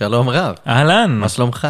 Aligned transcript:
שלום 0.00 0.28
רב, 0.28 0.54
אהלן, 0.66 1.18
מה 1.18 1.28
שלומך? 1.28 1.68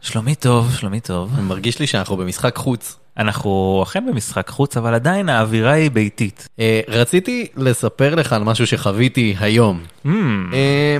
שלומי 0.00 0.34
טוב, 0.34 0.74
שלומי 0.76 1.00
טוב. 1.00 1.40
מרגיש 1.40 1.78
לי 1.78 1.86
שאנחנו 1.86 2.16
במשחק 2.16 2.56
חוץ. 2.56 2.96
אנחנו 3.16 3.80
אכן 3.82 4.04
במשחק 4.10 4.48
חוץ, 4.48 4.76
אבל 4.76 4.94
עדיין 4.94 5.28
האווירה 5.28 5.72
היא 5.72 5.90
ביתית. 5.90 6.48
אה, 6.60 6.80
רציתי 6.88 7.46
לספר 7.56 8.14
לך 8.14 8.32
על 8.32 8.44
משהו 8.44 8.66
שחוויתי 8.66 9.34
היום. 9.40 9.80
Mm, 10.06 10.08
אה, 10.52 10.96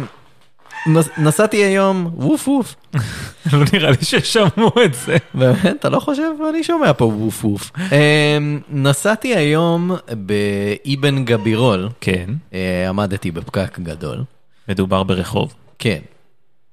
נס- 0.86 1.18
נסעתי 1.18 1.56
היום, 1.56 2.10
ווף 2.16 2.48
ווף. 2.48 2.74
לא 3.52 3.64
נראה 3.72 3.90
לי 3.90 3.96
ששמעו 4.02 4.72
את 4.84 4.94
זה. 4.94 5.16
באמת, 5.34 5.66
אתה 5.80 5.88
לא 5.88 6.00
חושב? 6.00 6.30
אני 6.50 6.64
שומע 6.64 6.92
פה 6.92 7.04
ווף 7.04 7.44
ווף. 7.44 7.70
אה, 7.92 8.38
נסעתי 8.70 9.34
היום 9.36 9.90
באבן 10.08 11.24
גבירול, 11.24 11.88
כן, 12.00 12.30
אה, 12.54 12.88
עמדתי 12.88 13.30
בפקק 13.30 13.78
גדול. 13.78 14.24
מדובר 14.68 15.02
ברחוב. 15.02 15.54
כן. 15.78 15.98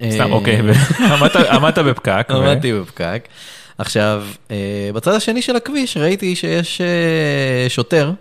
סתם, 0.09 0.21
אה, 0.21 0.31
אוקיי, 0.31 0.59
עמדת- 1.51 1.79
בפקק. 1.79 2.27
ו- 2.29 2.33
עמדתי 2.35 2.73
בפקק. 2.73 3.27
עכשיו, 3.77 4.23
אה, 4.51 4.55
בצד 4.93 5.11
השני 5.13 5.41
של 5.41 5.55
הכביש 5.55 5.97
ראיתי 5.97 6.35
שיש 6.35 6.81
אה, 6.81 6.85
שוטר 7.69 8.11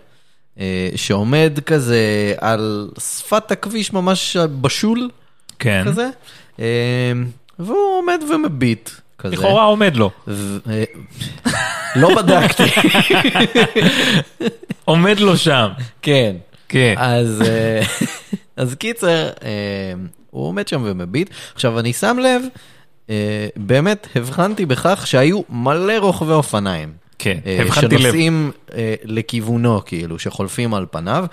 שעומד 0.95 1.59
כזה 1.65 1.99
על 2.41 2.89
שפת 2.99 3.51
הכביש 3.51 3.93
ממש 3.93 4.37
בשול 4.61 5.09
כן, 5.59 5.83
כזה, 5.85 6.09
והוא 7.59 7.97
עומד 7.99 8.19
ומביט 8.33 8.89
כזה. 9.17 9.35
לכאורה 9.35 9.63
עומד 9.63 9.95
לו. 9.95 10.11
לא 11.95 12.15
בדקתי, 12.15 12.63
עומד 14.85 15.19
לו 15.19 15.37
שם. 15.37 15.69
כן. 16.01 16.35
כן. 16.69 16.93
אז, 16.97 17.43
אז 18.57 18.75
קיצר, 18.75 19.29
הוא 20.35 20.47
עומד 20.47 20.67
שם 20.67 20.81
ומביט. 20.85 21.29
עכשיו, 21.53 21.79
אני 21.79 21.93
שם 21.93 22.17
לב, 22.23 22.41
אה, 23.09 23.47
באמת 23.55 24.07
הבחנתי 24.15 24.65
בכך 24.65 25.07
שהיו 25.07 25.41
מלא 25.49 25.93
רוכבי 25.99 26.31
אופניים. 26.31 26.93
כן, 27.19 27.37
אה, 27.45 27.61
הבחנתי 27.61 27.95
לב. 27.95 28.01
שנוסעים 28.01 28.51
אה, 28.73 28.95
לכיוונו, 29.03 29.81
כאילו, 29.85 30.19
שחולפים 30.19 30.73
על 30.73 30.85
פניו. 30.91 31.25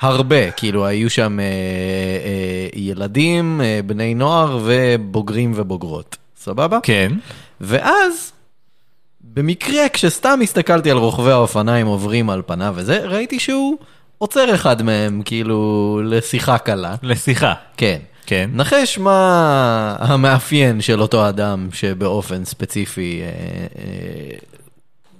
הרבה, 0.00 0.50
כאילו, 0.50 0.86
היו 0.86 1.10
שם 1.10 1.40
אה, 1.40 1.44
אה, 1.44 2.80
ילדים, 2.80 3.60
אה, 3.60 3.80
בני 3.86 4.14
נוער 4.14 4.58
ובוגרים 4.64 5.52
ובוגרות. 5.56 6.16
סבבה? 6.38 6.78
כן, 6.82 7.12
ואז, 7.60 8.32
במקרה, 9.20 9.88
כשסתם 9.88 10.40
הסתכלתי 10.42 10.90
על 10.90 10.96
רוכבי 10.96 11.30
האופניים 11.30 11.86
עוברים 11.86 12.30
על 12.30 12.42
פניו 12.46 12.74
וזה, 12.76 12.98
ראיתי 13.06 13.38
שהוא 13.38 13.78
עוצר 14.18 14.54
אחד 14.54 14.82
מהם, 14.82 15.22
כאילו, 15.24 16.00
לשיחה 16.04 16.58
קלה. 16.58 16.94
לשיחה. 17.02 17.54
כן. 17.76 17.98
כן. 18.30 18.50
נחש 18.52 18.98
מה 18.98 19.96
המאפיין 19.98 20.80
של 20.80 21.02
אותו 21.02 21.28
אדם 21.28 21.68
שבאופן 21.72 22.44
ספציפי 22.44 23.20
אה, 23.22 23.26
אה, 23.78 24.36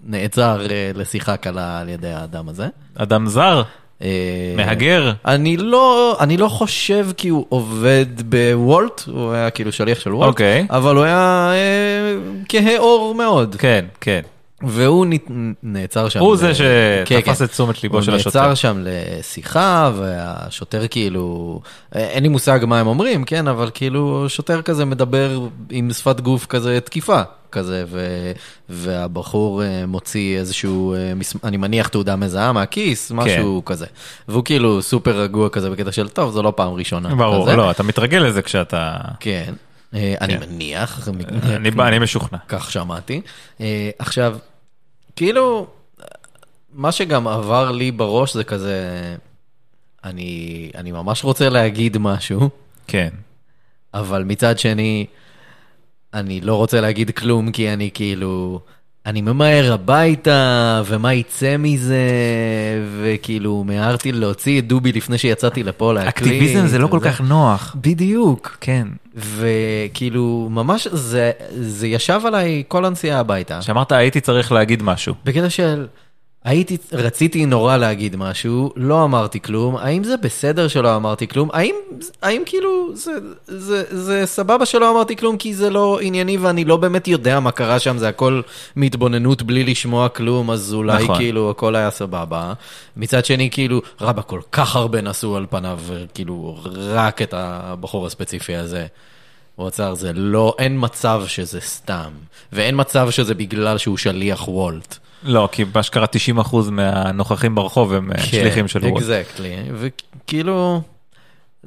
נעצר 0.04 0.66
אה, 0.70 0.90
לשיחה 0.94 1.36
קלה 1.36 1.80
על 1.80 1.88
ידי 1.88 2.12
האדם 2.12 2.48
הזה. 2.48 2.66
אדם 2.94 3.26
זר, 3.26 3.62
אה, 4.02 4.54
מהגר. 4.56 5.12
אני 5.24 5.56
לא, 5.56 6.16
אני 6.20 6.36
לא 6.36 6.48
חושב 6.48 7.06
כי 7.16 7.28
הוא 7.28 7.46
עובד 7.48 8.06
בוולט, 8.24 9.02
הוא 9.06 9.32
היה 9.32 9.50
כאילו 9.50 9.72
שליח 9.72 10.00
של 10.00 10.14
וולט, 10.14 10.28
אוקיי. 10.28 10.66
אבל 10.70 10.96
הוא 10.96 11.04
היה 11.04 11.50
אה, 11.52 12.16
כהה 12.48 12.78
עור 12.78 13.14
מאוד, 13.14 13.56
כן, 13.58 13.84
כן. 14.00 14.20
והוא 14.62 15.06
נעצר 15.62 16.08
שם. 16.08 16.20
הוא 16.20 16.34
ל- 16.34 16.36
זה 16.36 16.52
כן, 17.06 17.20
שתפס 17.20 17.38
כן. 17.38 17.44
את 17.44 17.50
תשומת 17.50 17.82
ליבו 17.82 18.02
של 18.02 18.10
הוא 18.10 18.16
השוטר. 18.16 18.40
נעצר 18.40 18.54
שם 18.54 18.82
לשיחה, 18.84 19.90
והשוטר 19.96 20.86
כאילו, 20.90 21.60
אה, 21.96 22.00
אין 22.08 22.22
לי 22.22 22.28
מושג 22.28 22.60
מה 22.66 22.80
הם 22.80 22.86
אומרים, 22.86 23.24
כן, 23.24 23.48
אבל 23.48 23.70
כאילו, 23.74 24.24
שוטר 24.28 24.62
כזה 24.62 24.84
מדבר 24.84 25.40
עם 25.70 25.92
שפת 25.92 26.20
גוף 26.20 26.46
כזה 26.46 26.78
תקיפה, 26.80 27.20
כזה, 27.52 27.84
ו, 27.88 28.00
והבחור 28.68 29.62
אה, 29.62 29.86
מוציא 29.86 30.38
איזשהו, 30.38 30.94
אה, 30.94 31.12
אני 31.44 31.56
מניח 31.56 31.88
תעודה 31.88 32.16
מזהה 32.16 32.52
מהכיס, 32.52 33.10
משהו 33.10 33.62
כזה. 33.64 33.86
והוא 34.28 34.44
כאילו 34.44 34.82
סופר 34.82 35.20
רגוע 35.20 35.48
כזה 35.48 35.70
בקטע 35.70 35.92
של, 35.92 36.08
טוב, 36.08 36.32
זו 36.32 36.42
לא 36.42 36.52
פעם 36.56 36.72
ראשונה. 36.72 37.14
ברור, 37.14 37.46
כזה. 37.46 37.56
לא, 37.56 37.70
אתה 37.70 37.82
מתרגל 37.82 38.18
לזה 38.18 38.42
כשאתה... 38.42 38.96
כן, 39.20 39.52
אני 39.92 40.38
כן. 40.38 40.40
מניח. 40.50 41.08
אני 41.80 41.98
משוכנע. 41.98 42.38
כך 42.48 42.70
שמעתי. 42.70 43.20
עכשיו, 43.98 44.36
כאילו, 45.20 45.66
מה 46.72 46.92
שגם 46.92 47.28
עבר 47.28 47.70
לי 47.70 47.90
בראש 47.90 48.34
זה 48.34 48.44
כזה, 48.44 48.76
אני, 50.04 50.70
אני 50.74 50.92
ממש 50.92 51.24
רוצה 51.24 51.48
להגיד 51.48 51.98
משהו, 51.98 52.50
כן. 52.86 53.08
אבל 53.94 54.24
מצד 54.24 54.58
שני, 54.58 55.06
אני 56.14 56.40
לא 56.40 56.56
רוצה 56.56 56.80
להגיד 56.80 57.10
כלום 57.10 57.52
כי 57.52 57.72
אני 57.72 57.90
כאילו, 57.94 58.60
אני 59.10 59.20
ממהר 59.20 59.72
הביתה, 59.72 60.82
ומה 60.86 61.14
יצא 61.14 61.56
מזה, 61.58 61.96
וכאילו 63.02 63.64
מיהרתי 63.64 64.12
להוציא 64.12 64.58
את 64.58 64.66
דובי 64.66 64.92
לפני 64.92 65.18
שיצאתי 65.18 65.62
לפה 65.62 65.92
להקליט. 65.92 66.32
אקטיביזם 66.32 66.66
זה 66.66 66.78
לא 66.78 66.86
כל. 66.86 66.98
כך 67.02 67.20
נוח. 67.20 67.76
בדיוק. 67.80 68.56
כן. 68.60 68.88
וכאילו, 69.16 70.48
ממש 70.50 70.86
זה, 70.92 71.30
זה 71.50 71.86
ישב 71.86 72.20
עליי 72.24 72.62
כל 72.68 72.84
הנסיעה 72.84 73.20
הביתה. 73.20 73.62
שאמרת 73.62 73.92
הייתי 73.92 74.20
צריך 74.20 74.52
להגיד 74.52 74.82
משהו. 74.82 75.14
בקטע 75.24 75.50
של, 75.50 75.86
הייתי, 76.44 76.76
רציתי 76.92 77.46
נורא 77.46 77.76
להגיד 77.76 78.16
משהו, 78.16 78.72
לא 78.76 79.04
אמרתי 79.04 79.40
כלום, 79.40 79.76
האם 79.76 80.04
זה 80.04 80.16
בסדר 80.16 80.68
שלא 80.68 80.96
אמרתי 80.96 81.28
כלום? 81.28 81.48
האם, 81.52 81.74
האם 82.22 82.42
כאילו, 82.46 82.90
זה, 82.94 83.12
זה, 83.46 83.84
זה 83.90 84.26
סבבה 84.26 84.66
שלא 84.66 84.90
אמרתי 84.90 85.16
כלום 85.16 85.36
כי 85.36 85.54
זה 85.54 85.70
לא 85.70 85.98
ענייני 86.02 86.36
ואני 86.36 86.64
לא 86.64 86.76
באמת 86.76 87.08
יודע 87.08 87.40
מה 87.40 87.50
קרה 87.50 87.78
שם, 87.78 87.98
זה 87.98 88.08
הכל 88.08 88.40
מהתבוננות 88.76 89.42
בלי 89.42 89.64
לשמוע 89.64 90.08
כלום, 90.08 90.50
אז 90.50 90.74
אולי 90.74 91.04
נכון. 91.04 91.16
כאילו 91.16 91.50
הכל 91.50 91.76
היה 91.76 91.90
סבבה. 91.90 92.52
מצד 92.96 93.24
שני, 93.24 93.50
כאילו, 93.50 93.80
רבא, 94.00 94.22
כל 94.22 94.40
כך 94.52 94.76
הרבה 94.76 95.00
נסעו 95.00 95.36
על 95.36 95.46
פניו, 95.50 95.80
כאילו, 96.14 96.58
רק 96.74 97.22
את 97.22 97.34
הבחור 97.36 98.06
הספציפי 98.06 98.56
הזה. 98.56 98.86
הוא 99.56 99.66
עצר, 99.66 99.94
זה 99.94 100.12
לא, 100.12 100.54
אין 100.58 100.76
מצב 100.80 101.22
שזה 101.26 101.60
סתם, 101.60 102.10
ואין 102.52 102.80
מצב 102.80 103.10
שזה 103.10 103.34
בגלל 103.34 103.78
שהוא 103.78 103.96
שליח 103.96 104.48
וולט. 104.48 104.98
לא, 105.22 105.48
כי 105.52 105.64
באשכרה 105.64 106.06
90% 106.38 106.56
מהנוכחים 106.70 107.54
ברחוב 107.54 107.92
הם 107.92 108.12
אה, 108.12 108.22
שליחים 108.22 108.68
של 108.68 108.78
וולט. 108.78 108.96
אקזקטלי, 108.96 109.56
וכאילו, 109.74 110.82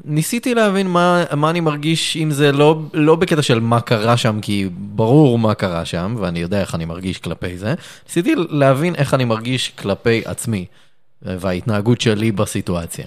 ניסיתי 0.06 0.56
להבין 0.56 0.88
מה, 0.88 1.24
מה 1.36 1.50
אני 1.50 1.59
מרגיש 1.59 2.16
עם 2.16 2.31
זה, 2.31 2.52
לא, 2.52 2.80
לא 2.94 3.16
בקטע 3.16 3.42
של 3.42 3.59
מה 3.59 3.81
קרה 3.81 4.18
שם, 4.18 4.40
כי 4.42 4.69
ברור 4.72 5.40
מה 5.40 5.53
קרה 5.53 5.86
שם, 5.86 6.16
ואני 6.19 6.40
יודע 6.40 6.62
איך 6.62 6.75
אני 6.75 6.86
מרגיש 6.86 7.18
כלפי 7.18 7.58
זה, 7.58 7.74
ניסיתי 8.08 8.36
להבין 8.50 8.96
איך 8.96 9.13
אני 9.13 9.25
מרגיש 9.25 9.69
כלפי 9.69 10.22
עצמי, 10.25 10.66
וההתנהגות 11.22 12.02
שלי 12.02 12.31
בסיטואציה. 12.31 13.06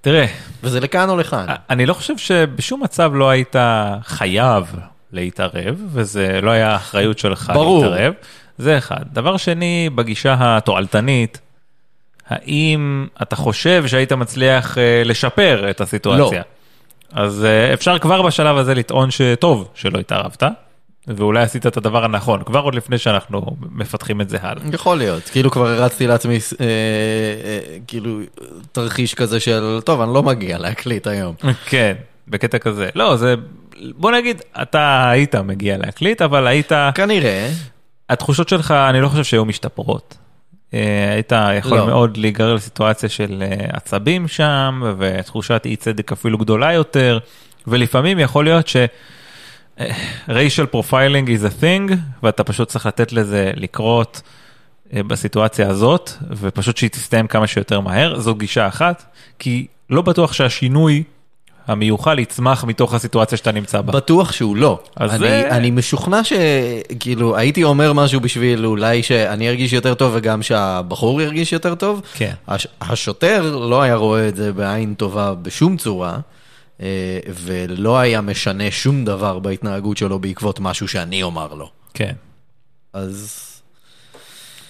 תראה, 0.00 0.26
וזה 0.62 0.80
לכאן 0.80 1.10
או 1.10 1.16
לכאן. 1.16 1.46
אני 1.70 1.86
לא 1.86 1.94
חושב 1.94 2.18
שבשום 2.18 2.82
מצב 2.82 3.10
לא 3.14 3.30
היית 3.30 3.56
חייב 4.02 4.64
להתערב, 5.12 5.82
וזה 5.86 6.40
לא 6.42 6.50
היה 6.50 6.72
האחריות 6.72 7.18
שלך 7.18 7.52
ברור. 7.54 7.84
להתערב. 7.84 8.12
זה 8.58 8.78
אחד. 8.78 9.04
דבר 9.12 9.36
שני, 9.36 9.90
בגישה 9.94 10.36
התועלתנית, 10.40 11.40
האם 12.28 13.06
אתה 13.22 13.36
חושב 13.36 13.86
שהיית 13.86 14.12
מצליח 14.12 14.78
אה, 14.78 15.02
לשפר 15.04 15.70
את 15.70 15.80
הסיטואציה? 15.80 16.42
אז 17.12 17.44
אה, 17.44 17.74
אפשר 17.74 17.98
כבר 17.98 18.22
בשלב 18.22 18.56
הזה 18.56 18.74
לטעון 18.74 19.10
שטוב 19.10 19.68
שלא 19.74 19.98
התערבת, 19.98 20.42
ואולי 21.08 21.42
עשית 21.42 21.66
את 21.66 21.76
הדבר 21.76 22.04
הנכון, 22.04 22.42
כבר 22.44 22.60
עוד 22.60 22.74
לפני 22.74 22.98
שאנחנו 22.98 23.56
מפתחים 23.70 24.20
את 24.20 24.28
זה 24.28 24.38
הלאה. 24.40 24.62
יכול 24.72 24.98
להיות, 24.98 25.22
כאילו 25.22 25.50
כבר 25.50 25.68
הרצתי 25.68 26.06
לעצמי, 26.06 26.34
אה, 26.60 26.66
אה, 27.44 27.78
כאילו, 27.86 28.18
תרחיש 28.72 29.14
כזה 29.14 29.40
של, 29.40 29.80
טוב, 29.84 30.00
אני 30.00 30.14
לא 30.14 30.22
מגיע 30.22 30.58
להקליט 30.58 31.06
היום. 31.06 31.34
כן, 31.70 31.94
בקטע 32.28 32.58
כזה. 32.58 32.88
לא, 32.94 33.16
זה... 33.16 33.34
בוא 33.96 34.12
נגיד, 34.12 34.42
אתה 34.62 35.10
היית 35.10 35.34
מגיע 35.34 35.78
להקליט, 35.78 36.22
אבל 36.22 36.46
היית... 36.46 36.72
כנראה, 36.94 37.50
התחושות 38.10 38.48
שלך, 38.48 38.70
אני 38.70 39.00
לא 39.00 39.08
חושב 39.08 39.24
שהיו 39.24 39.44
משתפרות. 39.44 40.16
אה, 40.74 41.12
היית 41.12 41.32
יכול 41.58 41.78
לא. 41.78 41.86
מאוד 41.86 42.16
להיגרר 42.16 42.54
לסיטואציה 42.54 43.08
של 43.08 43.42
אה, 43.46 43.66
עצבים 43.72 44.28
שם, 44.28 44.82
ותחושת 44.98 45.62
אי 45.64 45.76
צדק 45.76 46.12
אפילו 46.12 46.38
גדולה 46.38 46.72
יותר, 46.72 47.18
ולפעמים 47.66 48.18
יכול 48.18 48.44
להיות 48.44 48.68
ש... 48.68 48.76
אה, 49.80 49.90
racial 50.28 50.74
profiling 50.74 51.28
is 51.28 51.44
a 51.46 51.62
thing, 51.62 51.94
ואתה 52.22 52.44
פשוט 52.44 52.68
צריך 52.68 52.86
לתת 52.86 53.12
לזה 53.12 53.50
לקרות 53.54 54.22
בסיטואציה 54.92 55.68
הזאת, 55.68 56.10
ופשוט 56.30 56.76
שהיא 56.76 56.90
תסתיים 56.90 57.26
כמה 57.26 57.46
שיותר 57.46 57.80
מהר, 57.80 58.20
זו 58.20 58.34
גישה 58.34 58.66
אחת, 58.66 59.04
כי 59.38 59.66
לא 59.90 60.02
בטוח 60.02 60.32
שהשינוי 60.32 61.02
המיוחל 61.66 62.18
יצמח 62.18 62.64
מתוך 62.64 62.94
הסיטואציה 62.94 63.38
שאתה 63.38 63.52
נמצא 63.52 63.80
בה. 63.80 63.92
בטוח 63.92 64.32
שהוא 64.32 64.56
לא. 64.56 64.78
אני, 65.00 65.18
זה- 65.18 65.48
אני 65.50 65.70
משוכנע 65.70 66.20
שכאילו 66.24 67.36
הייתי 67.36 67.64
אומר 67.64 67.92
משהו 67.92 68.20
בשביל 68.20 68.66
אולי 68.66 69.02
שאני 69.02 69.48
ארגיש 69.48 69.72
יותר 69.72 69.94
טוב 69.94 70.12
וגם 70.16 70.42
שהבחור 70.42 71.22
ירגיש 71.22 71.52
יותר 71.52 71.74
טוב. 71.74 72.02
כן. 72.14 72.32
הש, 72.48 72.66
השוטר 72.80 73.56
לא 73.56 73.82
היה 73.82 73.94
רואה 73.94 74.28
את 74.28 74.36
זה 74.36 74.52
בעין 74.52 74.94
טובה 74.94 75.34
בשום 75.42 75.76
צורה. 75.76 76.18
אה, 76.82 76.86
ולא 77.42 77.98
היה 77.98 78.20
משנה 78.20 78.70
שום 78.70 79.04
דבר 79.04 79.38
בהתנהגות 79.38 79.96
שלו 79.96 80.18
בעקבות 80.18 80.60
משהו 80.60 80.88
שאני 80.88 81.22
אומר 81.22 81.54
לו. 81.54 81.70
כן. 81.94 82.12
אז 82.92 83.40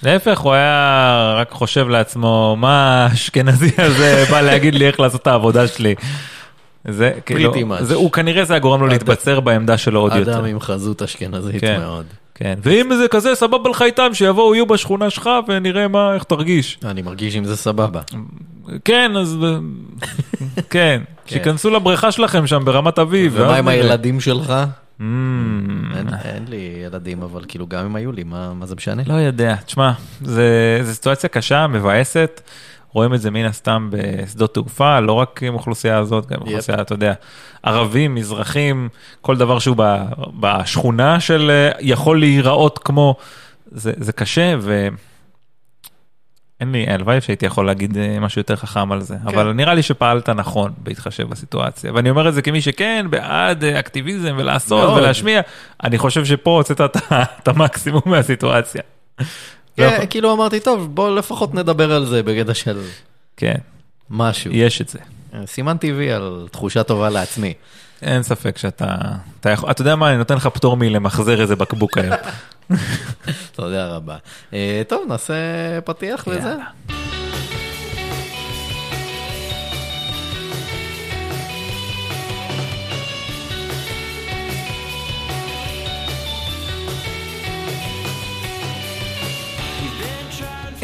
להפך, 0.02 0.38
הוא 0.40 0.52
היה 0.52 1.34
רק 1.36 1.50
חושב 1.50 1.88
לעצמו, 1.88 2.56
מה 2.58 3.06
האשכנזי 3.06 3.70
הזה 3.78 4.24
בא 4.30 4.40
להגיד 4.40 4.74
לי 4.74 4.86
איך 4.86 5.00
לעשות 5.00 5.22
את 5.22 5.26
העבודה 5.26 5.68
שלי. 5.68 5.94
זה 6.88 7.12
כאילו. 7.26 7.54
זה, 7.80 7.94
הוא 7.94 8.12
כנראה 8.12 8.44
זה 8.44 8.52
היה 8.52 8.60
גורם 8.60 8.80
לו 8.80 8.86
להתבצר 8.86 9.40
בעמדה 9.40 9.78
שלו 9.78 10.00
עוד 10.00 10.12
יותר. 10.16 10.36
אדם 10.36 10.44
עם 10.44 10.60
חזות 10.60 11.02
אשכנזית 11.02 11.60
כן. 11.60 11.80
מאוד. 11.80 12.04
כן, 12.34 12.58
ואם 12.62 12.90
זה 12.98 13.08
כזה 13.08 13.34
סבבה 13.34 13.70
לך 13.70 13.82
איתם, 13.82 14.14
שיבואו, 14.14 14.54
יהיו 14.54 14.66
בשכונה 14.66 15.10
שלך 15.10 15.30
ונראה 15.48 15.88
מה, 15.88 16.14
איך 16.14 16.24
תרגיש. 16.24 16.78
אני 16.84 17.02
מרגיש 17.02 17.36
עם 17.36 17.44
זה 17.44 17.56
סבבה. 17.56 18.00
כן, 18.84 19.12
אז... 19.16 19.38
כן, 20.70 21.02
שיכנסו 21.26 21.70
לבריכה 21.70 22.12
שלכם 22.12 22.46
שם 22.46 22.64
ברמת 22.64 22.98
אביב. 22.98 23.32
ומה 23.36 23.56
עם. 23.56 23.68
הילדים 23.68 24.20
שלך? 24.20 24.54
Mm, 25.00 25.02
אין 26.24 26.44
לי 26.48 26.82
ילדים, 26.86 27.22
אבל 27.22 27.44
כאילו 27.48 27.66
גם 27.66 27.84
אם 27.84 27.96
היו 27.96 28.12
לי, 28.12 28.24
מה 28.24 28.52
זה 28.64 28.74
משנה? 28.74 29.02
לא 29.06 29.14
יודע, 29.14 29.56
תשמע, 29.66 29.92
זה 30.20 30.80
סיטואציה 30.92 31.28
קשה, 31.28 31.66
מבאסת. 31.66 32.40
רואים 32.94 33.14
את 33.14 33.20
זה 33.20 33.30
מן 33.30 33.44
הסתם 33.44 33.88
בשדות 33.92 34.54
תעופה, 34.54 35.00
לא 35.00 35.12
רק 35.12 35.42
עם 35.42 35.54
האוכלוסייה 35.54 35.98
הזאת, 35.98 36.26
גם 36.26 36.36
עם 36.40 36.46
אוכלוסייה, 36.46 36.80
אתה 36.80 36.94
יודע, 36.94 37.12
ערבים, 37.62 38.14
מזרחים, 38.14 38.88
כל 39.20 39.36
דבר 39.36 39.58
שהוא 39.58 39.76
ב, 39.78 40.04
בשכונה 40.40 41.20
של 41.20 41.50
אה, 41.50 41.70
יכול 41.80 42.20
להיראות 42.20 42.78
כמו, 42.78 43.14
זה, 43.66 43.92
זה 43.96 44.12
קשה 44.12 44.54
ו... 44.60 44.88
אין 46.60 46.72
לי, 46.72 46.86
הלוואי 46.88 47.20
שהייתי 47.20 47.46
יכול 47.46 47.66
להגיד 47.66 47.98
אה, 47.98 48.20
משהו 48.20 48.40
יותר 48.40 48.56
חכם 48.56 48.92
על 48.92 49.00
זה, 49.00 49.16
אבל 49.26 49.52
נראה 49.52 49.74
לי 49.74 49.82
שפעלת 49.82 50.28
נכון 50.28 50.72
בהתחשב 50.78 51.28
בסיטואציה, 51.28 51.92
ואני 51.94 52.10
אומר 52.10 52.28
את 52.28 52.34
זה 52.34 52.42
כמי 52.42 52.60
שכן, 52.60 53.06
בעד 53.10 53.64
אה, 53.64 53.78
אקטיביזם 53.78 54.34
ולעשות 54.38 54.88
מאוד. 54.88 54.98
ולהשמיע, 54.98 55.40
אני 55.84 55.98
חושב 55.98 56.24
שפה 56.24 56.50
הוצאת 56.50 56.80
את 56.80 57.48
המקסימום 57.48 58.02
מהסיטואציה. 58.06 58.82
לא 59.78 59.90
כן, 59.90 60.06
כאילו 60.10 60.32
אמרתי, 60.32 60.60
טוב, 60.60 60.94
בוא 60.94 61.16
לפחות 61.16 61.54
נדבר 61.54 61.92
על 61.92 62.06
זה 62.06 62.22
בגדר 62.22 62.52
של 62.52 62.80
כן, 63.36 63.58
משהו. 64.10 64.52
יש 64.54 64.80
את 64.80 64.88
זה. 64.88 64.98
סימן 65.46 65.76
טבעי 65.76 66.12
על 66.12 66.46
תחושה 66.50 66.82
טובה 66.82 67.10
לעצמי. 67.10 67.54
אין 68.02 68.22
ספק 68.22 68.58
שאתה, 68.58 68.94
אתה 69.40 69.50
יכול, 69.50 69.70
אתה 69.70 69.82
יודע 69.82 69.96
מה, 69.96 70.10
אני 70.10 70.18
נותן 70.18 70.36
לך 70.36 70.46
פטור 70.46 70.76
מלמחזר 70.76 71.40
איזה 71.40 71.56
בקבוק 71.56 71.98
היום. 71.98 72.16
תודה 73.56 73.86
רבה. 73.86 74.16
אה, 74.52 74.82
טוב, 74.88 75.04
נעשה 75.08 75.34
פתיח 75.84 76.24
וזה. 76.26 76.54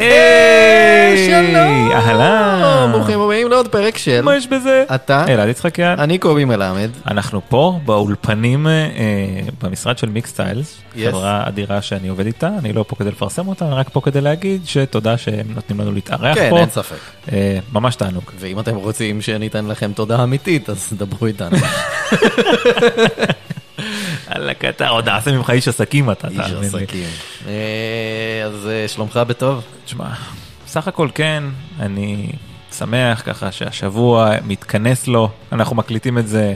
היי, 0.01 1.25
שלום! 1.27 1.91
אהלן. 1.91 2.91
ברוכים 2.91 3.19
הבאים 3.19 3.49
לעוד 3.49 3.67
פרק 3.67 3.97
של 3.97 4.21
מה 4.21 4.35
יש 4.35 4.47
בזה? 4.47 4.83
אתה, 4.95 5.25
אלעד 5.27 5.49
יצחקיאן. 5.49 5.99
אני 5.99 6.17
קובי 6.17 6.45
מלמד. 6.45 6.89
אנחנו 7.07 7.41
פה 7.49 7.79
באולפנים 7.85 8.67
אה, 8.67 8.73
במשרד 9.63 9.97
של 9.97 10.09
מיקס 10.09 10.29
סטיילס. 10.29 10.81
חברה 11.03 11.47
אדירה 11.47 11.81
שאני 11.81 12.07
עובד 12.07 12.25
איתה, 12.25 12.49
אני 12.59 12.73
לא 12.73 12.85
פה 12.87 12.95
כדי 12.95 13.09
לפרסם 13.09 13.47
אותה, 13.47 13.65
אני 13.65 13.75
רק 13.75 13.89
פה 13.89 14.01
כדי 14.01 14.21
להגיד 14.21 14.61
שתודה 14.65 15.17
שהם 15.17 15.47
נותנים 15.55 15.79
לנו 15.79 15.91
להתארח 15.91 16.35
כן, 16.35 16.49
פה, 16.49 16.59
אין 16.59 16.69
ספק. 16.69 16.95
אה, 17.31 17.59
ממש 17.73 17.95
תענוג. 17.95 18.23
ואם 18.39 18.59
אתם 18.59 18.75
רוצים 18.75 19.21
שניתן 19.21 19.67
לכם 19.67 19.91
תודה 19.93 20.23
אמיתית, 20.23 20.69
אז 20.69 20.93
דברו 20.97 21.27
איתנו. 21.27 21.57
אללה 24.35 24.51
אתה 24.69 24.87
עוד 24.87 25.09
נעשה 25.09 25.31
ממך 25.31 25.49
איש 25.49 25.67
עסקים 25.67 26.11
אתה, 26.11 26.27
איש. 26.27 26.39
עסקים. 26.39 27.03
אה, 27.47 27.53
אז 28.45 28.67
אה, 28.67 28.87
שלומך 28.87 29.17
בטוב? 29.27 29.63
תשמע, 29.85 30.05
בסך 30.65 30.87
הכל 30.87 31.07
כן, 31.15 31.43
אני 31.79 32.29
שמח 32.77 33.21
ככה 33.25 33.51
שהשבוע 33.51 34.31
מתכנס 34.45 35.07
לו, 35.07 35.29
אנחנו 35.51 35.75
מקליטים 35.75 36.17
את 36.17 36.27
זה, 36.27 36.53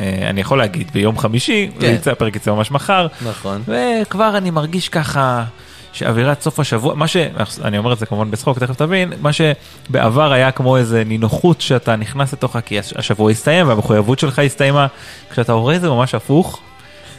אה, 0.00 0.26
אני 0.30 0.40
יכול 0.40 0.58
להגיד 0.58 0.90
ביום 0.92 1.18
חמישי, 1.18 1.70
כן. 1.80 1.86
יצא, 1.94 2.10
הפרק 2.12 2.36
יצא 2.36 2.50
ממש 2.52 2.70
מחר, 2.70 3.06
נכון. 3.26 3.62
וכבר 3.66 4.36
אני 4.36 4.50
מרגיש 4.50 4.88
ככה 4.88 5.44
שאווירת 5.92 6.42
סוף 6.42 6.60
השבוע, 6.60 6.94
מה 6.94 7.06
ש... 7.08 7.16
אני 7.64 7.78
אומר 7.78 7.92
את 7.92 7.98
זה 7.98 8.06
כמובן 8.06 8.30
בצחוק, 8.30 8.58
תכף 8.58 8.76
תבין, 8.76 9.12
מה 9.20 9.30
שבעבר 9.32 10.32
היה 10.32 10.50
כמו 10.50 10.76
איזה 10.76 11.04
נינוחות 11.04 11.60
שאתה 11.60 11.96
נכנס 11.96 12.32
לתוכה 12.32 12.60
כי 12.60 12.78
הש- 12.78 12.92
השבוע 12.96 13.30
הסתיים 13.30 13.68
והמחויבות 13.68 14.18
שלך 14.18 14.38
הסתיימה, 14.38 14.86
כשאתה 15.30 15.52
רואה 15.52 15.78
זה 15.78 15.88
ממש 15.88 16.14
הפוך, 16.14 16.60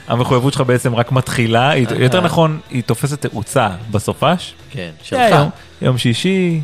המחויבות 0.08 0.54
שלך 0.54 0.62
בעצם 0.62 0.96
רק 0.96 1.12
מתחילה, 1.12 1.70
היא- 1.70 1.88
יותר 2.00 2.22
נכון, 2.22 2.60
היא 2.70 2.84
תופסת 2.84 3.26
תאוצה 3.26 3.70
בסופש. 3.92 4.54
כן, 4.72 4.90
זה 5.00 5.06
שלך. 5.06 5.20
היום, 5.20 5.50
יום 5.82 5.98
שישי, 5.98 6.62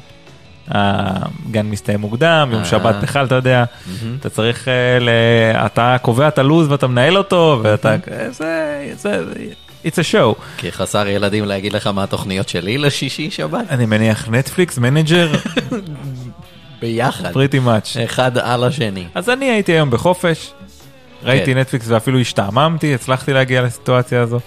הגן 0.68 1.66
מסתיים 1.66 2.00
מוקדם, 2.00 2.50
יום 2.52 2.60
אה. 2.62 2.66
שבת 2.66 2.96
בכלל, 3.02 3.26
אתה 3.26 3.36
יודע, 3.36 3.64
אתה 4.20 4.30
צריך, 4.30 4.68
אה, 4.68 5.00
ל... 5.00 5.10
אתה 5.66 5.96
קובע 6.02 6.28
את 6.28 6.38
הלו"ז 6.38 6.72
ואתה 6.72 6.88
מנהל 6.88 7.18
אותו, 7.18 7.60
ואתה, 7.64 7.96
זה, 8.32 8.92
זה, 8.96 9.24
it's 9.86 9.96
a 9.96 10.14
show. 10.14 10.42
כחסר 10.58 11.08
ילדים 11.08 11.46
להגיד 11.46 11.74
לך 11.74 11.88
מה 11.88 12.04
התוכניות 12.04 12.50
שלי 12.50 12.78
לשישי 12.78 13.32
שבת? 13.32 13.66
אני 13.70 13.86
מניח 13.86 14.30
נטפליקס, 14.30 14.78
מנג'ר, 14.78 15.32
ביחד. 16.82 17.34
pretty 17.34 17.60
much. 17.60 17.98
אחד 18.04 18.38
על 18.38 18.64
השני. 18.64 19.06
אז 19.16 19.30
אני 19.30 19.46
הייתי 19.46 19.72
היום 19.72 19.90
בחופש, 19.92 20.52
ראיתי 21.24 21.54
כן. 21.54 21.58
נטפליקס 21.60 21.88
ואפילו 21.88 22.20
השתעממתי, 22.20 22.96
הצלחתי 22.96 23.34
להגיע 23.34 23.62
לסיטואציה 23.62 24.22
הזו. 24.22 24.40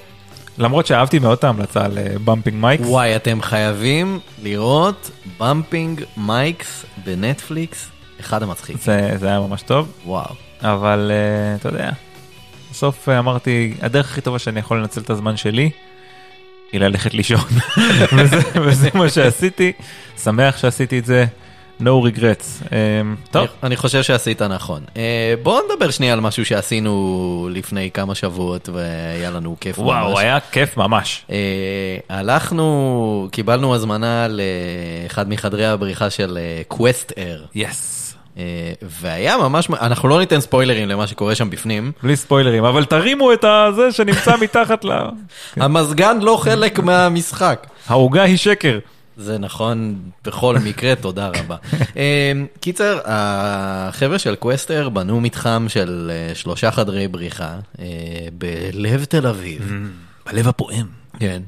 למרות 0.58 0.86
שאהבתי 0.86 1.18
מאוד 1.18 1.38
את 1.38 1.44
ההמלצה 1.44 1.88
ל 1.88 1.97
Bumping 1.97 2.56
Mics. 2.60 2.84
וואי, 2.86 3.16
אתם 3.16 3.42
חייבים 3.42 4.18
לראות 4.42 5.10
Bumping 5.38 6.04
Mics 6.16 6.84
בנטפליקס, 7.04 7.88
אחד 8.20 8.42
המצחיק. 8.42 8.76
זה, 8.80 9.10
זה 9.16 9.28
היה 9.28 9.40
ממש 9.40 9.62
טוב. 9.62 9.92
וואו. 10.06 10.34
אבל 10.62 11.10
uh, 11.10 11.60
אתה 11.60 11.68
יודע, 11.68 11.90
בסוף 12.70 13.08
uh, 13.08 13.18
אמרתי, 13.18 13.74
הדרך 13.82 14.10
הכי 14.10 14.20
טובה 14.20 14.38
שאני 14.38 14.60
יכול 14.60 14.80
לנצל 14.80 15.00
את 15.00 15.10
הזמן 15.10 15.36
שלי, 15.36 15.70
היא 16.72 16.80
ללכת 16.80 17.14
לישון. 17.14 17.40
וזה, 18.16 18.40
וזה 18.54 18.88
מה 18.94 19.08
שעשיתי, 19.08 19.72
שמח 20.22 20.56
שעשיתי 20.56 20.98
את 20.98 21.04
זה, 21.04 21.26
no 21.80 21.84
regrets. 21.84 22.62
Um, 22.62 22.70
טוב, 23.30 23.46
אני, 23.62 23.76
חושב 23.76 24.02
שעשית 24.02 24.42
נכון. 24.42 24.82
אה, 24.96 25.34
בואו 25.42 25.60
נדבר 25.64 25.90
שנייה 25.90 26.12
על 26.12 26.20
משהו 26.20 26.44
שעשינו 26.44 27.48
לפני 27.52 27.90
כמה 27.90 28.14
שבועות 28.14 28.68
והיה 28.68 29.30
לנו 29.30 29.56
כיף 29.60 29.78
ממש. 29.78 29.86
וואו, 29.86 30.18
היה 30.18 30.38
כיף 30.40 30.76
ממש. 30.76 31.24
אה, 31.30 31.36
הלכנו, 32.08 33.28
קיבלנו 33.32 33.74
הזמנה 33.74 34.26
לאחד 34.28 35.28
מחדרי 35.28 35.66
הבריחה 35.66 36.10
של 36.10 36.38
קווסטר, 36.68 37.42
yes. 37.54 37.96
והיה 38.82 39.36
ממש, 39.36 39.68
אנחנו 39.80 40.08
לא 40.08 40.18
ניתן 40.18 40.40
ספוילרים 40.40 40.88
למה 40.88 41.06
שקורה 41.06 41.34
שם 41.34 41.50
בפנים. 41.50 41.92
בלי 42.02 42.16
ספוילרים, 42.16 42.64
אבל 42.64 42.84
תרימו 42.84 43.32
את 43.32 43.44
הזה 43.44 43.92
שנמצא 43.92 44.36
מתחת 44.40 44.84
ל... 44.84 44.90
המזגן 45.62 46.18
לא 46.20 46.36
חלק 46.36 46.78
מהמשחק. 46.78 47.66
העוגה 47.88 48.22
היא 48.22 48.36
שקר. 48.36 48.78
זה 49.16 49.38
נכון 49.38 49.98
בכל 50.24 50.56
מקרה, 50.64 50.94
תודה 51.00 51.28
רבה. 51.28 51.56
אה, 51.96 52.32
קיצר, 52.60 52.98
החבר'ה 53.04 54.18
של 54.18 54.34
קווסטר 54.34 54.88
בנו 54.88 55.20
מתחם 55.20 55.66
של 55.68 56.10
אה, 56.14 56.34
שלושה 56.34 56.70
חדרי 56.70 57.08
בריחה 57.08 57.58
אה, 57.78 57.84
בלב 58.32 59.04
תל 59.04 59.26
אביב. 59.26 59.72
בלב 60.26 60.48
הפועם. 60.48 60.86
כן. 61.20 61.42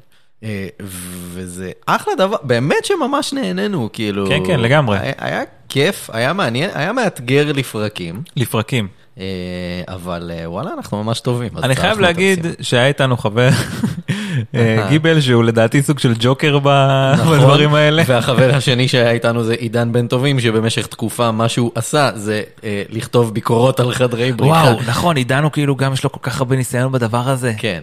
אה, 0.45 0.69
וזה 1.33 1.71
אחלה 1.87 2.15
דבר, 2.15 2.37
באמת 2.43 2.85
שממש 2.85 3.33
נהנינו, 3.33 3.89
כאילו. 3.93 4.27
כן, 4.29 4.47
כן, 4.47 4.61
לגמרי. 4.61 4.99
היה 5.19 5.43
כיף, 5.69 6.11
היה 6.13 6.33
מעניין, 6.33 6.71
היה 6.75 6.93
מאתגר 6.93 7.53
לפרקים, 7.53 8.23
לפרקים. 8.37 8.89
אה, 9.19 9.95
אבל 9.95 10.31
אה, 10.35 10.51
וואלה, 10.51 10.71
אנחנו 10.77 11.05
ממש 11.05 11.21
טובים. 11.21 11.51
אני 11.63 11.77
חייב 11.77 12.01
להגיד. 12.01 12.47
שהיה 12.61 12.87
איתנו 12.87 13.17
חבר, 13.17 13.49
אה, 14.55 14.87
גיבל, 14.89 15.21
שהוא 15.21 15.45
לדעתי 15.45 15.83
סוג 15.83 15.99
של 15.99 16.15
ג'וקר 16.19 16.59
נכון. 16.59 17.39
בדברים 17.39 17.75
האלה. 17.75 18.03
והחבר 18.07 18.55
השני 18.55 18.89
שהיה 18.89 19.11
איתנו 19.11 19.45
זה 19.45 19.55
עידן 19.55 19.93
בן 19.93 20.07
טובים, 20.07 20.41
שבמשך 20.41 20.87
תקופה 20.87 21.31
מה 21.31 21.49
שהוא 21.49 21.71
עשה 21.75 22.11
זה 22.15 22.43
לכתוב 22.91 23.35
ביקורות 23.35 23.81
על 23.81 23.93
חדרי 23.93 24.33
בריחה. 24.33 24.55
וואו, 24.55 24.79
נכון, 24.89 25.17
עידן 25.17 25.43
הוא 25.43 25.53
כאילו 25.53 25.77
גם 25.77 25.93
יש 25.93 26.05
לו 26.05 26.13
כל 26.13 26.21
כך 26.23 26.41
הרבה 26.41 26.57
ניסיון 26.57 26.93
בדבר 26.93 27.29
הזה. 27.29 27.53
כן. 27.59 27.81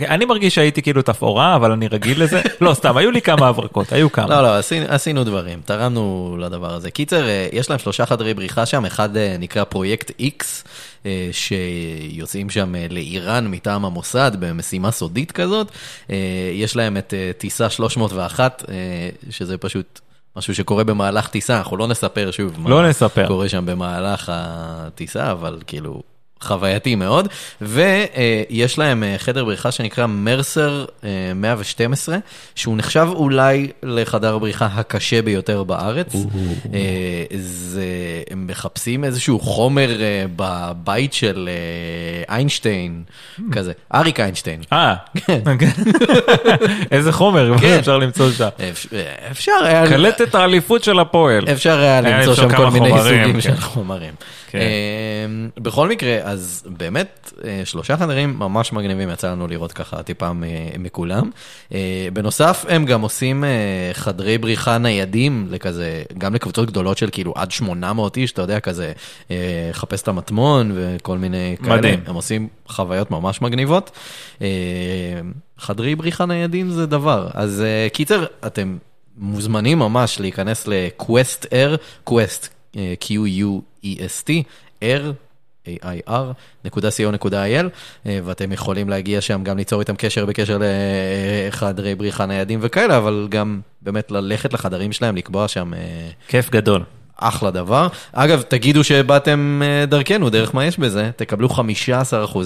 אני 0.00 0.24
מרגיש 0.24 0.54
שהייתי 0.54 0.82
כאילו 0.82 1.02
תפאורה, 1.02 1.56
אבל 1.56 1.72
אני 1.72 1.88
רגיל 1.88 2.22
לזה. 2.22 2.42
לא, 2.60 2.74
סתם, 2.74 2.96
היו 2.96 3.10
לי 3.10 3.22
כמה 3.22 3.48
הברקות, 3.48 3.92
היו 3.92 4.12
כמה. 4.12 4.26
לא, 4.28 4.42
לא, 4.42 4.56
עשינו, 4.56 4.86
עשינו 4.88 5.24
דברים, 5.24 5.60
תרמנו 5.64 6.36
לדבר 6.40 6.74
הזה. 6.74 6.90
קיצר, 6.90 7.28
אה, 7.28 7.48
יש 7.52 7.70
להם 7.70 7.78
שלושה 7.78 8.06
חדרי 8.06 8.34
בריחה 8.34 8.66
שם, 8.66 8.84
אחד 8.84 9.16
אה, 9.16 9.36
נקרא 9.38 9.64
פרויקט 9.64 10.10
X, 10.20 10.44
אה, 11.06 11.28
שיוצאים 11.32 12.50
שם 12.50 12.74
לאיראן 12.90 13.46
מטעם 13.46 13.84
המוסד 13.84 14.32
במשימה 14.38 14.90
סודית 14.90 15.32
כזאת. 15.32 15.72
יש 16.54 16.76
להם 16.76 16.96
את 16.96 17.14
טיסה 17.38 17.70
301, 17.70 18.64
אה, 18.68 18.74
שזה 19.30 19.58
פשוט 19.58 20.00
משהו 20.36 20.54
שקורה 20.54 20.84
במהלך 20.84 21.28
טיסה, 21.28 21.58
אנחנו 21.58 21.76
לא 21.76 21.86
נספר 21.86 22.30
שוב 22.30 22.68
לא 22.68 22.82
מה 22.82 22.88
נספר. 22.88 23.26
קורה 23.26 23.48
שם 23.48 23.66
במהלך 23.66 24.32
הטיסה, 24.34 25.30
אבל 25.30 25.58
כאילו 25.66 26.02
חווייתי 26.40 26.94
מאוד. 26.94 27.28
ויש 27.60 28.78
להם 28.78 29.04
אה, 29.04 29.14
חדר 29.18 29.44
בריחה 29.44 29.70
שנקרא 29.72 30.06
מרסר 30.06 30.84
אה, 31.04 31.08
112, 31.34 32.16
שהוא 32.54 32.76
נחשב 32.76 33.08
אולי 33.12 33.68
לחדר 33.82 34.34
הבריחה 34.34 34.66
הקשה 34.74 35.22
ביותר 35.22 35.62
בארץ. 35.64 36.12
אה, 36.74 36.78
זה, 37.40 37.84
הם 38.30 38.46
מחפשים 38.46 39.04
איזשהו 39.04 39.40
חומר 39.40 40.00
אה, 40.02 40.24
בבית 40.36 41.12
של 41.12 41.48
אה, 42.28 42.34
איינשטיין, 42.34 43.02
כזה, 43.52 43.72
אריק 43.94 44.20
איינשטיין. 44.20 44.60
אה, 44.72 44.94
כן. 45.26 45.40
איזה 46.92 47.12
חומר 47.12 47.52
כן. 47.60 47.76
אפשר 47.78 47.98
למצוא 47.98 48.30
שם. 48.32 48.48
אפ- 48.72 48.86
אפשר 49.30 49.52
היה... 49.64 49.86
קלטת 49.88 50.34
האליפות 50.34 50.84
של 50.84 50.98
הפועל. 51.00 51.44
אפשר 51.52 51.78
היה 51.80 52.00
למצוא 52.00 52.34
שם 52.34 52.56
כל 52.56 52.70
מיני 52.70 52.90
סוגים 53.02 53.32
כן. 53.32 53.40
של 53.40 53.56
חומרים. 53.56 54.14
כן. 54.50 54.58
אה, 54.58 54.64
בכל 55.62 55.88
מקרה, 55.88 56.25
אז 56.26 56.62
באמת, 56.66 57.32
אה, 57.44 57.62
שלושה 57.64 57.96
חדרים 57.96 58.38
ממש 58.38 58.72
מגניבים, 58.72 59.10
יצא 59.10 59.30
לנו 59.30 59.48
לראות 59.48 59.72
ככה 59.72 60.02
טיפה 60.02 60.30
מכולם. 60.78 61.30
אה, 61.74 62.08
בנוסף, 62.12 62.64
הם 62.68 62.84
גם 62.84 63.00
עושים 63.00 63.44
אה, 63.44 63.90
חדרי 63.92 64.38
בריחה 64.38 64.78
ניידים 64.78 65.46
לכזה, 65.50 66.02
גם 66.18 66.34
לקבוצות 66.34 66.68
גדולות 66.68 66.98
של 66.98 67.08
כאילו 67.12 67.32
עד 67.36 67.50
800 67.50 68.16
איש, 68.16 68.32
אתה 68.32 68.42
יודע, 68.42 68.60
כזה, 68.60 68.92
חפש 69.72 70.02
את 70.02 70.08
המטמון 70.08 70.72
וכל 70.74 71.18
מיני 71.18 71.56
כאלה. 71.62 71.76
מדהים. 71.76 72.00
הם 72.06 72.14
עושים 72.14 72.48
חוויות 72.68 73.10
ממש 73.10 73.42
מגניבות. 73.42 73.90
חדרי 75.58 75.94
בריחה 75.94 76.26
ניידים 76.26 76.70
זה 76.70 76.86
דבר. 76.86 77.28
אז 77.34 77.64
קיצר, 77.92 78.24
אתם 78.46 78.76
מוזמנים 79.16 79.78
ממש 79.78 80.20
להיכנס 80.20 80.66
ל-Quest 80.66 81.44
Air, 81.44 81.76
Quest, 82.10 82.74
Q-U-E-S-T, 82.74 84.30
Air. 84.82 85.25
air.co.il 85.66 87.66
אה, 88.06 88.18
ואתם 88.24 88.52
יכולים 88.52 88.88
להגיע 88.88 89.20
שם 89.20 89.44
גם 89.44 89.56
ליצור 89.56 89.80
איתם 89.80 89.96
קשר 89.96 90.26
בקשר 90.26 90.58
לחדרי 91.48 91.94
בריחה 91.94 92.26
ניידים 92.26 92.58
וכאלה, 92.62 92.96
אבל 92.96 93.26
גם 93.30 93.60
באמת 93.82 94.10
ללכת 94.10 94.52
לחדרים 94.52 94.92
שלהם, 94.92 95.16
לקבוע 95.16 95.48
שם 95.48 95.74
אה, 95.74 95.78
כיף 96.28 96.50
גדול. 96.50 96.82
אחלה 97.16 97.50
דבר. 97.50 97.88
אגב, 98.12 98.42
תגידו 98.42 98.84
שבאתם 98.84 99.62
אה, 99.64 99.86
דרכנו, 99.86 100.30
דרך 100.30 100.54
מה 100.54 100.64
יש 100.64 100.78
בזה, 100.78 101.10
תקבלו 101.16 101.48
15% 101.48 101.60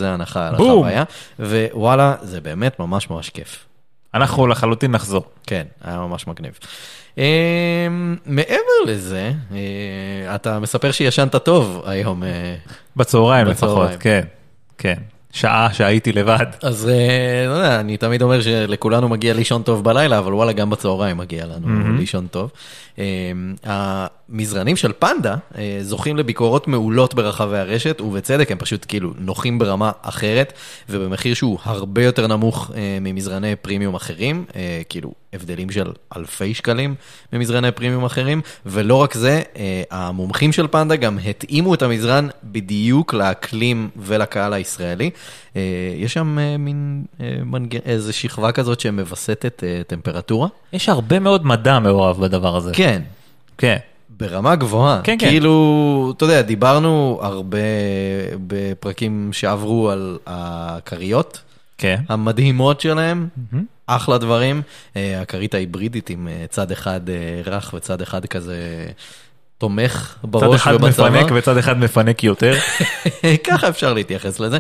הנחה 0.05 0.49
על. 0.49 0.55
החוויה, 0.55 1.05
ווואלה, 1.41 2.15
זה 2.23 2.41
באמת 2.41 2.81
ממש 2.81 3.11
ממש 3.11 3.31
כיף. 3.31 3.67
אנחנו 4.15 4.47
לחלוטין 4.47 4.91
נחזור. 4.91 5.25
כן, 5.47 5.67
היה 5.85 5.99
ממש 5.99 6.27
מגניב. 6.27 6.59
מעבר 8.27 8.85
לזה, 8.87 9.33
אתה 10.35 10.59
מספר 10.59 10.91
שישנת 10.91 11.37
טוב 11.37 11.83
היום. 11.87 12.23
בצהריים. 13.00 13.47
לפחות, 13.47 13.90
כן. 14.00 14.21
כן. 14.78 14.95
שעה 15.33 15.69
שהייתי 15.73 16.12
לבד. 16.12 16.47
אז 16.62 16.88
אה, 16.88 17.47
לא 17.47 17.52
יודע, 17.52 17.80
אני 17.80 17.97
תמיד 17.97 18.23
אומר 18.23 18.40
שלכולנו 18.40 19.09
מגיע 19.09 19.35
לישון 19.35 19.62
טוב 19.62 19.85
בלילה, 19.85 20.19
אבל 20.19 20.35
וואלה, 20.35 20.52
גם 20.52 20.71
בצהריים 20.71 21.16
מגיע 21.16 21.47
לנו 21.47 21.97
לישון 21.99 22.26
טוב. 22.26 22.50
אה, 22.99 23.04
המזרנים 23.64 24.76
של 24.76 24.92
פנדה 24.99 25.37
אה, 25.59 25.78
זוכים 25.83 26.16
לביקורות 26.16 26.69
מעולות 26.69 27.14
ברחבי 27.14 27.59
הרשת, 27.59 28.00
ובצדק, 28.00 28.52
הם 28.52 28.59
פשוט 28.59 28.85
כאילו 28.88 29.12
נוחים 29.19 29.59
ברמה 29.59 29.90
אחרת, 30.02 30.52
ובמחיר 30.88 31.35
שהוא 31.35 31.59
הרבה 31.62 32.04
יותר 32.04 32.26
נמוך 32.26 32.71
ממזרני 33.00 33.57
פרימיום 33.57 33.95
אחרים, 33.95 34.45
כאילו 34.88 35.12
הבדלים 35.32 35.70
של 35.70 35.92
אלפי 36.16 36.54
שקלים 36.54 36.94
ממזרני 37.32 37.72
פרימיום 37.72 38.04
אחרים, 38.04 38.40
ולא 38.66 38.94
רק 38.94 39.14
זה, 39.14 39.42
אה, 39.56 39.82
המומחים 39.90 40.52
של 40.52 40.66
פנדה 40.66 40.96
גם 40.96 41.18
התאימו 41.18 41.75
את 41.75 41.82
המזרן 41.82 42.28
בדיוק 42.44 43.14
לאקלים 43.14 43.90
ולקהל 43.96 44.52
הישראלי. 44.52 45.10
אה, 45.56 45.60
יש 45.96 46.12
שם 46.12 46.38
אה, 46.38 46.56
מין 46.56 47.04
מנג... 47.44 47.76
איזה 47.76 48.12
שכבה 48.12 48.52
כזאת 48.52 48.80
שמווסתת 48.80 49.62
טמפרטורה. 49.87 50.49
יש 50.72 50.88
הרבה 50.88 51.18
מאוד 51.18 51.46
מדע 51.46 51.78
מעורב 51.78 52.20
בדבר 52.20 52.56
הזה. 52.56 52.70
כן. 52.75 53.02
כן. 53.58 53.76
ברמה 54.20 54.56
גבוהה. 54.56 55.00
כן, 55.04 55.16
כן. 55.18 55.28
כאילו, 55.28 56.12
אתה 56.16 56.25
יודע, 56.25 56.42
דיברנו 56.42 57.18
הרבה 57.22 57.58
בפרקים 58.46 59.30
שעברו 59.32 59.90
על 59.90 60.18
הכריות 60.26 61.42
כן. 61.80 62.00
המדהימות 62.08 62.80
שלהם, 62.80 63.28
אחלה 63.87 64.18
דברים. 64.18 64.62
אה, 64.96 65.20
הכרית 65.20 65.54
ההיברידית 65.54 66.10
עם 66.10 66.28
אה, 66.28 66.44
צד 66.49 66.70
אחד 66.70 67.00
אה, 67.10 67.14
רך 67.44 67.75
וצד 67.75 68.02
אחד 68.02 68.26
כזה 68.26 68.87
תומך 69.58 70.16
צד 70.22 70.30
בראש 70.30 70.60
אחד 70.60 70.75
ובצוואר. 70.75 71.10
מפנק 71.10 71.32
וצד 71.34 71.56
אחד 71.56 71.78
מפנק 71.78 72.25
יותר. 72.25 72.54
ככה 73.49 73.68
אפשר 73.68 73.94
להתייחס 73.94 74.40
לזה. 74.40 74.58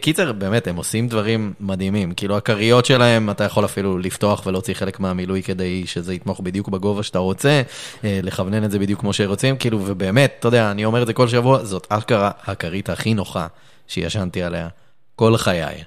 קיצר, 0.00 0.32
באמת, 0.32 0.66
הם 0.66 0.76
עושים 0.76 1.08
דברים 1.08 1.52
מדהימים. 1.60 2.12
כאילו, 2.12 2.36
הכריות 2.36 2.84
שלהם, 2.84 3.30
אתה 3.30 3.44
יכול 3.44 3.64
אפילו 3.64 3.98
לפתוח 3.98 4.46
ולהוציא 4.46 4.74
חלק 4.74 5.00
מהמילוי 5.00 5.42
כדי 5.42 5.86
שזה 5.86 6.14
יתמוך 6.14 6.40
בדיוק 6.40 6.68
בגובה 6.68 7.02
שאתה 7.02 7.18
רוצה, 7.18 7.62
לכוונן 8.04 8.64
את 8.64 8.70
זה 8.70 8.78
בדיוק 8.78 9.00
כמו 9.00 9.12
שרוצים, 9.12 9.56
כאילו, 9.56 9.80
ובאמת, 9.86 10.36
אתה 10.38 10.48
יודע, 10.48 10.70
אני 10.70 10.84
אומר 10.84 11.02
את 11.02 11.06
זה 11.06 11.12
כל 11.12 11.28
שבוע, 11.28 11.64
זאת 11.64 11.86
אשכרה 11.90 12.30
הכרית 12.46 12.90
הכי 12.90 13.14
נוחה 13.14 13.46
שישנתי 13.88 14.42
עליה 14.42 14.68
כל 15.16 15.36
חיי. 15.36 15.84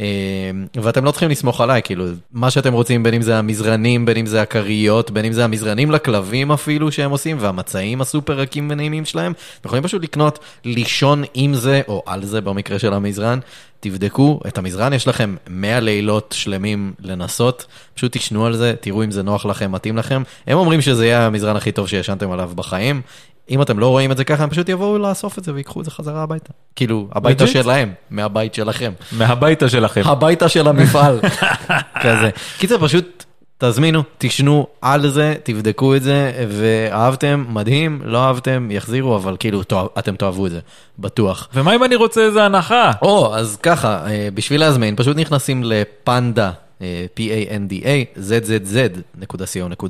אה, 0.00 0.50
ואתם 0.74 1.04
לא 1.04 1.10
צריכים 1.10 1.30
לסמוך 1.30 1.60
עליי, 1.60 1.82
כאילו, 1.82 2.04
מה 2.32 2.50
שאתם 2.50 2.72
רוצים, 2.72 3.02
בין 3.02 3.14
אם 3.14 3.22
זה 3.22 3.38
המזרנים, 3.38 4.04
בין 4.04 4.16
אם 4.16 4.26
זה 4.26 4.42
הכריות, 4.42 5.10
בין 5.10 5.24
אם 5.24 5.32
זה 5.32 5.44
המזרנים 5.44 5.90
לכלבים 5.90 6.52
אפילו 6.52 6.92
שהם 6.92 7.10
עושים, 7.10 7.36
והמצעים 7.40 8.00
הסופר 8.00 8.32
רכים 8.32 8.68
ונעימים 8.70 9.04
שלהם, 9.04 9.32
אתם 9.60 9.68
יכולים 9.68 9.84
פשוט 9.84 10.02
לקנות, 10.02 10.38
לישון 10.64 11.24
עם 11.34 11.54
זה, 11.54 11.80
או 11.88 12.02
על 12.06 12.24
זה 12.24 12.40
במקרה 12.40 12.78
של 12.78 12.92
המזרן, 12.92 13.38
תבדקו 13.80 14.40
את 14.46 14.58
המזרן, 14.58 14.92
יש 14.92 15.08
לכם 15.08 15.36
100 15.48 15.80
לילות 15.80 16.34
שלמים 16.38 16.92
לנסות, 17.00 17.66
פשוט 17.94 18.16
תשנו 18.16 18.46
על 18.46 18.56
זה, 18.56 18.74
תראו 18.80 19.04
אם 19.04 19.10
זה 19.10 19.22
נוח 19.22 19.46
לכם, 19.46 19.72
מתאים 19.72 19.96
לכם. 19.96 20.22
הם 20.46 20.58
אומרים 20.58 20.80
שזה 20.80 21.06
יהיה 21.06 21.26
המזרן 21.26 21.56
הכי 21.56 21.72
טוב 21.72 21.88
שישנתם 21.88 22.30
עליו 22.30 22.50
בחיים. 22.54 23.02
אם 23.50 23.62
אתם 23.62 23.78
לא 23.78 23.88
רואים 23.88 24.12
את 24.12 24.16
זה 24.16 24.24
ככה, 24.24 24.42
הם 24.42 24.50
פשוט 24.50 24.68
יבואו 24.68 24.98
לאסוף 24.98 25.38
את 25.38 25.44
זה 25.44 25.54
ויקחו 25.54 25.80
את 25.80 25.84
זה 25.84 25.90
חזרה 25.90 26.22
הביתה. 26.22 26.52
כאילו, 26.76 27.08
הביתה? 27.12 27.46
שלהם, 27.46 27.92
מהבית 28.10 28.54
שלכם. 28.54 28.92
מהביתה 29.12 29.68
שלכם. 29.68 30.02
הביתה 30.04 30.48
של 30.48 30.68
המפעל, 30.68 31.20
כזה. 32.02 32.30
קיצר, 32.58 32.78
פשוט 32.78 33.24
תזמינו, 33.58 34.02
תשנו 34.18 34.66
על 34.82 35.08
זה, 35.08 35.34
תבדקו 35.42 35.96
את 35.96 36.02
זה, 36.02 36.46
ואהבתם, 36.48 37.44
מדהים, 37.48 38.00
לא 38.04 38.18
אהבתם, 38.18 38.68
יחזירו, 38.70 39.16
אבל 39.16 39.36
כאילו, 39.38 39.62
אתם 39.98 40.16
תאהבו 40.16 40.46
את 40.46 40.50
זה, 40.50 40.60
בטוח. 40.98 41.48
ומה 41.54 41.74
אם 41.74 41.84
אני 41.84 41.96
רוצה 41.96 42.20
איזה 42.20 42.44
הנחה? 42.44 42.90
או, 43.02 43.34
אז 43.36 43.58
ככה, 43.62 44.06
אה, 44.06 44.28
בשביל 44.34 44.60
להזמין, 44.60 44.96
פשוט 44.96 45.16
נכנסים 45.16 45.62
לפנדה. 45.64 46.50
P-A-N-D-A, 47.16 48.18
zzz.co.il, 48.20 49.82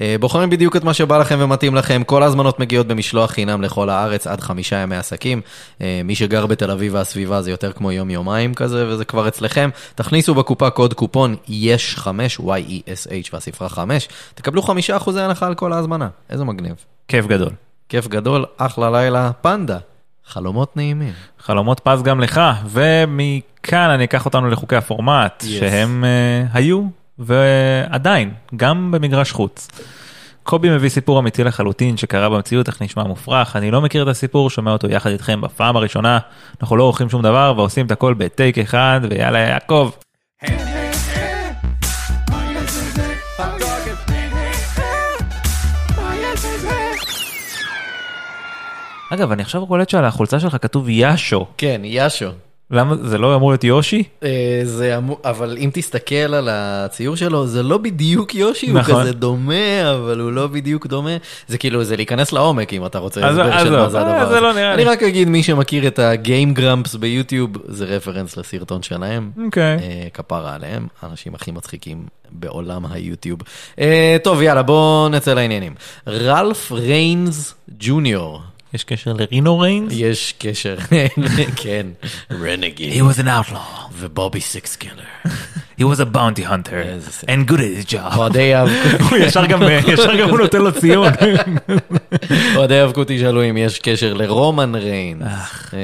אה, 0.00 0.16
בוחרים 0.20 0.50
בדיוק 0.50 0.76
את 0.76 0.84
מה 0.84 0.94
שבא 0.94 1.18
לכם 1.18 1.38
ומתאים 1.40 1.74
לכם, 1.74 2.02
כל 2.04 2.22
ההזמנות 2.22 2.60
מגיעות 2.60 2.86
במשלוח 2.86 3.30
חינם 3.30 3.62
לכל 3.62 3.90
הארץ 3.90 4.26
עד 4.26 4.40
חמישה 4.40 4.76
ימי 4.76 4.96
עסקים, 4.96 5.40
אה, 5.80 6.00
מי 6.04 6.14
שגר 6.14 6.46
בתל 6.46 6.70
אביב 6.70 6.94
והסביבה 6.94 7.42
זה 7.42 7.50
יותר 7.50 7.72
כמו 7.72 7.92
יום-יומיים 7.92 8.54
כזה, 8.54 8.88
וזה 8.88 9.04
כבר 9.04 9.28
אצלכם, 9.28 9.70
תכניסו 9.94 10.34
בקופה 10.34 10.70
קוד 10.70 10.94
קופון 10.94 11.36
יש 11.48 11.96
5, 11.96 12.38
Y-E-S-H 12.38 13.28
והספרה 13.32 13.68
5, 13.68 14.08
תקבלו 14.34 14.62
חמישה 14.62 14.96
אחוזי 14.96 15.20
הנחה 15.20 15.46
על 15.46 15.54
כל 15.54 15.72
ההזמנה, 15.72 16.08
איזה 16.30 16.44
מגניב. 16.44 16.74
כיף 17.08 17.26
גדול. 17.26 17.50
כיף 17.88 18.08
גדול, 18.08 18.44
אחלה 18.56 18.90
לילה, 18.90 19.30
פנדה, 19.40 19.78
חלומות 20.30 20.76
נעימים. 20.76 21.12
חלומות 21.38 21.80
פז 21.80 22.02
גם 22.02 22.20
לך, 22.20 22.40
ומכאן 22.66 23.90
אני 23.90 24.04
אקח 24.04 24.24
אותנו 24.24 24.50
לחוקי 24.50 24.76
הפורמט, 24.76 25.42
Yes. 25.42 25.46
שהם 25.46 26.04
uh, 26.04 26.50
היו 26.56 26.82
ועדיין, 27.18 28.32
גם 28.56 28.90
במגרש 28.90 29.32
חוץ. 29.32 29.68
קובי 30.42 30.70
מביא 30.70 30.88
סיפור 30.88 31.18
אמיתי 31.18 31.44
לחלוטין 31.44 31.96
שקרה 31.96 32.28
במציאות, 32.28 32.68
איך 32.68 32.82
נשמע 32.82 33.02
מופרך, 33.04 33.56
אני 33.56 33.70
לא 33.70 33.80
מכיר 33.80 34.02
את 34.02 34.08
הסיפור, 34.08 34.50
שומע 34.50 34.72
אותו 34.72 34.88
יחד 34.90 35.10
איתכם 35.10 35.40
בפעם 35.40 35.76
הראשונה, 35.76 36.18
אנחנו 36.60 36.76
לא 36.76 36.82
עורכים 36.82 37.10
שום 37.10 37.22
דבר 37.22 37.54
ועושים 37.56 37.86
את 37.86 37.90
הכל 37.90 38.14
בטייק 38.14 38.58
אחד, 38.58 39.00
ויאללה 39.10 39.38
יעקב. 39.38 39.90
אגב, 49.12 49.32
אני 49.32 49.42
עכשיו 49.42 49.66
קולט 49.66 49.88
שעל 49.88 50.04
החולצה 50.04 50.40
שלך 50.40 50.56
כתוב 50.60 50.88
יאשו. 50.88 51.46
כן, 51.56 51.80
יאשו. 51.84 52.28
למה 52.70 52.96
זה 52.96 53.18
לא 53.18 53.36
אמור 53.36 53.50
להיות 53.50 53.64
יושי? 53.64 54.02
אה, 54.22 54.60
זה 54.64 54.96
אמור, 54.96 55.18
אבל 55.24 55.56
אם 55.60 55.70
תסתכל 55.72 56.14
על 56.14 56.48
הציור 56.52 57.16
שלו, 57.16 57.46
זה 57.46 57.62
לא 57.62 57.78
בדיוק 57.78 58.34
יושי, 58.34 58.72
נכון. 58.72 58.94
הוא 58.94 59.02
כזה 59.02 59.12
דומה, 59.12 59.92
אבל 59.94 60.20
הוא 60.20 60.32
לא 60.32 60.46
בדיוק 60.46 60.86
דומה. 60.86 61.16
זה 61.48 61.58
כאילו, 61.58 61.84
זה 61.84 61.96
להיכנס 61.96 62.32
לעומק 62.32 62.72
אם 62.72 62.86
אתה 62.86 62.98
רוצה 62.98 63.28
הסבר 63.28 63.58
של 63.64 63.70
מה 63.76 63.88
זה 63.90 63.98
אה, 63.98 64.02
הדבר 64.02 64.18
זה 64.18 64.22
הזה. 64.22 64.40
לא 64.40 64.52
נראה 64.52 64.74
אני 64.74 64.84
לי. 64.84 64.90
רק 64.90 65.02
אגיד, 65.02 65.28
מי 65.28 65.42
שמכיר 65.42 65.86
את 65.86 65.98
הגיים 65.98 66.54
גרמפס 66.54 66.94
ביוטיוב, 66.94 67.50
זה 67.68 67.84
רפרנס 67.84 68.36
לסרטון 68.36 68.82
שלהם. 68.82 69.30
אוקיי. 69.44 69.78
אה, 69.82 70.06
כפרה 70.14 70.54
עליהם, 70.54 70.86
האנשים 71.02 71.34
הכי 71.34 71.50
מצחיקים 71.50 72.04
בעולם 72.30 72.86
היוטיוב. 72.90 73.38
טוב, 74.22 74.42
יאללה, 74.42 74.62
בואו 74.62 75.08
נצא 75.08 75.34
לעניינים. 75.34 75.74
רלף 76.08 76.72
ריינס 76.72 77.54
ג'וניור, 77.80 78.42
יש 78.74 78.84
קשר 78.84 79.12
לרינו 79.12 79.58
ריינס? 79.58 79.92
יש 79.96 80.34
קשר, 80.38 80.76
כן, 81.62 81.86
רנגיד, 82.30 83.02
was 83.02 83.18
an 83.18 83.26
outlaw. 83.26 83.90
ובובי 84.00 84.40
סיקס 84.40 84.76
קילר. 84.76 85.04
He 85.78 85.84
was 85.84 86.00
a 86.00 86.04
bounty 86.04 86.42
hunter. 86.42 86.82
And 87.26 87.46
good 87.46 87.60
at 87.60 87.72
his 87.78 87.84
job. 87.94 88.16
אוהדי 88.16 88.52
הוא 89.10 89.18
ישר 89.18 89.46
גם 89.46 89.62
ישר 89.88 90.16
גם 90.16 90.30
הוא 90.30 90.38
נותן 90.38 90.58
לו 90.58 90.72
ציון. 90.72 91.12
אוהדי 92.56 92.78
האבקות 92.78 93.10
ישאלו 93.10 93.50
אם 93.50 93.56
יש 93.56 93.78
קשר 93.78 94.14
לרומן 94.14 94.74
ריינס. 94.74 95.22
אה, 95.74 95.78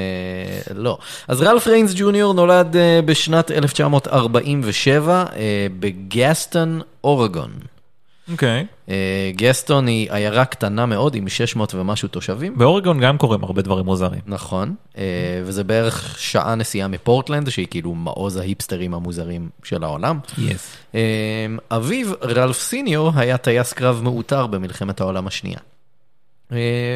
לא. 0.75 0.97
אז 1.27 1.41
רלף 1.41 1.67
ריינס 1.67 1.93
ג'וניור 1.95 2.33
נולד 2.33 2.75
אה, 2.75 2.99
בשנת 3.05 3.51
1947 3.51 5.25
אה, 5.35 5.67
בגסטון, 5.79 6.81
אורגון. 7.03 7.51
אוקיי. 8.31 8.65
אה, 8.89 9.31
גסטון 9.35 9.87
היא 9.87 10.11
עיירה 10.11 10.45
קטנה 10.45 10.85
מאוד 10.85 11.15
עם 11.15 11.29
600 11.29 11.75
ומשהו 11.75 12.07
תושבים. 12.07 12.57
באורגון 12.57 12.99
גם 12.99 13.17
קורים 13.17 13.43
הרבה 13.43 13.61
דברים 13.61 13.85
מוזרים. 13.85 14.21
נכון, 14.25 14.75
אה, 14.97 15.03
וזה 15.43 15.63
בערך 15.63 16.15
שעה 16.19 16.55
נסיעה 16.55 16.87
מפורטלנד, 16.87 17.49
שהיא 17.49 17.67
כאילו 17.69 17.93
מעוז 17.93 18.37
ההיפסטרים 18.37 18.93
המוזרים 18.93 19.49
של 19.63 19.83
העולם. 19.83 20.19
Yes. 20.37 20.75
אה, 20.95 21.45
אביו, 21.71 22.07
רלף 22.23 22.59
סיניור, 22.59 23.11
היה 23.15 23.37
טייס 23.37 23.73
קרב 23.73 24.01
מעוטר 24.03 24.47
במלחמת 24.47 25.01
העולם 25.01 25.27
השנייה. 25.27 25.59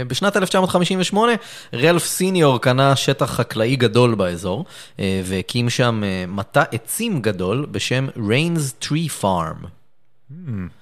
בשנת 0.08 0.38
1958 0.38 1.32
רלף 1.74 2.06
סיניור 2.06 2.62
קנה 2.62 2.96
שטח 2.96 3.32
חקלאי 3.32 3.76
גדול 3.76 4.16
באזור 4.16 4.66
והקים 5.00 5.70
שם 5.70 6.04
מטע 6.28 6.64
עצים 6.72 7.22
גדול 7.22 7.68
בשם 7.72 8.08
ריינס 8.28 8.74
Tree 8.80 9.10
Farm. 9.10 9.56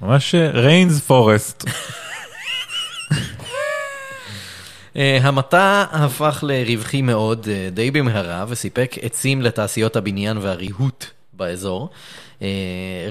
ממש 0.02 0.36
ריינס 0.54 1.00
פורסט. 1.00 1.66
אה, 4.96 5.20
המטע 5.22 5.86
הפך 5.92 6.44
לרווחי 6.48 7.02
מאוד 7.02 7.48
אה, 7.52 7.70
די 7.72 7.92
במהרה 7.92 8.46
וסיפק 8.48 8.96
עצים 9.02 9.42
לתעשיות 9.42 9.96
הבניין 9.96 10.38
והריהוט 10.38 11.06
באזור. 11.34 11.90
אה, 12.42 12.48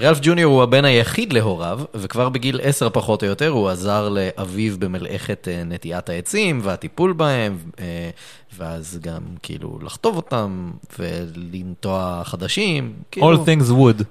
רלף 0.01 0.19
ג'וניור 0.21 0.53
הוא 0.53 0.63
הבן 0.63 0.85
היחיד 0.85 1.33
להוריו, 1.33 1.79
וכבר 1.95 2.29
בגיל 2.29 2.59
עשר 2.63 2.89
פחות 2.89 3.23
או 3.23 3.27
יותר 3.27 3.49
הוא 3.49 3.69
עזר 3.69 4.09
לאביו 4.09 4.79
במלאכת 4.79 5.47
אה, 5.51 5.63
נטיעת 5.63 6.09
העצים 6.09 6.59
והטיפול 6.63 7.13
בהם, 7.13 7.57
אה, 7.79 8.09
ואז 8.57 8.99
גם 9.01 9.21
כאילו 9.43 9.79
לחטוב 9.83 10.15
אותם 10.15 10.71
ולנטוע 10.99 12.21
חדשים. 12.25 12.93
כאילו- 13.11 13.33
All 13.33 13.47
things 13.47 13.69
wood. 13.71 14.03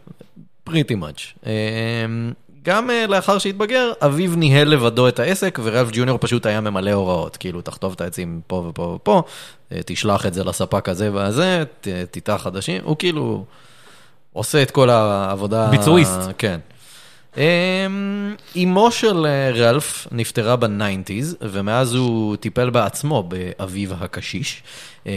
Pretty 0.70 0.94
much. 1.02 1.46
אמ, 1.46 2.32
גם 2.62 2.90
אה, 2.90 3.06
לאחר 3.06 3.38
שהתבגר, 3.38 3.92
אביו 4.04 4.36
ניהל 4.36 4.68
לבדו 4.68 5.08
את 5.08 5.18
העסק, 5.18 5.58
ורלף 5.62 5.88
ג'וניור 5.92 6.18
פשוט 6.20 6.46
היה 6.46 6.60
ממלא 6.60 6.90
הוראות. 6.90 7.36
כאילו, 7.36 7.60
תחטוב 7.60 7.92
את 7.92 8.00
העצים 8.00 8.40
פה 8.46 8.66
ופה 8.68 8.82
ופה, 8.82 9.22
אה, 9.72 9.80
תשלח 9.86 10.26
את 10.26 10.34
זה 10.34 10.44
לספק 10.44 10.88
הזה 10.88 11.12
והזה, 11.12 11.62
ת- 11.80 11.88
תיטע 12.10 12.38
חדשים. 12.38 12.82
הוא 12.84 12.96
כאילו 12.98 13.44
עושה 14.32 14.62
את 14.62 14.70
כל 14.70 14.90
העבודה... 14.90 15.68
ביצועיסט. 15.70 16.20
כן. 16.38 16.60
אמ, 17.36 18.34
אמו 18.56 18.90
של 18.90 19.26
אה, 19.26 19.50
רלף 19.50 20.06
נפטרה 20.12 20.56
בניינטיז, 20.56 21.36
ומאז 21.40 21.94
הוא 21.94 22.36
טיפל 22.36 22.70
בעצמו 22.70 23.22
באביו 23.22 23.94
הקשיש. 23.94 24.62
אה, 25.06 25.12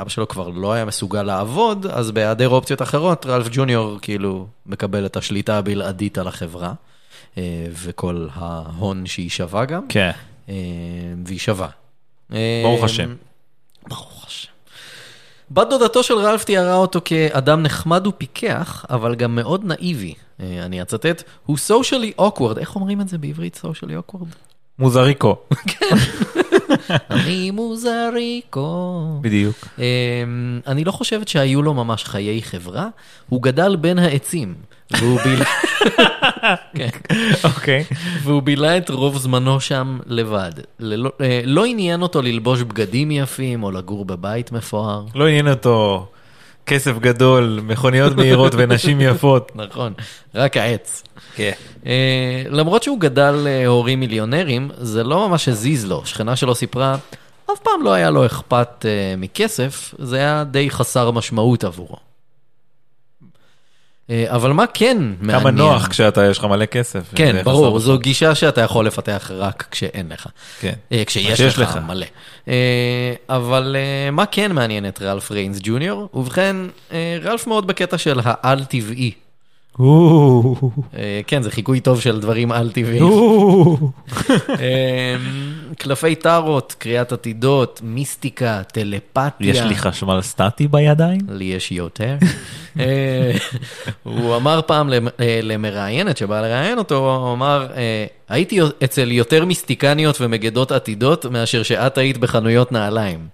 אבא 0.00 0.08
שלו 0.08 0.28
כבר 0.28 0.48
לא 0.48 0.72
היה 0.72 0.84
מסוגל 0.84 1.22
לעבוד, 1.22 1.86
אז 1.86 2.10
בהיעדר 2.10 2.48
אופציות 2.48 2.82
אחרות, 2.82 3.26
רלף 3.26 3.46
ג'וניור 3.52 3.98
כאילו 4.02 4.46
מקבל 4.66 5.06
את 5.06 5.16
השליטה 5.16 5.58
הבלעדית 5.58 6.18
על 6.18 6.28
החברה, 6.28 6.72
אה, 7.38 7.66
וכל 7.72 8.28
ההון 8.34 9.06
שהיא 9.06 9.30
שווה 9.30 9.64
גם, 9.64 9.88
כן. 9.88 10.10
והיא 11.24 11.38
שווה. 11.38 11.68
ברוך 12.30 12.80
אה, 12.80 12.84
השם. 12.84 13.14
ברוך 13.88 14.24
השם. 14.26 14.41
בת 15.54 15.68
דודתו 15.70 16.02
של 16.02 16.14
רלף 16.14 16.44
תיארה 16.44 16.74
אותו 16.74 17.00
כאדם 17.04 17.62
נחמד 17.62 18.06
ופיקח, 18.06 18.84
אבל 18.90 19.14
גם 19.14 19.34
מאוד 19.34 19.64
נאיבי. 19.64 20.14
אה, 20.40 20.62
אני 20.64 20.82
אצטט, 20.82 21.22
הוא 21.46 21.56
socially 21.68 22.20
awkward. 22.20 22.58
איך 22.58 22.76
אומרים 22.76 23.00
את 23.00 23.08
זה 23.08 23.18
בעברית 23.18 23.60
socially 23.64 24.14
awkward? 24.14 24.26
מוזריקו. 24.78 25.36
אני 27.10 27.50
מוזריקו. 27.50 29.02
בדיוק. 29.20 29.56
אמ, 29.78 29.84
אני 30.66 30.84
לא 30.84 30.92
חושבת 30.92 31.28
שהיו 31.28 31.62
לו 31.62 31.74
ממש 31.74 32.04
חיי 32.04 32.42
חברה, 32.42 32.86
הוא 33.28 33.42
גדל 33.42 33.76
בין 33.76 33.98
העצים, 33.98 34.54
והוא 34.90 35.20
ביל- 35.24 35.42
כן. 36.76 36.88
אוקיי. 37.44 37.84
והוא 38.22 38.42
בילה 38.42 38.76
את 38.78 38.90
רוב 38.90 39.18
זמנו 39.18 39.60
שם 39.60 39.98
לבד. 40.06 40.50
אה, 41.20 41.40
לא 41.44 41.64
עניין 41.64 42.02
אותו 42.02 42.22
ללבוש 42.22 42.62
בגדים 42.62 43.10
יפים 43.10 43.62
או 43.62 43.70
לגור 43.70 44.04
בבית 44.04 44.52
מפואר. 44.52 45.04
לא 45.14 45.26
עניין 45.28 45.48
אותו 45.48 46.06
כסף 46.66 46.98
גדול, 46.98 47.60
מכוניות 47.62 48.16
מהירות 48.16 48.52
ונשים 48.56 49.00
יפות. 49.00 49.52
נכון, 49.54 49.92
רק 50.34 50.56
העץ. 50.56 51.02
כן. 51.34 51.52
אה, 51.86 52.42
למרות 52.50 52.82
שהוא 52.82 53.00
גדל 53.00 53.30
להורים 53.44 54.00
מיליונרים, 54.00 54.70
זה 54.78 55.04
לא 55.04 55.28
ממש 55.28 55.48
הזיז 55.48 55.86
לו. 55.86 56.02
שכנה 56.04 56.36
שלו 56.36 56.54
סיפרה, 56.54 56.96
אף 57.52 57.58
פעם 57.62 57.82
לא 57.82 57.92
היה 57.92 58.10
לו 58.10 58.26
אכפת 58.26 58.86
אה, 58.88 59.14
מכסף, 59.16 59.94
זה 59.98 60.16
היה 60.16 60.44
די 60.44 60.70
חסר 60.70 61.10
משמעות 61.10 61.64
עבורו. 61.64 62.11
אה, 64.12 64.24
אבל 64.28 64.52
מה 64.52 64.66
כן 64.66 64.98
מעניין? 65.20 65.40
כמה 65.40 65.50
נוח 65.50 65.86
כשאתה, 65.86 66.26
יש 66.26 66.38
לך 66.38 66.44
מלא 66.44 66.66
כסף. 66.66 67.02
כן, 67.14 67.42
ברור, 67.44 67.78
זו 67.78 67.98
גישה 67.98 68.34
שאתה 68.34 68.60
יכול 68.60 68.86
לפתח 68.86 69.30
רק 69.34 69.64
כשאין 69.70 70.12
לך. 70.12 70.26
כן. 70.60 70.72
אה, 70.92 71.02
כשיש 71.06 71.58
לך, 71.58 71.76
לך. 71.76 71.78
מלא. 71.86 72.06
אה, 72.48 72.54
אבל 73.28 73.76
מה 74.12 74.26
כן 74.26 74.52
מעניין 74.52 74.88
את 74.88 75.02
רלף 75.02 75.30
ריינס 75.30 75.58
ג'וניור? 75.62 76.08
ובכן, 76.14 76.56
רלף 77.22 77.46
מאוד 77.46 77.66
בקטע 77.66 77.98
של 77.98 78.20
העל-טבעי. 78.24 79.12
אה, 79.80 81.20
כן, 81.26 81.42
זה 81.42 81.50
חיקוי 81.50 81.80
טוב 81.80 82.00
של 82.00 82.20
דברים 82.20 82.52
על-טבעיים. 82.52 83.04
אה, 84.50 85.16
קלפי 85.78 86.14
טארוט, 86.14 86.74
קריאת 86.78 87.12
עתידות, 87.12 87.80
מיסטיקה, 87.84 88.62
טלפתיה. 88.72 89.50
יש 89.50 89.60
לי 89.60 89.74
חשמל 89.74 90.20
סטטי 90.22 90.68
בידיים? 90.68 91.20
לי 91.28 91.44
יש 91.44 91.72
יותר. 91.72 92.16
אה, 92.80 93.32
הוא 94.02 94.36
אמר 94.36 94.60
פעם 94.66 94.92
אה, 94.92 95.40
למראיינת 95.42 96.16
שבאה 96.16 96.42
לראיין 96.42 96.78
אותו, 96.78 97.16
הוא 97.26 97.32
אמר, 97.32 97.66
הייתי 98.28 98.60
אצל 98.84 99.12
יותר 99.12 99.44
מיסטיקניות 99.44 100.20
ומגדות 100.20 100.72
עתידות 100.72 101.26
מאשר 101.26 101.62
שאת 101.62 101.98
היית 101.98 102.18
בחנויות 102.18 102.72
נעליים. 102.72 103.26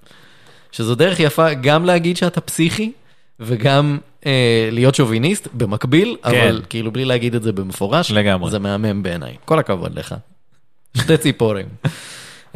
שזו 0.73 0.95
דרך 0.95 1.21
יפה 1.21 1.55
גם 1.55 1.85
להגיד 1.85 2.17
שאתה 2.17 2.41
פסיכי 2.41 2.93
וגם 3.41 3.99
אה, 4.27 4.69
להיות 4.73 4.95
שוביניסט 4.95 5.49
במקביל, 5.55 6.17
אבל 6.25 6.63
כאילו 6.69 6.93
בלי 6.93 7.05
להגיד 7.05 7.35
את 7.35 7.43
זה 7.43 7.53
במפורש. 7.53 8.11
לגמרי. 8.11 8.51
זה 8.51 8.59
מהמם 8.59 9.03
בעיניי. 9.03 9.37
כל 9.45 9.59
הכבוד 9.59 9.99
לך. 9.99 10.15
שתי 10.97 11.17
ציפורים. 11.17 11.67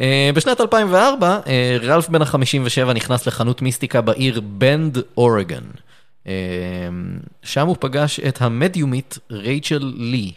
אה, 0.01 0.29
בשנת 0.33 0.61
2004, 0.61 1.39
אה, 1.47 1.77
רלף 1.81 2.09
בן 2.09 2.21
ה-57 2.21 2.93
נכנס 2.93 3.27
לחנות 3.27 3.61
מיסטיקה 3.61 4.01
בעיר 4.01 4.41
בנד, 4.41 4.97
אורגון. 5.17 5.63
אה, 6.27 6.33
שם 7.43 7.67
הוא 7.67 7.75
פגש 7.79 8.19
את 8.19 8.41
המדיומית 8.41 9.17
רייצ'ל 9.31 9.93
לי. 9.97 10.31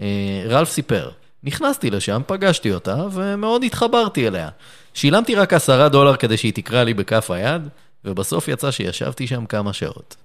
אה, 0.00 0.44
רלף 0.48 0.70
סיפר, 0.70 1.10
נכנסתי 1.44 1.90
לשם, 1.90 2.22
פגשתי 2.26 2.72
אותה, 2.72 3.04
ומאוד 3.12 3.64
התחברתי 3.64 4.28
אליה. 4.28 4.48
שילמתי 4.94 5.34
רק 5.34 5.52
עשרה 5.52 5.88
דולר 5.88 6.16
כדי 6.16 6.36
שהיא 6.36 6.52
תקרא 6.52 6.82
לי 6.82 6.94
בכף 6.94 7.30
היד, 7.30 7.68
ובסוף 8.06 8.48
יצא 8.48 8.70
שישבתי 8.70 9.26
שם 9.26 9.46
כמה 9.46 9.72
שעות. 9.72 10.16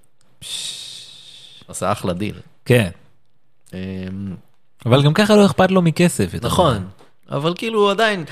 עשה 1.68 1.92
אחלה 1.92 2.12
דיל. 2.12 2.34
כן. 2.64 2.90
אה, 3.74 3.78
אבל 4.86 5.02
גם 5.02 5.14
ככה 5.14 5.36
לא 5.36 5.46
אכפת 5.46 5.70
לו 5.70 5.82
מכסף. 5.82 6.34
נכון. 6.42 6.86
אבל 7.30 7.54
כאילו 7.56 7.90
עדיין, 7.90 8.24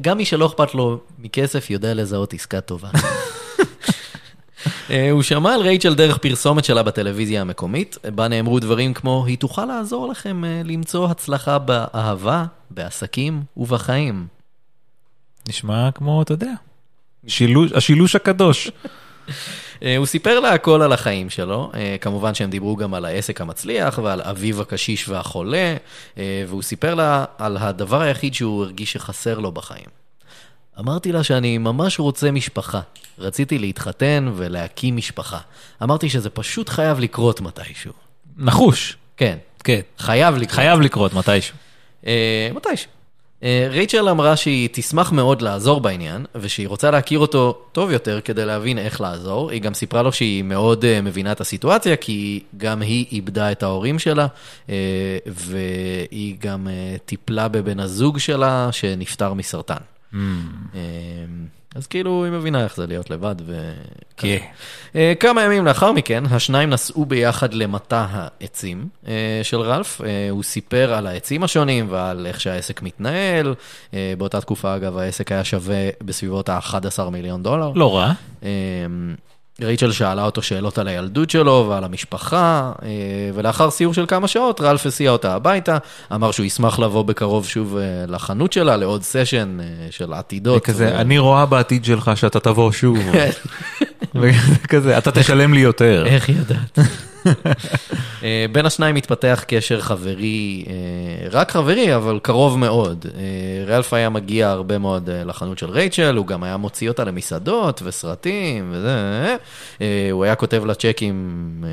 גם 0.00 0.16
מי 0.16 0.24
שלא 0.24 0.46
אכפת 0.46 0.74
לו 0.74 1.00
מכסף 1.18 1.70
יודע 1.70 1.94
לזהות 1.94 2.34
עסקה 2.34 2.60
טובה. 2.60 2.90
אה, 4.90 5.10
הוא 5.10 5.22
שמע 5.22 5.54
על 5.54 5.60
רייצ'ל 5.60 5.94
דרך 5.94 6.18
פרסומת 6.18 6.64
שלה 6.64 6.82
בטלוויזיה 6.82 7.40
המקומית, 7.40 7.98
בה 8.14 8.28
נאמרו 8.28 8.60
דברים 8.60 8.94
כמו, 8.94 9.24
היא 9.26 9.38
תוכל 9.38 9.64
לעזור 9.64 10.08
לכם 10.08 10.44
אה, 10.44 10.62
למצוא 10.64 11.08
הצלחה 11.08 11.58
באהבה, 11.58 12.44
בעסקים 12.70 13.42
ובחיים. 13.56 14.26
נשמע 15.48 15.90
כמו, 15.90 16.22
אתה 16.22 16.32
יודע, 16.32 16.52
שילוש, 17.30 17.72
השילוש 17.72 18.16
הקדוש. 18.16 18.70
אה, 19.82 19.96
הוא 19.96 20.06
סיפר 20.06 20.40
לה 20.40 20.52
הכל 20.52 20.82
על 20.82 20.92
החיים 20.92 21.30
שלו, 21.30 21.70
אה, 21.74 21.96
כמובן 22.00 22.34
שהם 22.34 22.50
דיברו 22.50 22.76
גם 22.76 22.94
על 22.94 23.04
העסק 23.04 23.40
המצליח 23.40 23.98
ועל 24.02 24.20
אביו 24.22 24.60
הקשיש 24.60 25.08
והחולה, 25.08 25.76
אה, 26.18 26.44
והוא 26.48 26.62
סיפר 26.62 26.94
לה 26.94 27.24
על 27.38 27.56
הדבר 27.56 28.00
היחיד 28.00 28.34
שהוא 28.34 28.64
הרגיש 28.64 28.92
שחסר 28.92 29.38
לו 29.38 29.52
בחיים. 29.52 30.00
אמרתי 30.78 31.12
לה 31.12 31.22
שאני 31.22 31.58
ממש 31.58 31.98
רוצה 31.98 32.30
משפחה. 32.30 32.80
רציתי 33.18 33.58
להתחתן 33.58 34.32
ולהקים 34.36 34.96
משפחה. 34.96 35.38
אמרתי 35.82 36.08
שזה 36.08 36.30
פשוט 36.30 36.68
חייב 36.68 37.00
לקרות 37.00 37.40
מתישהו. 37.40 37.92
נחוש. 38.36 38.96
כן, 39.16 39.38
כן. 39.64 39.80
חייב 39.98 40.36
לקרות. 40.36 40.50
חייב 40.50 40.80
לקרות 40.80 41.14
מתישהו. 41.14 41.56
אה, 42.06 42.50
מתישהו. 42.54 42.90
אה, 43.44 43.66
רייצ'ל 43.70 44.08
אמרה 44.08 44.36
שהיא 44.36 44.68
תשמח 44.72 45.12
מאוד 45.12 45.42
לעזור 45.42 45.80
בעניין, 45.80 46.26
ושהיא 46.34 46.68
רוצה 46.68 46.90
להכיר 46.90 47.18
אותו 47.18 47.58
טוב 47.72 47.90
יותר 47.90 48.20
כדי 48.20 48.46
להבין 48.46 48.78
איך 48.78 49.00
לעזור. 49.00 49.50
היא 49.50 49.62
גם 49.62 49.74
סיפרה 49.74 50.02
לו 50.02 50.12
שהיא 50.12 50.42
מאוד 50.42 50.84
אה, 50.84 51.00
מבינה 51.00 51.32
את 51.32 51.40
הסיטואציה, 51.40 51.96
כי 51.96 52.42
גם 52.56 52.82
היא 52.82 53.06
איבדה 53.12 53.52
את 53.52 53.62
ההורים 53.62 53.98
שלה, 53.98 54.26
אה, 54.70 55.18
והיא 55.26 56.36
גם 56.40 56.68
טיפלה 57.04 57.48
בבן 57.48 57.80
הזוג 57.80 58.18
שלה 58.18 58.68
שנפטר 58.72 59.34
מסרטן. 59.34 59.80
Hmm. 60.12 60.16
אז 61.74 61.86
כאילו 61.86 62.24
היא 62.24 62.32
מבינה 62.32 62.64
איך 62.64 62.76
זה 62.76 62.86
להיות 62.86 63.10
לבד 63.10 63.34
ו... 63.46 63.72
כן. 64.16 64.36
אה, 64.96 65.12
כמה 65.20 65.42
ימים 65.42 65.64
לאחר 65.64 65.92
מכן, 65.92 66.24
השניים 66.30 66.70
נסעו 66.70 67.04
ביחד 67.04 67.54
למטע 67.54 68.06
העצים 68.10 68.88
אה, 69.08 69.40
של 69.42 69.60
רלף. 69.60 70.00
אה, 70.00 70.30
הוא 70.30 70.42
סיפר 70.42 70.92
על 70.94 71.06
העצים 71.06 71.42
השונים 71.42 71.86
ועל 71.90 72.26
איך 72.26 72.40
שהעסק 72.40 72.82
מתנהל. 72.82 73.54
באותה 74.18 74.40
תקופה, 74.40 74.76
אגב, 74.76 74.98
העסק 74.98 75.32
היה 75.32 75.44
שווה 75.44 75.88
בסביבות 76.02 76.48
ה-11 76.48 77.10
מיליון 77.10 77.42
דולר. 77.42 77.72
לא 77.74 77.96
רע. 77.96 78.12
רייצ'ל 79.62 79.92
שאלה 79.92 80.24
אותו 80.24 80.42
שאלות 80.42 80.78
על 80.78 80.88
הילדות 80.88 81.30
שלו 81.30 81.66
ועל 81.68 81.84
המשפחה, 81.84 82.72
אה, 82.82 82.88
ולאחר 83.34 83.70
סיור 83.70 83.94
של 83.94 84.04
כמה 84.08 84.28
שעות, 84.28 84.60
רלף 84.60 84.86
הסיע 84.86 85.10
אותה 85.10 85.34
הביתה, 85.34 85.78
אמר 86.14 86.30
שהוא 86.30 86.46
ישמח 86.46 86.78
לבוא 86.78 87.02
בקרוב 87.02 87.46
שוב 87.46 87.76
אה, 87.76 87.82
לחנות 88.08 88.52
שלה, 88.52 88.76
לעוד 88.76 89.02
סשן 89.02 89.58
אה, 89.60 89.66
של 89.90 90.12
עתידות. 90.12 90.64
כזה, 90.64 90.90
ו- 90.94 91.00
אני 91.00 91.18
רואה 91.18 91.46
בעתיד 91.46 91.84
שלך 91.84 92.10
שאתה 92.14 92.40
תבוא 92.40 92.72
שוב. 92.72 92.98
וכזה, 94.20 94.98
אתה 94.98 95.10
תשלם 95.10 95.54
לי 95.54 95.60
יותר. 95.60 96.04
איך 96.06 96.28
ידעת? 96.28 96.78
אה, 98.22 98.46
בין 98.52 98.66
השניים 98.66 98.96
התפתח 98.96 99.44
קשר 99.46 99.80
חברי, 99.80 100.64
אה, 100.68 101.28
רק 101.30 101.50
חברי, 101.50 101.96
אבל 101.96 102.18
קרוב 102.22 102.58
מאוד. 102.58 103.06
אה, 103.14 103.74
רלף 103.74 103.92
היה 103.92 104.08
מגיע 104.08 104.50
הרבה 104.50 104.78
מאוד 104.78 105.10
לחנות 105.10 105.58
של 105.58 105.70
רייצ'ל, 105.70 106.16
הוא 106.16 106.26
גם 106.26 106.42
היה 106.42 106.56
מוציא 106.56 106.88
אותה 106.88 107.04
למסעדות 107.04 107.82
וסרטים 107.84 108.72
וזה. 108.72 109.36
הוא 110.10 110.24
היה 110.24 110.34
כותב 110.34 110.64
לה 110.64 110.74
צ'קים 110.74 111.64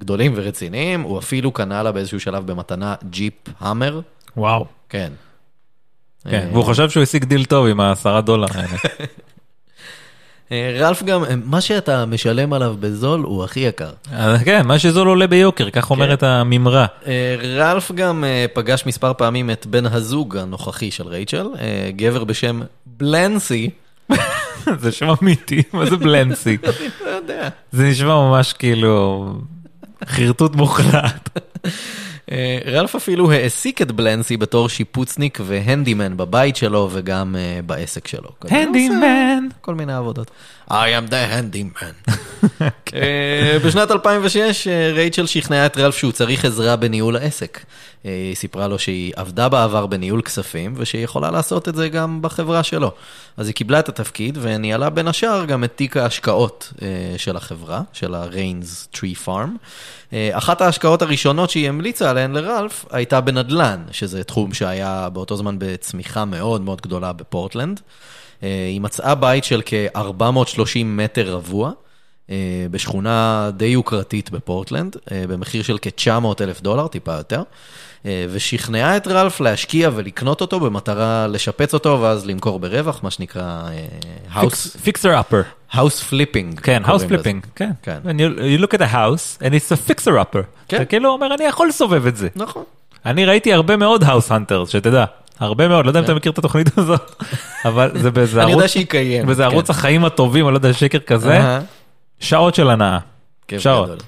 גדולים 0.00 0.32
ורציניים, 0.36 1.00
הוא 1.00 1.18
אפילו 1.18 1.52
קנה 1.52 1.82
לה 1.82 1.92
באיזשהו 1.92 2.20
שלב 2.20 2.46
במתנה 2.46 2.94
ג'יפ 3.10 3.34
המר. 3.60 4.00
וואו. 4.36 4.66
כן. 4.88 5.12
כן, 6.28 6.48
והוא 6.52 6.64
חשב 6.64 6.90
שהוא 6.90 7.02
השיג 7.02 7.24
דיל 7.24 7.44
טוב 7.44 7.66
עם 7.66 7.80
העשרה 7.80 8.20
דולר 8.20 8.46
האלה. 8.54 8.76
אה, 10.52 10.76
רלף 10.78 11.02
גם, 11.02 11.24
אה, 11.24 11.34
מה 11.44 11.60
שאתה 11.60 12.06
משלם 12.06 12.52
עליו 12.52 12.74
בזול 12.80 13.20
הוא 13.20 13.44
הכי 13.44 13.60
יקר. 13.60 13.90
אז 14.12 14.42
כן, 14.42 14.66
מה 14.66 14.78
שזול 14.78 15.08
עולה 15.08 15.26
ביוקר, 15.26 15.70
כך 15.70 15.90
אומרת 15.90 16.22
המימרה. 16.22 16.86
אה, 17.06 17.36
רלף 17.56 17.92
גם 17.92 18.24
אה, 18.24 18.46
פגש 18.52 18.86
מספר 18.86 19.12
פעמים 19.14 19.50
את 19.50 19.66
בן 19.66 19.86
הזוג 19.86 20.36
הנוכחי 20.36 20.90
של 20.90 21.08
רייצ'ל, 21.08 21.46
אה, 21.60 21.90
גבר 21.96 22.24
בשם 22.24 22.60
בלנסי. 22.86 23.70
זה 24.80 24.92
שם 24.92 25.08
אמיתי, 25.22 25.62
מה 25.72 25.86
זה 25.86 25.96
בלנסי? 25.96 26.56
אני 26.64 26.88
לא 27.04 27.10
יודע. 27.10 27.48
זה 27.72 27.84
נשמע 27.84 28.14
ממש 28.14 28.52
כאילו 28.52 29.26
חרטוט 30.04 30.54
מוחלט. 30.54 31.28
אה, 32.30 32.58
רלף 32.66 32.94
אפילו 32.94 33.32
העסיק 33.32 33.82
את 33.82 33.92
בלנסי 33.92 34.36
בתור 34.36 34.68
שיפוצניק 34.68 35.38
והנדימן 35.46 36.16
בבית 36.16 36.56
שלו 36.56 36.88
וגם 36.92 37.36
אה, 37.38 37.60
בעסק 37.66 38.08
שלו. 38.08 38.30
הנדימן. 38.50 39.48
כל 39.60 39.74
מיני 39.74 39.92
עבודות. 39.92 40.30
I 40.70 40.72
am 40.72 41.10
the 41.10 41.32
handyman. 41.32 42.12
אה, 42.94 43.56
בשנת 43.64 43.90
2006 43.90 44.68
אה, 44.68 44.92
רייצ'ל 44.92 45.26
שכנעה 45.26 45.66
את 45.66 45.78
רלף 45.78 45.96
שהוא 45.96 46.12
צריך 46.12 46.44
עזרה 46.44 46.76
בניהול 46.76 47.16
העסק. 47.16 47.60
אה, 48.06 48.10
היא 48.10 48.34
סיפרה 48.34 48.68
לו 48.68 48.78
שהיא 48.78 49.12
עבדה 49.16 49.48
בעבר 49.48 49.86
בניהול 49.86 50.22
כספים 50.22 50.74
ושהיא 50.76 51.04
יכולה 51.04 51.30
לעשות 51.30 51.68
את 51.68 51.74
זה 51.74 51.88
גם 51.88 52.22
בחברה 52.22 52.62
שלו. 52.62 52.92
אז 53.36 53.46
היא 53.46 53.54
קיבלה 53.54 53.78
את 53.78 53.88
התפקיד 53.88 54.38
וניהלה 54.40 54.90
בין 54.90 55.08
השאר 55.08 55.44
גם 55.44 55.64
את 55.64 55.72
תיק 55.76 55.96
ההשקעות 55.96 56.72
אה, 56.82 56.88
של 57.16 57.36
החברה, 57.36 57.82
של 57.92 58.14
ה-Rains 58.14 58.96
Tree 58.96 59.26
Farm. 59.26 59.48
אה, 60.12 60.30
אחת 60.32 60.60
ההשקעות 60.60 61.02
הראשונות 61.02 61.50
שהיא 61.50 61.68
המליצה 61.68 62.10
עליהן 62.10 62.32
לרלף 62.32 62.84
הייתה 62.90 63.20
בנדל"ן, 63.20 63.82
שזה 63.90 64.24
תחום 64.24 64.54
שהיה 64.54 65.08
באותו 65.12 65.36
זמן 65.36 65.56
בצמיחה 65.58 66.24
מאוד 66.24 66.60
מאוד 66.60 66.80
גדולה 66.80 67.12
בפורטלנד. 67.12 67.80
היא 68.42 68.80
מצאה 68.80 69.14
בית 69.14 69.44
של 69.44 69.62
כ-430 69.66 70.84
מטר 70.84 71.34
רבוע. 71.34 71.70
בשכונה 72.70 73.50
די 73.56 73.64
יוקרתית 73.64 74.30
בפורטלנד, 74.30 74.96
במחיר 75.28 75.62
של 75.62 75.78
כ-900 75.82 76.26
אלף 76.40 76.60
דולר, 76.60 76.88
טיפה 76.88 77.12
יותר, 77.12 77.42
ושכנעה 78.04 78.96
את 78.96 79.06
רלף 79.08 79.40
להשקיע 79.40 79.90
ולקנות 79.94 80.40
אותו 80.40 80.60
במטרה 80.60 81.26
לשפץ 81.26 81.74
אותו 81.74 81.98
ואז 82.00 82.26
למכור 82.26 82.58
ברווח, 82.58 83.00
מה 83.02 83.10
שנקרא 83.10 83.62
house 84.32 84.76
fixer 84.76 85.20
upper. 85.20 85.42
House 85.72 86.02
flipping. 86.02 86.60
כן, 86.60 86.82
house 86.84 87.04
flipping, 87.04 87.46
כן. 87.54 87.70
כן. 87.82 87.98
You 88.04 88.38
you 88.58 88.62
look 88.64 88.74
at 88.74 88.80
a 88.80 88.92
house 88.94 89.42
and 89.42 89.50
it's 89.52 89.72
a 89.72 89.90
fixer 89.90 90.10
upper. 90.10 90.42
כן. 90.68 90.76
אתה 90.76 90.84
כאילו 90.84 91.08
אומר, 91.10 91.34
אני 91.34 91.44
יכול 91.44 91.68
לסובב 91.68 92.06
את 92.06 92.16
זה. 92.16 92.28
נכון. 92.36 92.64
אני 93.06 93.24
ראיתי 93.24 93.52
הרבה 93.52 93.76
מאוד 93.76 94.04
House 94.04 94.32
Hunters, 94.32 94.68
שתדע. 94.68 95.04
הרבה 95.40 95.68
מאוד, 95.68 95.84
לא 95.84 95.90
יודע 95.90 96.00
אם 96.00 96.04
אתה 96.04 96.14
מכיר 96.14 96.32
את 96.32 96.38
התוכנית 96.38 96.70
הזאת, 96.78 97.22
אבל 97.64 97.90
זה 97.94 98.10
באיזה 98.14 98.32
כן. 98.36 98.40
אני 98.40 98.50
יודע 98.50 98.62
ערוץ, 98.62 98.72
שהיא 98.72 98.86
קיימת. 98.86 99.26
באיזה 99.26 99.42
כן. 99.42 99.48
ערוץ 99.50 99.70
החיים 99.70 100.04
הטובים, 100.04 100.46
אני 100.46 100.52
לא 100.52 100.58
יודע, 100.58 100.72
שקר 100.72 100.98
כזה. 100.98 101.40
שעות 102.20 102.54
של 102.54 102.70
הנאה. 102.70 102.98
כיף 103.48 103.62
שעות. 103.62 104.02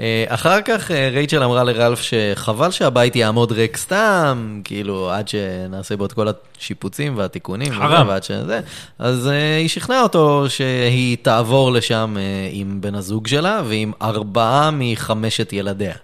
אה, 0.00 0.24
אחר 0.28 0.62
כך 0.62 0.90
אה, 0.90 1.08
רייצ'ל 1.08 1.42
אמרה 1.42 1.64
לרלף 1.64 2.00
שחבל 2.02 2.70
שהבית 2.70 3.16
יעמוד 3.16 3.52
ריק 3.52 3.76
סתם, 3.76 4.60
כאילו 4.64 5.10
עד 5.10 5.28
שנעשה 5.28 5.96
בו 5.96 6.06
את 6.06 6.12
כל 6.12 6.26
השיפוצים 6.58 7.18
והתיקונים, 7.18 7.72
חרם. 7.72 8.08
ועד 8.08 8.22
שזה, 8.22 8.60
אז 8.98 9.28
אה, 9.28 9.56
היא 9.56 9.68
שכנעה 9.68 10.02
אותו 10.02 10.44
שהיא 10.48 11.16
תעבור 11.22 11.72
לשם 11.72 12.16
עם 12.52 12.80
בן 12.80 12.94
הזוג 12.94 13.26
שלה 13.26 13.62
ועם 13.68 13.92
ארבעה 14.02 14.70
מחמשת 14.72 15.52
ילדיה. 15.52 15.94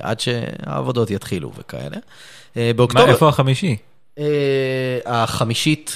עד 0.00 0.20
שהעבודות 0.20 1.10
יתחילו 1.10 1.52
וכאלה. 1.58 1.96
אה, 2.56 2.66
מה, 2.66 2.72
באוקטובר... 2.72 3.08
איפה 3.10 3.28
החמישי? 3.28 3.76
החמישית 5.06 5.94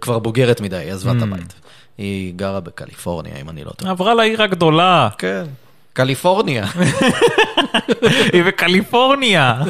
כבר 0.00 0.18
בוגרת 0.18 0.60
מדי, 0.60 0.76
היא 0.76 0.92
עזבה 0.92 1.12
את 1.12 1.16
Mm. 1.16 1.22
הבית. 1.22 1.54
היא 1.98 2.34
גרה 2.34 2.60
בקליפורניה, 2.60 3.36
אם 3.40 3.48
אני 3.48 3.64
לא 3.64 3.70
טועה. 3.70 3.90
עברה 3.90 4.14
לעיר 4.14 4.42
הגדולה, 4.42 5.08
כן. 5.18 5.44
קליפורניה. 5.92 6.66
היא 8.32 8.44
בקליפורניה. 8.44 9.62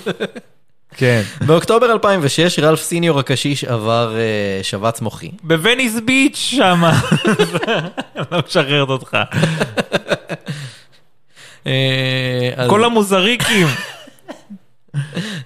כן. 0.97 1.23
באוקטובר 1.47 1.93
2006 1.93 2.59
רלף 2.59 2.83
סיניור 2.83 3.19
הקשיש 3.19 3.65
עבר 3.65 4.17
אה, 4.17 4.61
שבץ 4.63 5.01
מוחי. 5.01 5.31
בווניס 5.43 6.01
ביץ' 6.05 6.37
שמה. 6.37 7.01
לא 8.33 8.43
משחררת 8.47 8.89
אותך. 8.89 9.17
אז 12.57 12.69
כל 12.69 12.85
המוזריקים. 12.85 13.67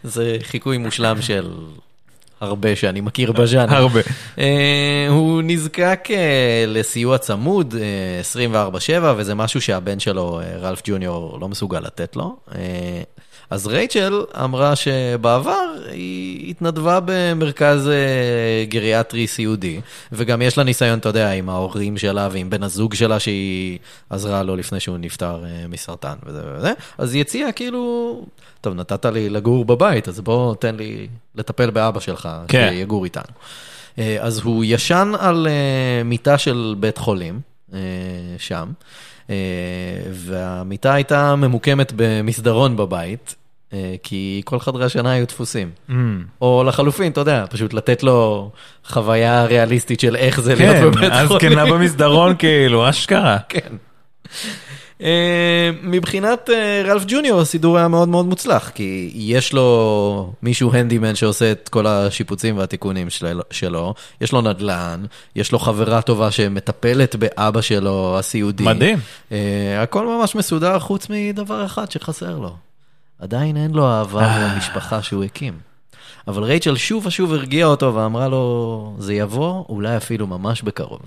זה 0.04 0.36
חיקוי 0.42 0.78
מושלם 0.78 1.22
של 1.22 1.50
הרבה 2.40 2.76
שאני 2.76 3.00
מכיר 3.00 3.32
בז'אנר. 3.32 3.76
הרבה. 3.76 4.00
אה, 4.38 5.06
הוא 5.08 5.42
נזקק 5.44 6.08
אה, 6.10 6.64
לסיוע 6.66 7.18
צמוד 7.18 7.74
אה, 7.80 8.20
24/7, 9.02 9.04
וזה 9.16 9.34
משהו 9.34 9.60
שהבן 9.60 10.00
שלו, 10.00 10.40
אה, 10.40 10.56
רלף 10.56 10.82
ג'וניור, 10.84 11.38
לא 11.40 11.48
מסוגל 11.48 11.80
לתת 11.80 12.16
לו. 12.16 12.36
אז 13.50 13.66
רייצ'ל 13.66 14.24
אמרה 14.44 14.76
שבעבר 14.76 15.66
היא 15.92 16.50
התנדבה 16.50 16.98
במרכז 17.04 17.88
אה, 17.88 18.64
גריאטרי 18.68 19.26
סיעודי, 19.26 19.80
וגם 20.12 20.42
יש 20.42 20.58
לה 20.58 20.64
ניסיון, 20.64 20.98
אתה 20.98 21.08
יודע, 21.08 21.32
עם 21.32 21.48
ההורים 21.48 21.98
שלה 21.98 22.28
ועם 22.32 22.50
בן 22.50 22.62
הזוג 22.62 22.94
שלה 22.94 23.20
שהיא 23.20 23.78
עזרה 24.10 24.42
לו 24.42 24.56
לפני 24.56 24.80
שהוא 24.80 24.98
נפטר 24.98 25.44
אה, 25.44 25.68
מסרטן 25.68 26.14
וזה 26.26 26.42
וזה. 26.56 26.72
אז 26.98 27.14
היא 27.14 27.20
הציעה 27.20 27.52
כאילו, 27.52 28.24
טוב, 28.60 28.74
נתת 28.74 29.06
לי 29.06 29.28
לגור 29.28 29.64
בבית, 29.64 30.08
אז 30.08 30.20
בוא 30.20 30.54
תן 30.54 30.76
לי 30.76 31.08
לטפל 31.34 31.70
באבא 31.70 32.00
שלך, 32.00 32.28
כן. 32.48 32.70
שיגור 32.72 33.04
איתנו. 33.04 33.32
אה, 33.98 34.16
אז 34.20 34.38
הוא 34.38 34.64
ישן 34.66 35.12
על 35.18 35.48
מיטה 36.04 36.38
של 36.38 36.74
בית 36.78 36.98
חולים, 36.98 37.40
שם, 38.38 38.72
והמיטה 40.10 40.94
הייתה 40.94 41.36
ממוקמת 41.36 41.92
במסדרון 41.96 42.76
בבית, 42.76 43.34
כי 44.02 44.42
כל 44.44 44.58
חדרי 44.58 44.84
השינה 44.84 45.10
היו 45.12 45.26
דפוסים. 45.26 45.70
Mm. 45.90 45.92
או 46.42 46.64
לחלופין, 46.66 47.12
אתה 47.12 47.20
יודע, 47.20 47.44
פשוט 47.50 47.74
לתת 47.74 48.02
לו 48.02 48.50
חוויה 48.86 49.44
ריאליסטית 49.44 50.00
של 50.00 50.16
איך 50.16 50.40
זה 50.40 50.54
להיות 50.54 50.76
כן, 50.76 50.82
בבית 50.90 51.12
חולים. 51.12 51.12
הזקנה 51.52 51.66
במסדרון 51.66 52.34
כאילו, 52.38 52.88
אשכרה. 52.90 53.36
כן. 53.48 53.76
אה, 55.02 55.70
מבחינת 55.82 56.50
אה, 56.50 56.82
רלף 56.86 57.04
ג'וניור 57.08 57.40
הסידור 57.40 57.78
היה 57.78 57.88
מאוד 57.88 58.08
מאוד 58.08 58.26
מוצלח, 58.26 58.68
כי 58.74 59.10
יש 59.14 59.52
לו 59.52 60.32
מישהו 60.42 60.72
הנדימן 60.74 61.14
שעושה 61.14 61.52
את 61.52 61.68
כל 61.68 61.86
השיפוצים 61.86 62.58
והתיקונים 62.58 63.10
של- 63.10 63.40
שלו, 63.50 63.94
יש 64.20 64.32
לו 64.32 64.40
נדל"ן, 64.40 65.04
יש 65.36 65.52
לו 65.52 65.58
חברה 65.58 66.02
טובה 66.02 66.30
שמטפלת 66.30 67.16
באבא 67.16 67.60
שלו 67.60 68.16
הסיעודי. 68.18 68.64
מדהים. 68.64 68.98
אה, 69.32 69.82
הכל 69.82 70.06
ממש 70.06 70.34
מסודר 70.34 70.78
חוץ 70.78 71.06
מדבר 71.10 71.64
אחד 71.66 71.90
שחסר 71.90 72.38
לו. 72.38 72.56
עדיין 73.20 73.56
אין 73.56 73.70
לו 73.70 73.86
אהבה 73.88 74.22
אה. 74.22 74.52
למשפחה 74.54 75.02
שהוא 75.02 75.24
הקים. 75.24 75.54
אבל 76.28 76.42
רייצ'ל 76.42 76.76
שוב 76.76 77.06
ושוב 77.06 77.32
הרגיעה 77.34 77.68
אותו 77.68 77.94
ואמרה 77.94 78.28
לו, 78.28 78.94
זה 78.98 79.14
יבוא 79.14 79.64
אולי 79.68 79.96
אפילו 79.96 80.26
ממש 80.26 80.62
בקרוב. 80.62 81.00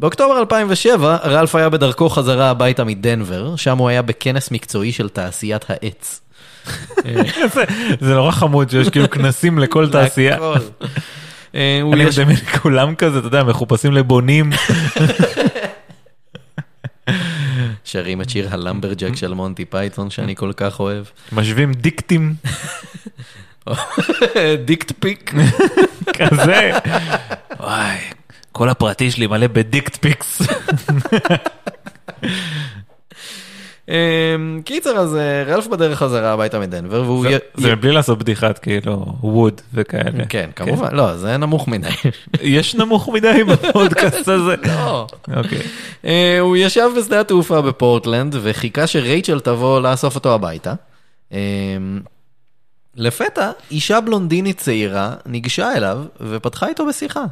באוקטובר 0.00 0.38
2007, 0.38 1.16
רלף 1.24 1.54
היה 1.54 1.68
בדרכו 1.68 2.08
חזרה 2.08 2.50
הביתה 2.50 2.84
מדנבר, 2.84 3.56
שם 3.56 3.78
הוא 3.78 3.88
היה 3.88 4.02
בכנס 4.02 4.50
מקצועי 4.50 4.92
של 4.92 5.08
תעשיית 5.08 5.64
העץ. 5.70 6.20
זה- 8.00 8.14
נורא 8.14 8.30
חמוד 8.30 8.70
שיש 8.70 8.88
כאילו 8.88 9.10
כנסים 9.10 9.58
לכל 9.58 9.88
תעשייה. 9.92 10.38
אה, 11.54 11.80
אני 11.92 12.04
מדמיין 12.04 12.36
כולם 12.62 12.94
כזה, 12.94 13.18
אתה 13.18 13.26
יודע, 13.26 13.44
מחופשים 13.44 13.92
לבונים. 13.92 14.50
שרים 17.88 18.20
את 18.20 18.30
שיר 18.30 18.48
ה 18.50 18.56
Lumberjack 18.56 19.16
של 19.16 19.34
מונטי 19.34 19.64
פייתון 19.64 20.10
שאני 20.10 20.36
כל 20.36 20.52
כך 20.56 20.80
אוהב. 20.80 21.04
משווים 21.32 21.72
דיקטים 21.72 22.34
דיקט 24.64 24.92
pic. 25.00 25.32
כזה. 26.14 26.70
וואי, 27.60 27.98
כל 28.52 28.68
הפרטי 28.68 29.10
שלי 29.10 29.26
מלא 29.26 29.46
בדיקט 29.46 29.96
pics. 29.96 30.42
אמ, 33.88 33.94
קיצר, 34.64 34.90
אז 34.98 35.16
אה, 35.16 35.42
רלף 35.46 35.66
בדרך 35.66 35.98
חזרה 35.98 36.32
הביתה 36.32 36.58
מדנבר, 36.58 37.02
והוא... 37.02 37.26
זה- 37.56 37.76
בלי 37.76 37.92
לעשות 37.92 38.18
בדיחת 38.18 38.58
כאילו 38.58 39.06
wood 39.22 39.60
וכאלה. 39.74 40.24
כן, 40.28 40.50
כמובן, 40.56 40.94
לא, 40.94 41.16
זה 41.16 41.36
נמוך 41.36 41.68
מדי. 41.68 41.88
יש 42.42 42.74
נמוך 42.74 43.08
מדי 43.08 43.40
בפודקאסט 43.48 44.28
הזה. 44.28 44.54
לא. 44.66 45.06
אוקיי. 45.36 45.58
אה, 46.04 46.36
הוא 46.40 46.56
ישב 46.56 46.88
בשדה 46.98 47.20
התעופה 47.20 47.60
בפורטלנד 47.62 48.36
וחיכה 48.42 48.86
שרייצ'ל 48.86 49.40
תבוא 49.40 49.80
לאסוף 49.80 50.14
אותו 50.14 50.34
הביתה. 50.34 50.74
אמ, 51.32 51.36
לפתע, 52.96 53.50
אישה 53.70 54.00
בלונדינית 54.00 54.58
צעירה 54.58 55.12
ניגשה 55.26 55.76
אליו 55.76 55.98
ופתחה 56.20 56.68
איתו 56.68 56.86
בשיחה. 56.86 57.24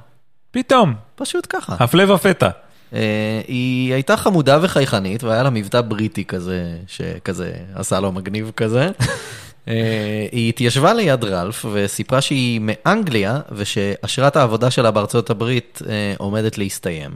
פתאום, 0.50 0.94
פשוט 1.14 1.46
ככה. 1.50 1.76
הפלא 1.80 2.12
ופתע. 2.12 2.48
אה, 2.92 3.40
היא 3.48 3.94
הייתה 3.94 4.16
חמודה 4.16 4.58
וחייכנית 4.62 5.24
והיה 5.24 5.42
לה 5.42 5.50
מבטא 5.50 5.80
בריטי 5.80 6.24
כזה, 6.24 6.76
שכזה 6.86 7.52
עשה 7.74 8.00
לו 8.00 8.12
מגניב 8.12 8.52
כזה. 8.56 8.90
אה, 9.68 10.26
היא 10.32 10.48
התיישבה 10.48 10.94
ליד 10.94 11.24
רלף 11.24 11.64
וסיפרה 11.72 12.20
שהיא 12.20 12.60
מאנגליה 12.62 13.40
ושאשרת 13.52 14.36
העבודה 14.36 14.70
שלה 14.70 14.90
בארצות 14.90 15.30
הברית 15.30 15.82
אה, 15.88 16.14
עומדת 16.18 16.58
להסתיים. 16.58 17.10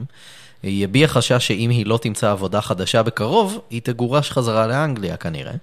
היא 0.63 0.83
הביעה 0.83 1.07
חשש 1.07 1.47
שאם 1.47 1.69
היא 1.69 1.85
לא 1.85 1.99
תמצא 2.01 2.31
עבודה 2.31 2.61
חדשה 2.61 3.03
בקרוב, 3.03 3.59
היא 3.69 3.81
תגורש 3.83 4.31
חזרה 4.31 4.67
לאנגליה 4.67 5.17
כנראה. 5.17 5.53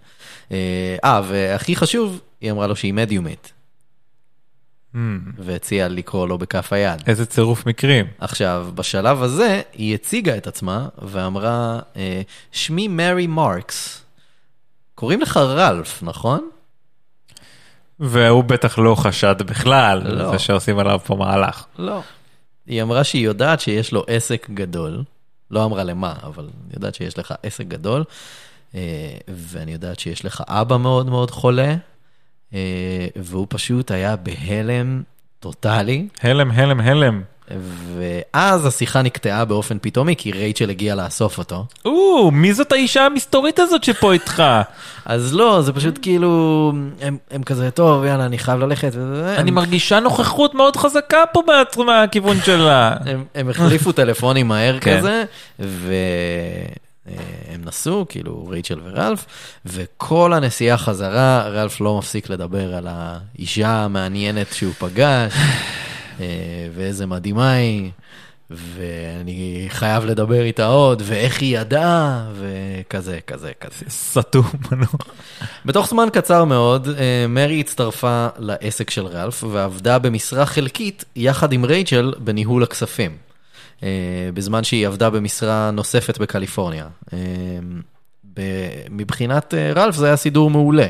אה, 0.53 1.21
והכי 1.29 1.77
חשוב, 1.77 2.21
היא 2.41 2.51
אמרה 2.51 2.67
לו 2.67 2.77
שהיא 2.77 2.95
מדיומית, 2.95 3.53
והציעה 5.39 5.89
לקרוא 5.89 6.29
לו 6.29 6.39
בכף 6.39 6.73
היד. 6.73 7.03
איזה 7.07 7.27
צירוף 7.27 7.67
מקרים. 7.67 8.07
עכשיו, 8.19 8.69
בשלב 8.75 9.23
הזה, 9.23 9.61
היא 9.73 9.95
הציגה 9.95 10.37
את 10.37 10.47
עצמה 10.47 10.89
ואמרה, 11.03 11.81
אה, 11.97 12.23
שמי 12.53 12.89
מרי 12.89 13.27
מרקס, 13.27 14.05
קוראים 14.95 15.21
לך 15.21 15.37
רלף, 15.37 16.03
נכון? 16.03 16.49
והוא 18.01 18.45
בטח 18.45 18.79
לא 18.79 18.95
חשד 18.95 19.37
בכלל, 19.43 20.03
לא. 20.05 20.31
זה 20.31 20.39
שעושים 20.39 20.79
עליו 20.79 21.01
פה 21.05 21.17
מהלך. 21.17 21.65
לא. 21.79 22.01
היא 22.67 22.83
אמרה 22.83 23.05
שהיא 23.05 23.25
יודעת 23.25 23.61
שיש 23.61 23.93
לו 23.93 24.05
עסק 24.07 24.51
גדול, 24.51 25.03
לא 25.51 25.65
אמרה 25.65 25.85
למה, 25.85 26.15
אבל 26.23 26.45
היא 26.45 26.75
יודעת 26.75 26.95
שיש 26.95 27.19
לך 27.19 27.35
עסק 27.43 27.65
גדול, 27.65 28.05
אה, 28.75 28.81
ואני 29.29 29.73
יודעת 29.73 30.01
שיש 30.01 30.25
לך 30.25 30.43
אבא 30.47 30.77
מאוד 30.77 31.07
מאוד 31.07 31.31
חולה, 31.31 31.75
והוא 33.17 33.47
פשוט 33.49 33.91
היה 33.91 34.17
בהלם 34.17 35.03
טוטאלי. 35.41 36.07
הלם, 36.23 36.51
הלם, 36.51 36.81
הלם. 36.81 37.23
ואז 37.99 38.67
השיחה 38.67 39.03
נקטעה 39.03 39.45
באופן 39.45 39.77
פתאומי, 39.81 40.17
כי 40.17 40.33
רייצ'ל 40.33 40.71
הגיע 40.71 40.95
לאסוף 40.95 41.39
אותו. 41.39 41.67
או, 41.85 42.31
מי 42.31 42.55
זאת 42.55 42.73
האישה 42.73 43.07
המסתורית 43.07 43.59
הזאת 43.59 43.85
שפה 43.85 44.13
איתך? 44.13 44.43
אז 45.05 45.35
לא, 45.35 45.63
זה 45.63 45.73
פשוט 45.73 45.99
כאילו, 46.03 46.73
הם, 47.01 47.17
הם 47.31 47.43
כזה, 47.43 47.71
טוב, 47.71 48.05
יאללה, 48.05 48.27
אני 48.27 48.39
חייב 48.39 48.61
ללכת. 48.61 48.93
אני 49.37 49.51
הם, 49.51 49.55
מרגישה 49.55 50.01
נוכחות 50.01 50.55
מאוד 50.55 50.77
חזקה 50.77 51.25
פה 51.33 51.43
מהכיוון 51.85 52.37
שלה. 52.45 52.97
הם, 53.07 53.25
הם 53.35 53.49
החליפו 53.49 53.93
טלפונים 53.93 54.49
מהר 54.49 54.79
כן. 54.81 54.99
כזה, 54.99 55.25
והם 57.17 57.65
נסעו, 57.65 58.07
כאילו, 58.09 58.47
רייצ'ל 58.49 58.81
ורלף, 58.85 59.27
וכל 59.67 60.33
הנסיעה 60.33 60.79
חזרה, 60.79 61.49
רלף 61.49 61.81
לא 61.81 61.99
מפסיק 61.99 62.31
לדבר 62.31 62.75
על 62.75 62.87
האישה 62.91 63.85
המעניינת 63.85 64.53
שהוא 64.53 64.73
פגש, 64.79 65.33
אה, 66.21 66.27
ואיזה 66.75 67.07
מדהימה 67.07 67.53
היא. 67.53 67.91
ואני 68.51 69.67
חייב 69.69 70.05
לדבר 70.05 70.43
איתה 70.43 70.67
עוד, 70.67 71.03
ואיך 71.07 71.41
היא 71.41 71.59
ידעה, 71.59 72.29
וכזה, 72.35 73.19
כזה, 73.27 73.53
כזה. 73.61 73.85
סתום 73.89 74.47
מנוע. 74.73 74.87
בתוך 75.65 75.89
זמן 75.89 76.09
קצר 76.13 76.45
מאוד, 76.45 76.89
אה, 76.89 77.27
מרי 77.29 77.61
הצטרפה 77.61 78.27
לעסק 78.39 78.91
של 78.91 79.07
רלף 79.07 79.45
ועבדה 79.45 79.99
במשרה 79.99 80.47
חלקית 80.47 81.05
יחד 81.17 81.53
עם 81.53 81.65
רייצ'ל 81.65 82.13
בניהול 82.19 82.63
הכספים. 82.63 83.28
אה, 83.83 83.89
בזמן 84.35 84.65
שהיא 84.65 84.87
עבדה 84.87 85.11
במשרה 85.11 85.71
נוספת 85.71 86.19
בקליפורניה. 86.19 86.87
אה, 87.13 87.19
מבחינת 88.91 89.55
אה, 89.55 89.73
רלף 89.73 89.95
זה 89.95 90.07
היה 90.07 90.17
סידור 90.17 90.51
מעולה. 90.51 90.87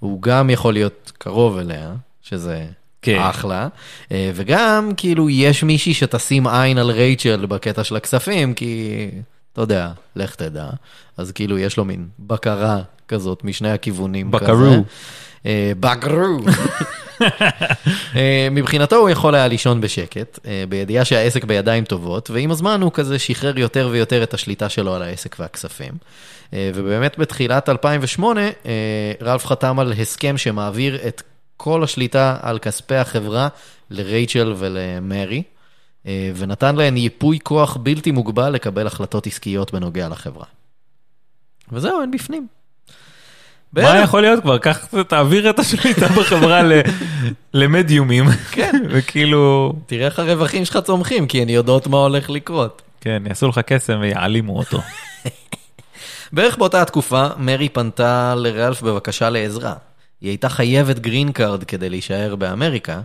הוא 0.00 0.22
גם 0.22 0.50
יכול 0.50 0.72
להיות 0.72 1.12
קרוב 1.18 1.58
אליה, 1.58 1.92
שזה 2.22 2.66
כן. 3.02 3.18
אחלה, 3.20 3.68
וגם 4.10 4.90
כאילו 4.96 5.30
יש 5.30 5.62
מישהי 5.62 5.94
שתשים 5.94 6.46
עין 6.46 6.78
על 6.78 6.90
רייצ'ל 6.90 7.46
בקטע 7.46 7.84
של 7.84 7.96
הכספים, 7.96 8.54
כי 8.54 9.08
אתה 9.52 9.60
יודע, 9.60 9.90
לך 10.16 10.34
תדע. 10.34 10.68
אז 11.16 11.32
כאילו 11.32 11.58
יש 11.58 11.76
לו 11.76 11.84
מין 11.84 12.08
בקרה 12.18 12.82
כזאת 13.08 13.44
משני 13.44 13.70
הכיוונים. 13.70 14.30
בקרו. 14.30 14.84
בקרו. 15.80 16.40
אה, 18.16 18.48
מבחינתו 18.50 18.96
הוא 18.96 19.10
יכול 19.10 19.34
היה 19.34 19.48
לישון 19.48 19.80
בשקט, 19.80 20.38
אה, 20.46 20.64
בידיעה 20.68 21.04
שהעסק 21.04 21.44
בידיים 21.44 21.84
טובות, 21.84 22.30
ועם 22.30 22.50
הזמן 22.50 22.82
הוא 22.82 22.92
כזה 22.92 23.18
שחרר 23.18 23.58
יותר 23.58 23.88
ויותר 23.92 24.22
את 24.22 24.34
השליטה 24.34 24.68
שלו 24.68 24.94
על 24.94 25.02
העסק 25.02 25.36
והכספים. 25.38 25.92
אה, 26.52 26.70
ובאמת 26.74 27.18
בתחילת 27.18 27.68
2008, 27.68 28.40
אה, 28.40 29.12
רלף 29.22 29.46
חתם 29.46 29.78
על 29.78 29.92
הסכם 29.92 30.38
שמעביר 30.38 31.06
את 31.08 31.22
כל 31.56 31.84
השליטה 31.84 32.36
על 32.42 32.58
כספי 32.58 32.94
החברה 32.94 33.48
לרייצ'ל 33.90 34.54
ולמרי, 34.56 35.42
ונתן 36.36 36.76
להן 36.76 36.96
ייפוי 36.96 37.38
כוח 37.42 37.76
בלתי 37.76 38.10
מוגבל 38.10 38.50
לקבל 38.50 38.86
החלטות 38.86 39.26
עסקיות 39.26 39.72
בנוגע 39.72 40.08
לחברה. 40.08 40.44
וזהו, 41.72 42.02
הן 42.02 42.10
בפנים. 42.10 42.46
מה 43.82 43.98
יכול 43.98 44.20
להיות 44.22 44.42
כבר? 44.42 44.58
קח, 44.58 44.86
תעביר 45.08 45.50
את 45.50 45.58
השליטה 45.58 46.08
בחברה 46.18 46.60
למדיומים. 47.54 48.24
כן. 48.50 48.82
וכאילו, 48.90 49.72
תראה 49.86 50.06
איך 50.06 50.18
הרווחים 50.18 50.64
שלך 50.64 50.76
צומחים, 50.76 51.26
כי 51.26 51.42
הן 51.42 51.48
יודעות 51.48 51.86
מה 51.86 51.96
הולך 51.96 52.30
לקרות. 52.30 52.82
כן, 53.00 53.22
יעשו 53.26 53.48
לך 53.48 53.58
קסם 53.58 53.98
ויעלימו 54.00 54.58
אותו. 54.58 54.80
בערך 56.32 56.58
באותה 56.58 56.82
התקופה, 56.82 57.26
מרי 57.38 57.68
פנתה 57.68 58.34
לרלף 58.34 58.82
בבקשה 58.82 59.30
לעזרה. 59.30 59.74
היא 60.20 60.30
הייתה 60.30 60.48
חייבת 60.48 60.98
גרין 60.98 61.32
קארד 61.32 61.64
כדי 61.64 61.88
להישאר 61.90 62.36
באמריקה, 62.36 63.00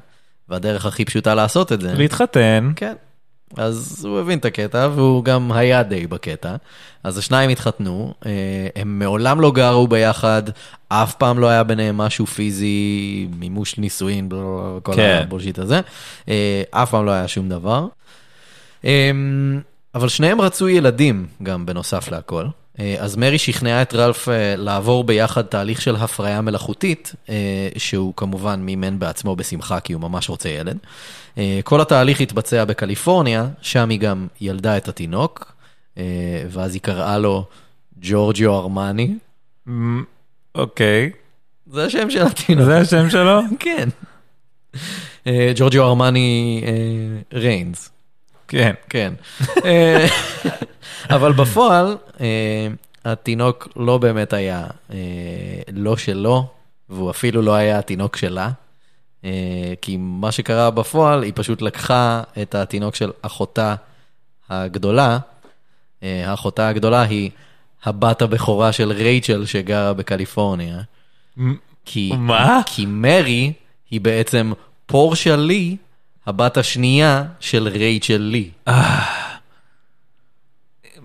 והדרך 0.50 0.86
הכי 0.86 1.06
פשוטה 1.06 1.36
לעשות 1.36 1.72
את 1.72 1.82
זה. 1.82 1.94
להתחתן, 1.94 2.72
כן. 2.76 2.94
אז 3.58 4.06
הוא 4.06 4.20
הבין 4.20 4.40
את 4.40 4.46
הקטע, 4.46 4.90
והוא 4.96 5.24
גם 5.24 5.52
היה 5.52 5.84
די 5.84 6.08
בקטע. 6.08 6.56
אז 7.04 7.18
השניים 7.18 7.50
התחתנו, 7.50 8.14
אה, 8.26 8.32
הם 8.76 9.00
מעולם 9.00 9.42
לא 9.42 9.52
גרו 9.52 9.88
ביחד, 9.88 10.44
אף 10.88 11.16
פעם 11.16 11.40
לא 11.40 11.48
היה 11.48 11.64
ביניהם 11.64 11.98
משהו 11.98 12.26
פיזי, 12.26 13.28
מימוש 13.40 13.78
נישואין, 13.78 14.30
כל 14.84 14.94
כן. 14.96 15.22
הבולשיט 15.24 15.60
הזה. 15.60 15.82
אה, 16.30 16.64
אף 16.72 16.92
פעם 16.92 17.06
לא 17.06 17.12
היה 17.12 17.28
שום 17.28 17.50
דבר. 17.50 17.88
אה, 18.86 19.12
אבל 19.96 20.10
שניהם 20.10 20.42
רצו 20.42 20.70
ילדים 20.70 21.28
גם 21.44 21.66
בנוסף 21.66 22.12
להכל. 22.12 22.46
אה, 22.80 22.96
אז 23.00 23.16
מרי 23.16 23.38
שכנעה 23.38 23.82
את 23.82 23.94
רלף 23.94 24.30
אה, 24.30 24.56
לעבור 24.56 25.04
ביחד 25.04 25.42
תהליך 25.42 25.82
של 25.82 25.96
הפריה 25.96 26.42
מלאכותית, 26.42 27.16
אה, 27.30 27.70
שהוא 27.78 28.14
כמובן 28.16 28.60
מימן 28.60 29.00
בעצמו 29.00 29.36
בשמחה 29.36 29.80
כי 29.80 29.94
הוא 29.94 30.02
ממש 30.02 30.30
רוצה 30.30 30.50
ילד. 30.50 30.78
כל 31.64 31.82
התהליך 31.82 32.22
התבצע 32.22 32.66
בקליפורניה, 32.66 33.48
שם 33.62 33.90
היא 33.90 34.00
גם 34.00 34.28
ילדה 34.42 34.78
את 34.78 34.88
התינוק, 34.88 35.54
ואז 36.50 36.74
היא 36.74 36.82
קראה 36.82 37.18
לו 37.18 37.46
ג'ורג'יו 38.02 38.60
ארמני. 38.60 39.14
מ, 39.68 40.04
אוקיי, 40.56 41.12
זה 41.72 41.86
השם 41.86 42.10
של 42.10 42.22
התינוק. 42.28 42.66
זה 42.66 42.78
השם 42.78 43.10
שלו? 43.10 43.42
כן. 43.60 43.90
ג'ורג'יו 45.56 45.84
ארמני 45.84 46.64
ריינס. 47.34 47.92
כן. 48.52 48.74
כן. 48.90 49.14
אה, 49.66 50.06
אבל 51.10 51.32
בפועל, 51.32 51.98
אה, 52.22 52.68
התינוק 53.06 53.68
לא 53.76 53.98
באמת 53.98 54.34
היה 54.34 54.68
אה, 54.94 54.98
לא 55.74 55.98
שלו, 55.98 56.48
והוא 56.90 57.10
אפילו 57.10 57.42
לא 57.42 57.56
היה 57.56 57.80
התינוק 57.80 58.18
שלה. 58.18 58.50
כי 59.82 59.98
מה 60.00 60.32
שקרה 60.32 60.72
בפועל, 60.72 61.24
היא 61.24 61.34
פשוט 61.36 61.62
לקחה 61.62 62.24
את 62.42 62.56
התינוק 62.56 62.96
של 62.96 63.12
אחותה 63.22 63.76
הגדולה. 64.50 65.18
האחותה 66.02 66.68
הגדולה 66.68 67.02
היא 67.02 67.30
הבת 67.84 68.22
הבכורה 68.22 68.72
של 68.72 68.92
רייצ'ל 68.92 69.46
שגרה 69.46 69.94
בקליפורניה. 69.94 70.82
כי, 71.86 72.12
מה? 72.18 72.62
כי 72.66 72.86
מרי 72.86 73.54
היא 73.92 74.02
בעצם 74.02 74.52
פורשה 74.86 75.36
לי, 75.36 75.78
הבת 76.28 76.58
השנייה 76.58 77.24
של 77.40 77.68
רייצ'ל 77.68 78.18
לי. 78.18 78.50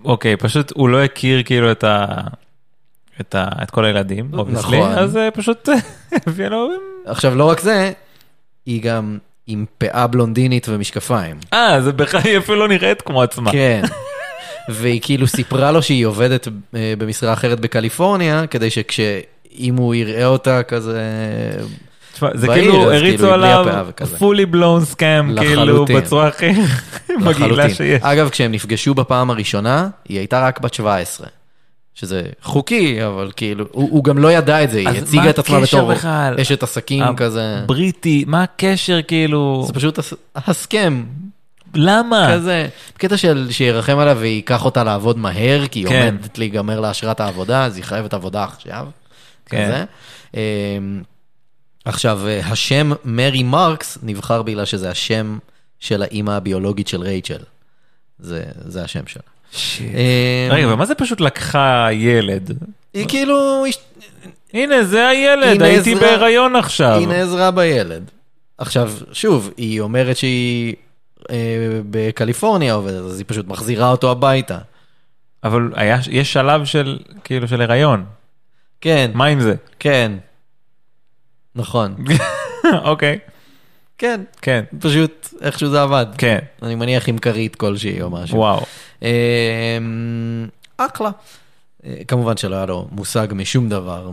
אוקיי, 0.04 0.36
פשוט 0.36 0.72
הוא 0.74 0.88
לא 0.88 1.04
הכיר 1.04 1.42
כאילו 1.42 1.72
את 1.72 1.84
ה... 1.84 2.06
את, 3.20 3.34
ה... 3.34 3.48
את 3.62 3.70
כל 3.70 3.84
הילדים, 3.84 4.30
obviously, 4.32 4.78
נכון. 4.78 4.92
אז 4.92 5.16
אה, 5.16 5.30
פשוט 5.30 5.68
הביא 6.26 6.46
לו... 6.46 6.68
עכשיו, 7.06 7.34
לא 7.34 7.44
רק 7.44 7.60
זה, 7.60 7.92
היא 8.66 8.82
גם 8.82 9.18
עם 9.46 9.64
פאה 9.78 10.06
בלונדינית 10.06 10.68
ומשקפיים. 10.68 11.36
אה, 11.52 11.80
זה 11.80 11.92
בכלל 11.92 12.20
היא 12.24 12.38
אפילו 12.38 12.58
לא 12.58 12.68
נראית 12.68 13.02
כמו 13.02 13.22
עצמה. 13.22 13.52
כן. 13.52 13.82
והיא 14.68 15.00
כאילו 15.04 15.26
סיפרה 15.26 15.72
לו 15.72 15.82
שהיא 15.82 16.06
עובדת 16.06 16.48
אה, 16.74 16.94
במשרה 16.98 17.32
אחרת 17.32 17.60
בקליפורניה, 17.60 18.46
כדי 18.46 18.70
שכשאם 18.70 19.74
הוא 19.76 19.94
יראה 19.94 20.26
אותה 20.26 20.62
כזה... 20.62 21.00
זה 22.34 22.46
כאילו 22.48 22.92
הריצו 22.92 23.18
כאילו, 23.18 23.32
עליו 23.34 23.86
fully 24.18 24.54
blown 24.54 24.94
scam, 24.94 25.40
כאילו. 25.40 25.84
בצורה 25.84 26.26
הכי 26.28 26.46
מגעילה. 27.26 27.70
שיש. 27.74 28.02
אגב, 28.02 28.28
כשהם 28.28 28.52
נפגשו 28.52 28.94
בפעם 28.94 29.30
הראשונה, 29.30 29.88
היא 30.08 30.18
הייתה 30.18 30.46
רק 30.46 30.60
בת 30.60 30.74
17. 30.74 31.26
שזה 31.94 32.22
חוקי, 32.42 33.04
אבל 33.06 33.30
כאילו, 33.36 33.64
הוא, 33.72 33.88
הוא 33.90 34.04
גם 34.04 34.18
לא 34.18 34.32
ידע 34.32 34.64
את 34.64 34.70
זה, 34.70 34.78
היא 34.78 34.88
הציגה 34.88 35.30
את 35.30 35.38
עצמה 35.38 35.60
בתור 35.60 35.92
בכלל? 35.94 36.36
אשת 36.40 36.62
עסקים 36.62 37.02
ה- 37.02 37.14
כזה. 37.16 37.62
בריטי, 37.66 38.24
מה 38.26 38.42
הקשר 38.42 39.02
כאילו? 39.02 39.64
זה 39.66 39.72
פשוט 39.72 39.98
הס- 39.98 40.14
הסכם, 40.36 41.04
למה? 41.74 42.28
כזה, 42.32 42.68
בקטע 42.96 43.16
של 43.16 43.48
שירחם 43.50 43.98
עליו 43.98 44.16
וייקח 44.20 44.64
אותה 44.64 44.84
לעבוד 44.84 45.18
מהר, 45.18 45.66
כי 45.66 45.78
היא 45.78 45.86
כן. 45.88 46.06
עומדת 46.14 46.38
להיגמר 46.38 46.80
לה 46.80 46.90
אשרת 46.90 47.20
העבודה, 47.20 47.64
אז 47.64 47.76
היא 47.76 47.84
חייבת 47.84 48.14
עבודה 48.14 48.44
עכשיו. 48.44 48.86
כן. 49.46 49.66
כזה. 49.66 49.84
עכשיו, 51.86 52.20
אה, 52.26 52.40
השם 52.46 52.92
מרי 53.04 53.42
מרקס 53.42 53.98
נבחר 54.02 54.42
בגלל 54.42 54.64
שזה 54.64 54.90
השם 54.90 55.38
של 55.80 56.02
האימא 56.02 56.30
הביולוגית 56.30 56.88
של 56.88 57.00
רייצ'ל. 57.00 57.42
זה, 58.18 58.44
זה 58.64 58.84
השם 58.84 59.06
שלה. 59.06 59.22
שיט. 59.52 59.86
אמ, 59.86 60.52
רגע, 60.52 60.68
ומה 60.68 60.86
זה 60.86 60.94
פשוט 60.94 61.20
לקחה 61.20 61.88
ילד? 61.92 62.58
היא 62.94 63.08
כאילו, 63.08 63.64
הנה, 64.52 64.84
זה 64.84 65.08
הילד, 65.08 65.62
הייתי 65.62 65.94
בהיריון 65.94 66.56
עכשיו. 66.56 66.98
היא 66.98 67.08
נעזרה 67.08 67.50
בילד. 67.50 68.10
עכשיו, 68.58 68.92
שוב, 69.12 69.50
היא 69.56 69.80
אומרת 69.80 70.16
שהיא 70.16 70.74
אה, 71.30 71.36
בקליפורניה 71.90 72.74
עובדת, 72.74 73.04
אז 73.04 73.18
היא 73.18 73.24
פשוט 73.28 73.48
מחזירה 73.48 73.90
אותו 73.90 74.10
הביתה. 74.10 74.58
אבל 75.44 75.70
היה, 75.74 75.98
יש 76.10 76.32
שלב 76.32 76.64
של, 76.64 76.98
כאילו, 77.24 77.48
של 77.48 77.62
הריון. 77.62 78.04
כן, 78.80 79.10
מה 79.14 79.26
עם 79.26 79.40
זה? 79.40 79.54
כן. 79.78 80.12
נכון. 81.56 81.94
אוקיי, 82.84 83.18
כן, 83.98 84.20
כן, 84.42 84.64
פשוט 84.80 85.28
איכשהו 85.40 85.70
זה 85.70 85.82
עבד. 85.82 86.06
כן, 86.18 86.38
אני 86.62 86.74
מניח 86.74 87.08
עם 87.08 87.18
כרית 87.18 87.56
כלשהי 87.56 88.02
או 88.02 88.10
משהו. 88.10 88.38
וואו. 88.38 88.62
אמ, 89.02 90.48
אחלה. 90.76 91.10
אה, 91.86 91.96
כמובן 92.08 92.36
שלא 92.36 92.56
היה 92.56 92.66
לו 92.66 92.88
מושג 92.90 93.28
משום 93.32 93.68
דבר 93.68 94.10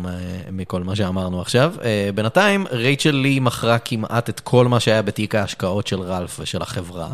מכל 0.52 0.84
מה 0.84 0.96
שאמרנו 0.96 1.42
עכשיו. 1.42 1.74
אה, 1.84 2.10
בינתיים, 2.16 2.66
רייצ'ל 2.72 3.12
לי 3.12 3.40
מכרה 3.40 3.80
כמעט 3.80 4.30
את 4.30 4.40
כל 4.40 4.68
מה 4.68 4.80
שהיה 4.80 5.02
בתיק 5.02 5.36
ההשקעות 5.36 5.88
של 5.88 6.02
רלף 6.02 6.40
ושל 6.40 6.62
החברה. 6.62 7.10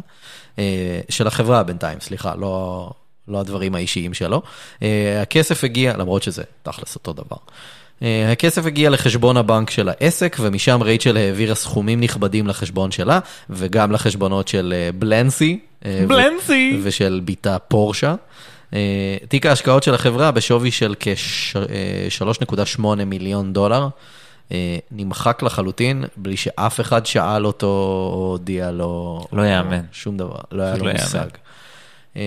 אה, 0.59 0.99
של 1.09 1.27
החברה 1.27 1.63
בינתיים, 1.63 1.99
סליחה, 1.99 2.35
לא, 2.35 2.89
לא 3.27 3.39
הדברים 3.39 3.75
האישיים 3.75 4.13
שלו. 4.13 4.41
הכסף 5.21 5.63
הגיע, 5.63 5.97
למרות 5.97 6.23
שזה 6.23 6.43
תכלס 6.63 6.95
אותו 6.95 7.13
דבר. 7.13 7.37
אה, 8.03 8.31
הכסף 8.31 8.65
הגיע 8.65 8.89
לחשבון 8.89 9.37
הבנק 9.37 9.69
של 9.69 9.89
העסק, 9.89 10.37
ומשם 10.39 10.81
רייצ'ל 10.81 11.17
העבירה 11.17 11.55
סכומים 11.55 12.01
נכבדים 12.01 12.47
לחשבון 12.47 12.91
שלה, 12.91 13.19
וגם 13.49 13.91
לחשבונות 13.91 14.47
של 14.47 14.73
אה, 14.75 14.89
בלנסי. 14.91 15.59
אה, 15.85 16.01
ו- 16.05 16.07
בלנסי. 16.07 16.79
ושל 16.83 17.21
בתה 17.25 17.59
פורשה. 17.59 18.15
תיק 19.27 19.45
ההשקעות 19.45 19.83
של 19.83 19.93
החברה 19.93 20.31
בשווי 20.31 20.71
של 20.71 20.95
כ-3.8 20.99 22.81
מיליון 23.05 23.53
דולר, 23.53 23.87
נמחק 24.91 25.43
לחלוטין 25.43 26.03
בלי 26.17 26.37
שאף 26.37 26.79
אחד 26.79 27.05
שאל 27.05 27.45
אותו 27.45 27.67
או 28.13 28.27
הודיע 28.31 28.71
לו. 28.71 29.25
לא 29.33 29.41
יאמן. 29.41 29.81
שום 29.91 30.17
דבר, 30.17 30.39
לא 30.51 30.63
היה 30.63 30.73
פשוט 30.73 30.85
לו 30.85 30.93
לא 30.93 30.99
מושג. 31.01 31.27
אה, 32.19 32.23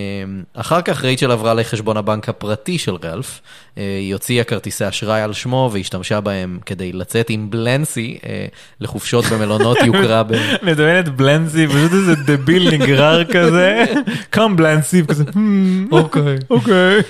אחר 0.55 0.83
כך 0.83 1.05
רייצ'ל 1.05 1.31
עברה 1.31 1.55
לחשבון 1.55 1.97
הבנק 1.97 2.29
הפרטי 2.29 2.79
של 2.79 2.95
רלף, 3.05 3.41
אה, 3.79 3.99
היא 4.01 4.13
הוציאה 4.13 4.45
כרטיסי 4.45 4.89
אשראי 4.89 5.21
על 5.21 5.33
שמו 5.33 5.71
והשתמשה 5.73 6.21
בהם 6.21 6.59
כדי 6.67 6.93
לצאת 6.93 7.31
עם 7.31 7.51
בלנסי 7.51 8.19
אה, 8.27 8.47
לחופשות 8.81 9.25
במלונות 9.25 9.79
יוקרה 9.87 10.23
ב... 10.23 10.33
מדמיין 10.63 10.99
את 10.99 11.09
בלנסי, 11.09 11.67
פשוט 11.67 11.93
איזה 11.93 12.15
דביל 12.15 12.75
נגרר 12.75 13.25
כזה. 13.25 13.85
קם 14.31 14.57
בלנסי, 14.57 15.03
כזה, 15.07 15.25
אוקיי. 15.93 16.37
אוקיי. 16.51 17.01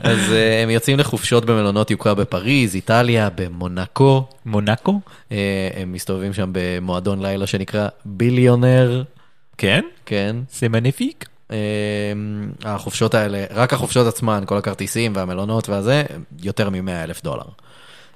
אז 0.00 0.32
אה, 0.32 0.62
הם 0.62 0.70
יוצאים 0.70 0.98
לחופשות 0.98 1.44
במלונות 1.44 1.90
יוקרה 1.90 2.14
בפריז, 2.14 2.74
איטליה, 2.74 3.28
במונקו. 3.34 4.24
מונאקו? 4.46 5.00
הם 5.76 5.92
מסתובבים 5.92 6.32
שם 6.32 6.50
במועדון 6.52 7.22
לילה 7.22 7.46
שנקרא 7.46 7.88
ביליונר, 8.04 9.02
כן? 9.58 9.80
כן. 10.06 10.36
סמניפיק? 10.50 11.24
אה, 11.24 11.37
החופשות 12.64 13.14
האלה, 13.14 13.44
רק 13.54 13.72
החופשות 13.72 14.06
עצמן, 14.06 14.42
כל 14.46 14.58
הכרטיסים 14.58 15.12
והמלונות 15.16 15.68
והזה, 15.68 16.02
יותר 16.42 16.70
מ-100 16.70 17.04
אלף 17.04 17.22
דולר. 17.22 17.44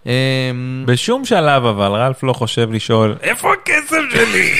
אה, 0.06 0.50
בשום 0.84 1.24
שלב 1.24 1.64
אבל 1.64 1.92
רלף 1.92 2.22
לא 2.22 2.32
חושב 2.32 2.72
לשאול, 2.72 3.16
איפה 3.22 3.52
הכסף 3.52 3.96
שלי? 4.10 4.52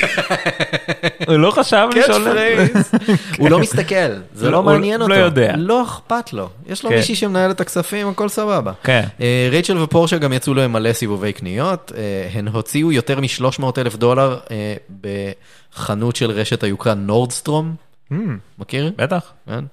הוא 1.28 1.36
לא 1.36 1.50
חשב 1.50 1.88
לשאול. 1.94 2.28
הוא 3.38 3.50
לא 3.50 3.58
מסתכל, 3.58 3.94
זה 4.34 4.46
לא, 4.46 4.52
לא 4.52 4.62
מעניין 4.62 5.00
לא 5.00 5.04
אותו. 5.04 5.14
יודע. 5.14 5.54
לא 5.56 5.82
אכפת 5.82 6.32
לו. 6.32 6.48
יש 6.66 6.84
לו 6.84 6.90
כן. 6.90 6.96
מישהי 6.96 7.14
שמנהל 7.14 7.50
את 7.50 7.60
הכספים, 7.60 8.08
הכל 8.08 8.28
סבבה. 8.28 8.72
כן. 8.82 9.04
אה, 9.20 9.48
רייצ'ל 9.50 9.78
ופורשה 9.78 10.18
גם 10.18 10.32
יצאו 10.32 10.54
להם 10.54 10.72
מלא 10.72 10.92
סיבובי 10.92 11.32
קניות. 11.32 11.92
אה, 11.96 12.28
הן 12.38 12.48
הוציאו 12.48 12.92
יותר 12.92 13.20
מ-300 13.20 13.64
אלף 13.78 13.96
דולר 13.96 14.38
אה, 14.50 14.74
בחנות 15.00 16.16
של 16.16 16.30
רשת 16.30 16.62
היוקרה 16.62 16.94
נורדסטרום. 16.94 17.74
הממ, 18.12 18.30
מכיר? 18.58 18.92
בטח. 18.96 19.32
כן. 19.46 19.64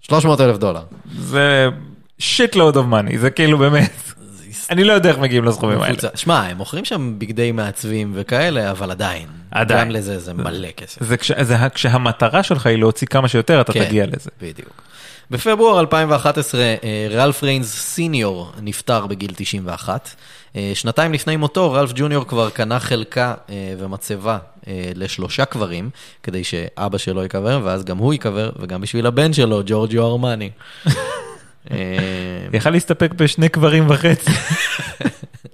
300 0.00 0.40
אלף 0.40 0.56
דולר. 0.58 0.82
זה 1.18 1.68
shit 2.18 2.56
load 2.56 2.76
of 2.76 2.86
money, 2.86 3.18
זה 3.18 3.30
כאילו 3.30 3.58
באמת, 3.58 3.92
אני 4.70 4.84
לא 4.84 4.92
יודע 4.92 5.08
איך 5.10 5.18
מגיעים 5.18 5.44
לסכומים 5.44 5.80
האלה. 5.82 5.96
שמע, 6.14 6.40
הם 6.46 6.56
מוכרים 6.56 6.84
שם 6.84 7.14
בגדי 7.18 7.52
מעצבים 7.52 8.12
וכאלה, 8.14 8.70
אבל 8.70 8.90
עדיין. 8.90 9.26
עדיין. 9.50 9.80
גם 9.80 9.90
לזה 9.90 10.18
זה 10.18 10.34
מלא 10.34 10.68
כסף. 10.76 11.02
זה 11.02 11.16
כש- 11.16 11.32
זה 11.40 11.56
כשהמטרה 11.74 12.42
שלך 12.42 12.66
היא 12.66 12.78
להוציא 12.78 13.06
כמה 13.06 13.28
שיותר, 13.28 13.60
אתה 13.60 13.72
כן, 13.72 13.84
תגיע 13.84 14.06
לזה. 14.06 14.30
בדיוק. 14.42 14.82
בפברואר 15.30 15.80
2011, 15.80 16.60
אה, 16.60 16.76
רלף 17.10 17.42
ריינס 17.42 17.74
סיניור 17.80 18.52
נפטר 18.62 19.06
בגיל 19.06 19.30
91. 19.36 20.08
אה, 20.56 20.70
שנתיים 20.74 21.12
לפני 21.12 21.36
מותו, 21.36 21.72
רלף 21.72 21.90
ג'וניור 21.94 22.26
כבר 22.26 22.50
קנה 22.50 22.80
חלקה 22.80 23.34
אה, 23.50 23.54
ומצבה 23.78 24.38
אה, 24.68 24.90
לשלושה 24.94 25.44
קברים, 25.44 25.90
כדי 26.22 26.44
שאבא 26.44 26.98
שלו 26.98 27.22
ייקבר, 27.22 27.60
ואז 27.64 27.84
גם 27.84 27.98
הוא 27.98 28.12
ייקבר, 28.12 28.50
וגם 28.60 28.80
בשביל 28.80 29.06
הבן 29.06 29.32
שלו, 29.32 29.62
ג'ורג'יו 29.66 30.06
ארמני. 30.06 30.50
אה, 31.70 31.76
יכל 32.52 32.70
להסתפק 32.70 33.12
בשני 33.14 33.48
קברים 33.48 33.90
וחצי. 33.90 34.30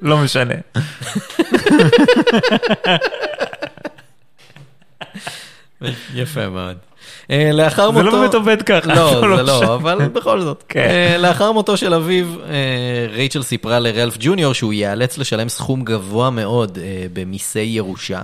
לא 0.02 0.18
משנה. 0.18 0.54
יפה 6.14 6.48
מאוד. 6.48 6.76
אה, 7.30 7.50
לאחר 7.52 7.86
זה 7.86 7.92
מותו... 7.92 8.04
לא 8.04 8.20
באמת 8.20 8.34
עובד 8.34 8.62
ככה. 8.62 8.94
לא, 8.94 9.18
אבל 9.18 9.36
זה 9.36 9.42
לא 9.42 9.60
לא, 9.60 9.74
אבל 9.74 10.08
בכל 10.08 10.40
זאת. 10.40 10.64
כן. 10.68 11.16
לאחר 11.20 11.52
מותו 11.52 11.76
של 11.76 11.94
אביו, 11.94 12.26
רייצ'ל 13.12 13.42
סיפרה 13.42 13.78
לרלף 13.78 14.16
ג'וניור 14.20 14.52
שהוא 14.52 14.72
ייאלץ 14.72 15.18
לשלם 15.18 15.48
סכום 15.48 15.84
גבוה 15.84 16.30
מאוד 16.30 16.78
במיסי 17.12 17.60
ירושה, 17.60 18.22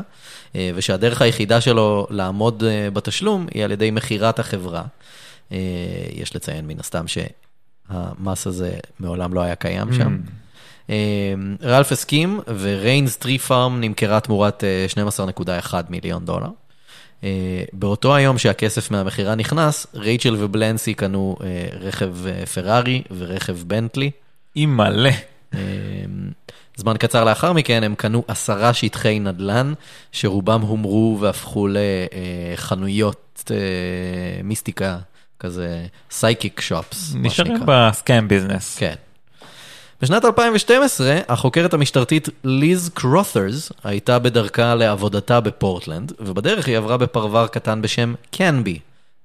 ושהדרך 0.55 1.22
היחידה 1.22 1.61
שלו 1.61 2.07
לעמוד 2.11 2.64
אה, 2.64 2.90
בתשלום 2.90 3.46
היא 3.55 3.64
על 3.64 3.72
ידי 3.72 3.90
מכירת 3.90 4.38
החברה. 4.38 4.82
אה, 5.53 5.59
יש 6.12 6.36
לציין 6.36 6.66
מן 6.66 6.80
הסתם 6.80 7.05
שהמס 7.09 8.46
הזה 8.46 8.74
מעולם 9.00 9.34
לא 9.34 9.40
היה 9.40 9.55
קיים 9.55 9.92
שם. 9.92 10.18
אה, 10.90 11.34
רלף 11.62 11.92
הסכים, 11.92 12.40
וריינס 12.59 13.16
טרי 13.16 13.38
פארם 13.38 13.80
נמכרה 13.80 14.20
תמורת 14.20 14.64
אה, 14.64 14.86
12.1 15.68 15.74
מיליון 15.88 16.24
דולר. 16.24 16.48
אה, 17.24 17.64
באותו 17.72 18.14
היום 18.14 18.38
שהכסף 18.38 18.90
מהמכירה 18.90 19.34
נכנס, 19.34 19.86
רייצ'ל 19.94 20.36
ובלנסי 20.38 20.94
קנו 20.94 21.36
אה, 21.44 21.66
רכב 21.80 22.26
אה, 22.26 22.46
פרארי 22.46 23.03
ורכב 23.18 23.57
בנטלי. 23.66 24.11
אימא'לה. 24.57 25.11
אה, 25.55 25.61
זמן 26.77 26.97
קצר 26.97 27.25
לאחר 27.25 27.53
מכן 27.53 27.83
הם 27.83 27.95
קנו 27.95 28.25
עשרה 28.29 28.75
שטחי 28.75 29.18
נדל"ן, 29.18 29.73
שרובם 30.12 30.61
הומרו 30.61 31.18
והפכו 31.20 31.68
לחנויות 31.68 33.51
אה, 33.51 33.57
מיסטיקה, 34.45 34.99
כזה 35.41 35.87
psychic 36.11 36.61
shops. 36.61 37.14
נשארים 37.14 37.61
ב 37.66 37.79
scam 37.79 38.28
business. 38.28 38.76
כן. 38.79 38.95
בשנת 40.03 40.25
2012, 40.25 41.18
החוקרת 41.29 41.75
המשטרתית 41.75 42.29
ליז 42.45 42.91
קרות'רס 42.95 43.73
הייתה 43.85 44.18
בדרכה 44.18 44.75
לעבודתה 44.75 45.41
בפורטלנד, 45.41 46.12
ובדרך 46.20 46.66
היא 46.66 46.77
עברה 46.77 46.97
בפרבר 46.97 47.47
קטן 47.47 47.83
בשם 47.83 48.14
קנבי 48.31 48.79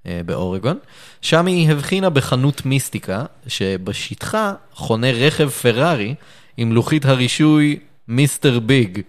אה, 0.05 0.21
באורגון. 0.25 0.77
שם 1.21 1.45
היא 1.45 1.71
הבחינה 1.71 2.09
בחנות 2.09 2.65
מיסטיקה, 2.65 3.25
שבשטחה 3.47 4.53
חונה 4.73 5.11
רכב 5.11 5.49
פרארי 5.49 6.15
עם 6.57 6.71
לוחית 6.71 7.05
הרישוי 7.05 7.79
מיסטר 8.07 8.59
ביג. 8.59 9.01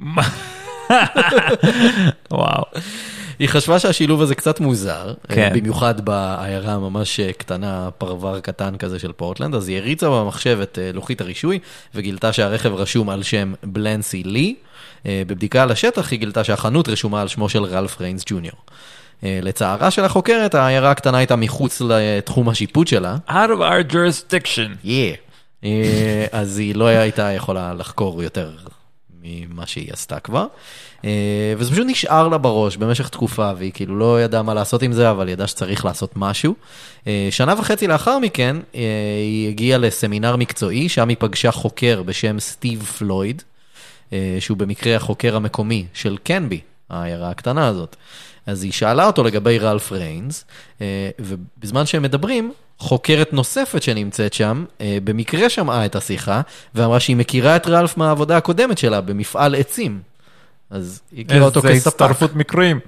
וואו. 2.30 2.64
היא 3.38 3.48
חשבה 3.48 3.78
שהשילוב 3.78 4.22
הזה 4.22 4.34
קצת 4.34 4.60
מוזר, 4.60 5.14
כן. 5.28 5.34
כן. 5.34 5.50
במיוחד 5.54 6.00
בעיירה 6.04 6.78
ממש 6.78 7.20
קטנה, 7.20 7.88
פרבר 7.98 8.40
קטן 8.40 8.76
כזה 8.76 8.98
של 8.98 9.12
פורטלנד, 9.12 9.54
אז 9.54 9.68
היא 9.68 9.76
הריצה 9.78 10.10
במחשב 10.10 10.58
את 10.62 10.78
אה, 10.82 10.90
לוחית 10.94 11.20
הרישוי 11.20 11.58
וגילתה 11.94 12.32
שהרכב 12.32 12.74
רשום 12.74 13.10
על 13.10 13.22
שם 13.22 13.52
בלנסי 13.64 14.22
לי. 14.22 14.54
אה, 15.06 15.22
בבדיקה 15.26 15.62
על 15.62 15.70
השטח 15.70 16.10
היא 16.10 16.18
גילתה 16.18 16.44
שהחנות 16.44 16.88
רשומה 16.88 17.20
על 17.22 17.28
שמו 17.28 17.48
של 17.48 17.64
רלף 17.64 18.00
ריינס 18.00 18.22
ג'וניור. 18.26 18.56
אה, 19.24 19.38
לצערה 19.42 19.90
של 19.90 20.04
החוקרת, 20.04 20.54
העיירה 20.54 20.90
הקטנה 20.90 21.18
הייתה 21.18 21.36
מחוץ 21.36 21.80
לתחום 21.80 22.48
השיפוט 22.48 22.86
שלה, 22.88 23.16
Out 23.28 23.32
of 23.32 23.60
our 23.60 23.92
jurisdiction. 23.92 24.84
yeah. 24.84 25.29
אה, 25.64 26.26
אז 26.32 26.58
היא 26.58 26.74
לא 26.74 26.86
הייתה 26.86 27.32
יכולה 27.32 27.74
לחקור 27.74 28.22
יותר 28.22 28.50
ממה 29.22 29.66
שהיא 29.66 29.92
עשתה 29.92 30.20
כבר. 30.20 30.46
אה, 31.04 31.54
וזה 31.58 31.70
פשוט 31.70 31.86
נשאר 31.86 32.28
לה 32.28 32.38
בראש 32.38 32.76
במשך 32.76 33.08
תקופה, 33.08 33.52
והיא 33.58 33.72
כאילו 33.72 33.98
לא 33.98 34.22
ידעה 34.22 34.42
מה 34.42 34.54
לעשות 34.54 34.82
עם 34.82 34.92
זה, 34.92 35.10
אבל 35.10 35.28
ידעה 35.28 35.46
שצריך 35.46 35.84
לעשות 35.84 36.12
משהו. 36.16 36.54
אה, 37.06 37.28
שנה 37.30 37.54
וחצי 37.58 37.86
לאחר 37.86 38.18
מכן, 38.18 38.56
היא 38.72 39.48
הגיעה 39.48 39.78
לסמינר 39.78 40.36
מקצועי, 40.36 40.88
שם 40.88 41.08
היא 41.08 41.16
פגשה 41.20 41.50
חוקר 41.50 42.02
בשם 42.02 42.40
סטיב 42.40 42.82
פלויד, 42.82 43.42
שהוא 44.40 44.56
במקרה 44.56 44.96
החוקר 44.96 45.36
המקומי 45.36 45.86
של 45.94 46.16
קנבי, 46.22 46.60
העיירה 46.90 47.30
הקטנה 47.30 47.66
הזאת. 47.66 47.96
אז 48.46 48.62
היא 48.62 48.72
שאלה 48.72 49.06
אותו 49.06 49.24
לגבי 49.24 49.58
רלף 49.58 49.92
ריינס, 49.92 50.44
ובזמן 51.18 51.86
שהם 51.86 52.02
מדברים, 52.02 52.52
חוקרת 52.80 53.32
נוספת 53.32 53.82
שנמצאת 53.82 54.32
שם, 54.32 54.64
אה, 54.80 54.98
במקרה 55.04 55.48
שמעה 55.48 55.86
את 55.86 55.96
השיחה, 55.96 56.40
ואמרה 56.74 57.00
שהיא 57.00 57.16
מכירה 57.16 57.56
את 57.56 57.66
רלף 57.66 57.96
מהעבודה 57.96 58.36
הקודמת 58.36 58.78
שלה 58.78 59.00
במפעל 59.00 59.54
עצים. 59.54 60.00
אז 60.70 61.00
היא 61.12 61.24
הכירה 61.24 61.44
אותו 61.44 61.60
איזה 61.60 61.80
כספק. 61.80 61.86
הצטרפות 61.86 62.36
מקרים. 62.36 62.80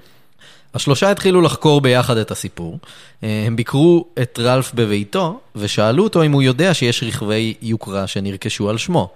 השלושה 0.73 1.11
התחילו 1.11 1.41
לחקור 1.41 1.81
ביחד 1.81 2.17
את 2.17 2.31
הסיפור. 2.31 2.79
אה, 3.23 3.43
הם 3.47 3.55
ביקרו 3.55 4.05
את 4.21 4.39
רלף 4.41 4.71
בביתו, 4.73 5.39
ושאלו 5.55 6.03
אותו 6.03 6.23
אם 6.23 6.31
הוא 6.31 6.41
יודע 6.41 6.73
שיש 6.73 7.03
רכבי 7.03 7.53
יוקרה 7.61 8.07
שנרכשו 8.07 8.69
על 8.69 8.77
שמו. 8.77 9.09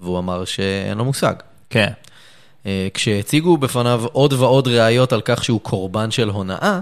והוא 0.00 0.18
אמר 0.18 0.44
שאין 0.44 0.98
לו 0.98 1.04
מושג. 1.04 1.34
כן. 1.70 1.90
אה, 2.66 2.88
כשהציגו 2.94 3.56
בפניו 3.56 4.04
עוד 4.12 4.32
ועוד 4.32 4.68
ראיות 4.68 5.12
על 5.12 5.20
כך 5.24 5.44
שהוא 5.44 5.60
קורבן 5.60 6.10
של 6.10 6.28
הונאה, 6.28 6.80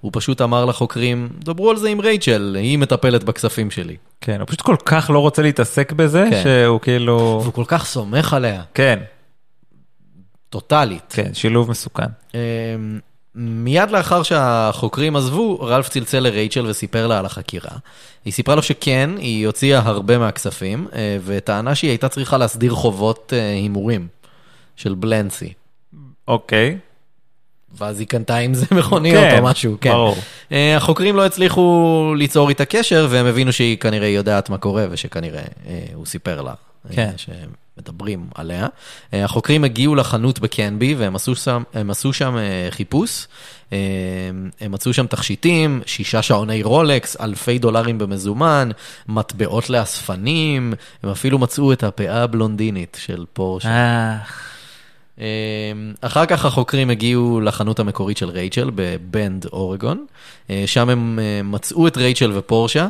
הוא 0.00 0.10
פשוט 0.14 0.40
אמר 0.40 0.64
לחוקרים, 0.64 1.28
דברו 1.38 1.70
על 1.70 1.76
זה 1.76 1.88
עם 1.88 2.00
רייצ'ל, 2.00 2.56
היא 2.58 2.78
מטפלת 2.78 3.24
בכספים 3.24 3.70
שלי. 3.70 3.96
כן, 4.20 4.40
הוא 4.40 4.46
פשוט 4.46 4.60
כל 4.60 4.76
כך 4.84 5.10
לא 5.10 5.18
רוצה 5.18 5.42
להתעסק 5.42 5.92
בזה, 5.92 6.26
כן. 6.30 6.42
שהוא 6.42 6.80
כאילו... 6.80 7.38
והוא 7.42 7.52
כל 7.52 7.64
כך 7.66 7.84
סומך 7.84 8.34
עליה, 8.34 8.62
כן, 8.74 8.98
טוטאלית. 10.50 11.12
כן, 11.16 11.34
שילוב 11.34 11.70
מסוכן. 11.70 12.06
אה, 12.34 12.40
מיד 13.34 13.90
לאחר 13.90 14.22
שהחוקרים 14.22 15.16
עזבו, 15.16 15.60
רלף 15.60 15.88
צלצל 15.88 16.20
לרייצ'ל 16.20 16.66
וסיפר 16.66 17.06
לה 17.06 17.18
על 17.18 17.26
החקירה. 17.26 17.70
היא 18.24 18.32
סיפרה 18.32 18.54
לו 18.54 18.62
שכן, 18.62 19.10
היא 19.18 19.46
הוציאה 19.46 19.78
הרבה 19.78 20.18
מהכספים, 20.18 20.86
אה, 20.94 21.18
וטענה 21.24 21.74
שהיא 21.74 21.90
הייתה 21.90 22.08
צריכה 22.08 22.38
להסדיר 22.38 22.72
חובות 22.72 23.32
אה, 23.36 23.50
הימורים 23.50 24.08
של 24.76 24.94
בלנסי. 24.94 25.52
אוקיי. 26.28 26.78
ואז 27.78 28.00
היא 28.00 28.06
קנתה 28.06 28.36
עם 28.36 28.54
זה 28.54 28.66
מכוניות 28.70 29.24
כן, 29.24 29.38
או 29.38 29.44
משהו, 29.44 29.76
כן. 29.80 29.90
ברור. 29.90 30.16
אה, 30.52 30.76
החוקרים 30.76 31.16
לא 31.16 31.26
הצליחו 31.26 32.14
ליצור 32.18 32.48
איתה 32.48 32.64
קשר, 32.64 33.06
והם 33.10 33.26
הבינו 33.26 33.52
שהיא 33.52 33.78
כנראה 33.78 34.08
יודעת 34.08 34.50
מה 34.50 34.58
קורה, 34.58 34.86
ושכנראה 34.90 35.42
אה, 35.68 35.80
הוא 35.94 36.06
סיפר 36.06 36.42
לה. 36.42 36.54
אה, 36.90 36.96
כן. 36.96 37.10
שמדברים 37.16 38.26
עליה. 38.34 38.66
אה, 39.14 39.24
החוקרים 39.24 39.64
הגיעו 39.64 39.94
לחנות 39.94 40.38
בקנבי, 40.38 40.94
והם 40.94 41.16
עשו 41.16 41.34
שם, 41.34 41.62
עשו 41.90 42.12
שם 42.12 42.36
אה, 42.36 42.68
חיפוש. 42.70 43.26
אה, 43.72 43.78
הם 44.60 44.72
מצאו 44.72 44.92
שם 44.92 45.06
תכשיטים, 45.06 45.82
שישה 45.86 46.22
שעוני 46.22 46.62
רולקס, 46.62 47.16
אלפי 47.20 47.58
דולרים 47.58 47.98
במזומן, 47.98 48.70
מטבעות 49.08 49.70
לאספנים, 49.70 50.74
הם 51.02 51.10
אפילו 51.10 51.38
מצאו 51.38 51.72
את 51.72 51.82
הפאה 51.84 52.22
הבלונדינית 52.22 52.98
של 53.00 53.24
פורשה. 53.32 53.68
אמ, 55.18 55.24
אחר 56.00 56.26
כך 56.26 56.44
החוקרים 56.44 56.90
הגיעו 56.90 57.40
לחנות 57.40 57.78
המקורית 57.78 58.16
של 58.16 58.28
רייצ'ל 58.28 58.70
בבנד, 58.74 59.46
אורגון. 59.52 60.06
אה, 60.50 60.62
שם 60.66 60.88
הם 60.88 61.18
אה, 61.18 61.42
מצאו 61.42 61.86
את 61.86 61.96
רייצ'ל 61.96 62.32
ופורשה. 62.34 62.88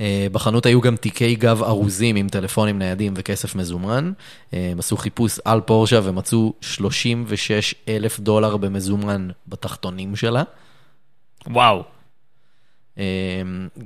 אה, 0.00 0.26
בחנות 0.32 0.66
היו 0.66 0.80
גם 0.80 0.96
תיקי 0.96 1.34
גב 1.34 1.62
ארוזים 1.62 2.16
עם 2.16 2.28
טלפונים 2.28 2.78
ניידים 2.78 3.14
וכסף 3.16 3.54
מזומן. 3.54 4.12
הם 4.52 4.78
עשו 4.78 4.96
חיפוש 4.96 5.38
על 5.44 5.60
פורשה 5.60 6.00
ומצאו 6.02 6.52
36 6.60 7.74
אלף 7.88 8.20
דולר 8.20 8.56
במזומן 8.56 9.28
בתחתונים 9.48 10.16
שלה. 10.16 10.42
וואו. 11.46 11.82
אה, 12.98 13.04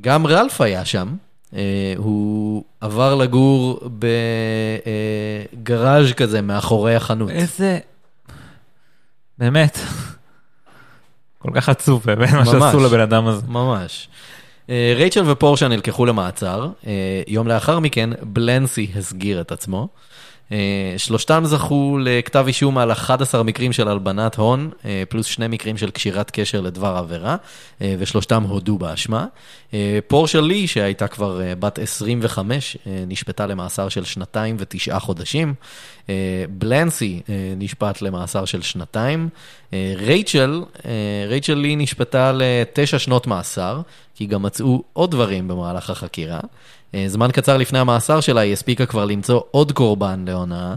גם 0.00 0.26
רלף 0.26 0.60
היה 0.60 0.84
שם. 0.84 1.16
אה, 1.56 1.94
הוא 1.96 2.64
עבר 2.80 3.14
לגור 3.14 3.80
בגראז' 5.52 6.12
כזה 6.12 6.42
מאחורי 6.42 6.94
החנות. 6.94 7.30
איזה... 7.30 7.78
באמת. 9.38 9.78
כל 11.38 11.50
כך 11.54 11.68
עצוב 11.68 12.02
באמת 12.04 12.32
מה. 12.32 12.46
שעשו 12.46 12.80
לבן 12.80 13.00
אדם 13.00 13.26
הזה. 13.26 13.46
ממש. 13.48 14.08
אה, 14.70 14.92
רייצ'ל 14.96 15.30
ופורשה 15.30 15.68
נלקחו 15.68 16.06
למעצר, 16.06 16.68
אה, 16.86 17.22
יום 17.26 17.48
לאחר 17.48 17.78
מכן 17.78 18.10
בלנסי 18.22 18.90
הסגיר 18.96 19.40
את 19.40 19.52
עצמו. 19.52 19.88
אה, 20.52 20.94
שלושתם 20.96 21.42
זכו 21.46 21.98
לכתב 22.02 22.44
אישום 22.46 22.78
על 22.78 22.92
11 22.92 23.42
מקרים 23.42 23.72
של 23.72 23.88
הלבנת 23.88 24.34
הון, 24.34 24.70
אה, 24.84 25.02
פלוס 25.08 25.26
שני 25.26 25.48
מקרים 25.48 25.76
של 25.76 25.90
קשירת 25.90 26.30
קשר 26.30 26.60
לדבר 26.60 26.96
עבירה, 26.96 27.36
אה, 27.82 27.94
ושלושתם 27.98 28.42
הודו 28.42 28.78
באשמה. 28.78 29.26
פורשה 30.06 30.40
לי, 30.40 30.66
שהייתה 30.66 31.08
כבר 31.08 31.40
בת 31.58 31.78
25, 31.78 32.76
אה, 32.86 33.04
נשפטה 33.06 33.46
למאסר 33.46 33.88
של 33.88 34.04
שנתיים 34.04 34.56
ותשעה 34.58 35.00
חודשים. 35.00 35.54
בלנסי 36.50 37.22
נשפט 37.56 38.02
למאסר 38.02 38.44
של 38.44 38.62
שנתיים. 38.62 39.28
רייצ'ל, 39.72 40.62
רייצ'ל 41.28 41.54
לי 41.54 41.76
נשפטה 41.76 42.32
לתשע 42.34 42.98
שנות 42.98 43.26
מאסר, 43.26 43.80
כי 44.14 44.26
גם 44.26 44.42
מצאו 44.42 44.82
עוד 44.92 45.10
דברים 45.10 45.48
במהלך 45.48 45.90
החקירה. 45.90 46.40
אה, 46.94 47.04
זמן 47.08 47.30
קצר 47.32 47.56
לפני 47.56 47.78
המאסר 47.78 48.20
שלה 48.20 48.40
היא 48.40 48.52
הספיקה 48.52 48.86
כבר 48.86 49.04
למצוא 49.04 49.40
עוד 49.50 49.72
קורבן 49.72 50.24
להונאה. 50.26 50.74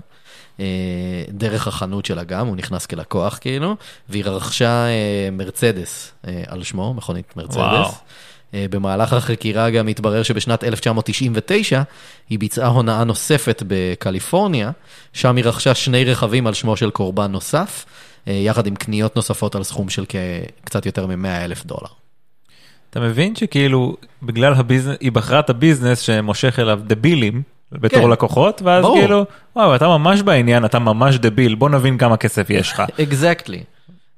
אה, 0.61 1.23
דרך 1.29 1.67
החנות 1.67 2.05
שלה 2.05 2.23
גם, 2.23 2.47
הוא 2.47 2.55
נכנס 2.55 2.85
כלקוח 2.85 3.37
כאילו, 3.41 3.75
והיא 4.09 4.25
רכשה 4.25 4.85
אה, 4.87 5.29
מרצדס 5.31 6.11
אה, 6.27 6.43
על 6.47 6.63
שמו, 6.63 6.93
מכונית 6.93 7.37
מרצדס. 7.37 7.57
וואו. 7.57 7.91
במהלך 8.53 9.13
החקירה 9.13 9.69
גם 9.69 9.87
התברר 9.87 10.23
שבשנת 10.23 10.63
1999 10.63 11.81
היא 12.29 12.39
ביצעה 12.39 12.67
הונאה 12.67 13.03
נוספת 13.03 13.63
בקליפורניה, 13.67 14.71
שם 15.13 15.35
היא 15.35 15.45
רכשה 15.45 15.75
שני 15.75 16.05
רכבים 16.05 16.47
על 16.47 16.53
שמו 16.53 16.77
של 16.77 16.89
קורבן 16.89 17.31
נוסף, 17.31 17.85
יחד 18.27 18.67
עם 18.67 18.75
קניות 18.75 19.15
נוספות 19.15 19.55
על 19.55 19.63
סכום 19.63 19.89
של 19.89 20.05
קצת 20.63 20.85
יותר 20.85 21.05
מ-100 21.07 21.27
אלף 21.27 21.65
דולר. 21.65 22.00
אתה 22.91 22.99
מבין 22.99 23.35
שכאילו, 23.35 23.95
בגלל 24.23 24.53
ה 24.53 24.58
business, 24.58 24.97
היא 24.99 25.11
בחרה 25.11 25.39
את 25.39 25.49
ה 25.49 25.55
business 25.55 25.99
שמושך 25.99 26.59
אליו 26.59 26.79
דבילים. 26.83 27.41
בתור 27.71 28.01
כן. 28.01 28.09
לקוחות, 28.09 28.61
ואז 28.61 28.83
ברור. 28.83 28.99
כאילו, 28.99 29.25
וואו, 29.55 29.75
אתה 29.75 29.87
ממש 29.87 30.21
בעניין, 30.21 30.65
אתה 30.65 30.79
ממש 30.79 31.15
דביל, 31.15 31.55
בוא 31.55 31.69
נבין 31.69 31.97
כמה 31.97 32.17
כסף 32.17 32.49
יש 32.49 32.71
לך. 32.71 32.83
exactly. 33.01 33.63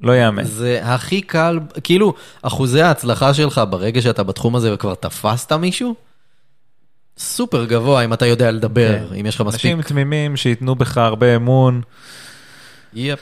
לא 0.01 0.11
יאמן. 0.11 0.43
זה 0.43 0.79
הכי 0.83 1.21
קל, 1.21 1.59
כאילו, 1.83 2.13
אחוזי 2.41 2.81
ההצלחה 2.81 3.33
שלך 3.33 3.61
ברגע 3.69 4.01
שאתה 4.01 4.23
בתחום 4.23 4.55
הזה 4.55 4.73
וכבר 4.73 4.95
תפסת 4.95 5.53
מישהו, 5.53 5.95
סופר 7.17 7.65
גבוה 7.65 8.05
אם 8.05 8.13
אתה 8.13 8.25
יודע 8.25 8.51
לדבר, 8.51 8.99
כן. 9.09 9.15
אם 9.15 9.25
יש 9.25 9.35
לך 9.35 9.41
מספיק. 9.41 9.65
אנשים 9.65 9.81
תמימים 9.81 10.37
שייתנו 10.37 10.75
בך 10.75 10.97
הרבה 10.97 11.35
אמון. 11.35 11.81
יפ. 12.93 13.19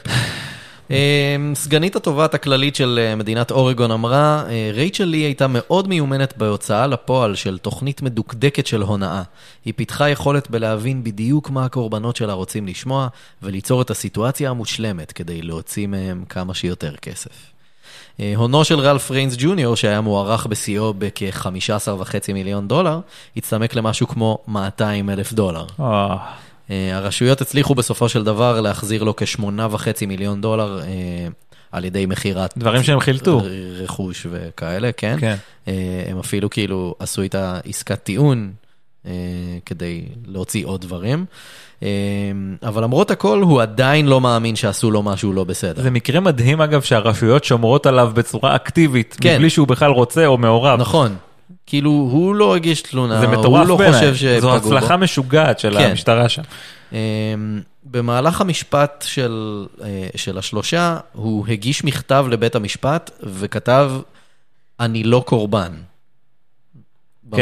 אמ, 0.92 1.54
סגנית 1.54 1.96
התובעת 1.96 2.34
הכללית 2.34 2.76
של 2.76 3.00
אה, 3.02 3.16
מדינת 3.16 3.50
אורגון 3.50 3.90
אמרה, 3.90 4.44
אה, 4.48 4.70
רייצ'ל 4.74 5.04
לי 5.04 5.16
הייתה 5.16 5.46
מאוד 5.48 5.88
מיומנת 5.88 6.34
בהוצאה 6.36 6.86
לפועל 6.86 7.34
של 7.34 7.58
תוכנית 7.58 8.02
מדוקדקת 8.02 8.66
של 8.66 8.82
הונאה. 8.82 9.22
היא 9.64 9.74
פיתחה 9.76 10.08
יכולת 10.08 10.50
בלהבין 10.50 11.04
בדיוק 11.04 11.50
מה 11.50 11.64
הקורבנות 11.64 12.16
שלה 12.16 12.32
רוצים 12.32 12.66
לשמוע, 12.66 13.08
וליצור 13.42 13.82
את 13.82 13.90
הסיטואציה 13.90 14.50
המושלמת 14.50 15.12
כדי 15.12 15.42
להוציא 15.42 15.86
מהם 15.86 16.24
כמה 16.28 16.54
שיותר 16.54 16.96
כסף. 16.96 17.52
אה, 18.20 18.32
הונו 18.36 18.64
של 18.64 18.80
רלף 18.80 19.10
ריינס 19.10 19.34
ג'וניור, 19.38 19.76
שהיה 19.76 20.00
מוערך 20.00 20.46
בשיאו 20.46 20.94
בכ-15.5 20.98 22.32
מיליון 22.32 22.68
דולר, 22.68 23.00
הצטמק 23.36 23.74
למשהו 23.74 24.08
כמו 24.08 24.38
200 24.48 25.10
אלף 25.10 25.32
דולר. 25.32 25.64
אה, 25.80 26.16
הרשויות 26.92 27.40
הצליחו 27.40 27.74
בסופו 27.74 28.08
של 28.08 28.24
דבר 28.24 28.60
להחזיר 28.60 29.02
לו 29.02 29.16
כ-8.5 29.16 30.06
מיליון 30.06 30.40
דולר 30.40 30.80
אה, 30.80 31.28
על 31.72 31.84
ידי 31.84 32.06
מכירת... 32.06 32.58
דברים 32.58 32.82
שהם 32.82 33.00
חילטו. 33.00 33.42
רכוש 33.76 34.26
וכאלה, 34.30 34.92
כן? 34.92 35.16
כן. 35.20 35.36
אה, 35.68 36.02
הם 36.06 36.18
אפילו 36.18 36.50
כאילו 36.50 36.94
עשו 36.98 37.22
איתה 37.22 37.60
עסקת 37.64 38.02
טיעון 38.02 38.52
אה, 39.06 39.12
כדי 39.66 40.02
להוציא 40.26 40.66
עוד 40.66 40.80
דברים. 40.80 41.24
אה, 41.82 41.88
אבל 42.62 42.82
למרות 42.82 43.10
הכל, 43.10 43.42
הוא 43.42 43.62
עדיין 43.62 44.06
לא 44.06 44.20
מאמין 44.20 44.56
שעשו 44.56 44.90
לו 44.90 45.02
משהו 45.02 45.32
לא 45.32 45.44
בסדר. 45.44 45.82
זה 45.82 45.90
מקרה 45.90 46.20
מדהים 46.20 46.60
אגב 46.60 46.82
שהרשויות 46.82 47.44
שומרות 47.44 47.86
עליו 47.86 48.10
בצורה 48.14 48.56
אקטיבית, 48.56 49.16
כן. 49.20 49.34
מבלי 49.34 49.50
שהוא 49.50 49.68
בכלל 49.68 49.90
רוצה 49.90 50.26
או 50.26 50.38
מעורב. 50.38 50.80
נכון. 50.80 51.16
כאילו, 51.72 51.90
הוא 51.90 52.34
לא 52.34 52.56
הגיש 52.56 52.82
תלונה, 52.82 53.20
זה 53.20 53.26
הוא 53.26 53.36
מטורף 53.36 53.68
לא 53.68 53.76
בעיניי. 53.76 54.00
חושב 54.00 54.14
שפגעו 54.14 54.40
זו 54.40 54.50
בו. 54.50 54.56
הצלחה 54.56 54.96
משוגעת 54.96 55.58
של 55.58 55.78
כן. 55.78 55.90
המשטרה 55.90 56.28
שם. 56.28 56.42
אמ, 56.92 56.98
במהלך 57.84 58.40
המשפט 58.40 59.04
של, 59.06 59.66
אה, 59.84 60.08
של 60.16 60.38
השלושה, 60.38 60.98
הוא 61.12 61.46
הגיש 61.48 61.84
מכתב 61.84 62.26
לבית 62.30 62.54
המשפט 62.54 63.10
וכתב, 63.22 63.92
אני 64.80 65.04
לא 65.04 65.22
קורבן. 65.26 65.72
כן. 65.72 65.78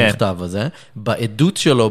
במכתב 0.06 0.36
הזה. 0.40 0.68
בעדות 0.96 1.56
שלו 1.56 1.90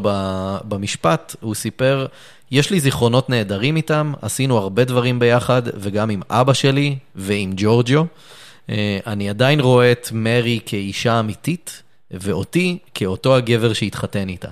במשפט, 0.68 1.36
הוא 1.40 1.54
סיפר, 1.54 2.06
יש 2.50 2.70
לי 2.70 2.80
זיכרונות 2.80 3.30
נהדרים 3.30 3.76
איתם, 3.76 4.12
עשינו 4.22 4.58
הרבה 4.58 4.84
דברים 4.84 5.18
ביחד, 5.18 5.62
וגם 5.74 6.10
עם 6.10 6.20
אבא 6.30 6.52
שלי 6.52 6.96
ועם 7.14 7.52
ג'ורג'ו. 7.56 8.06
אה, 8.70 8.98
אני 9.06 9.30
עדיין 9.30 9.60
רואה 9.60 9.92
את 9.92 10.08
מרי 10.12 10.60
כאישה 10.66 11.20
אמיתית, 11.20 11.82
ואותי 12.10 12.78
כאותו 12.94 13.36
הגבר 13.36 13.72
שהתחתן 13.72 14.28
איתה. 14.28 14.48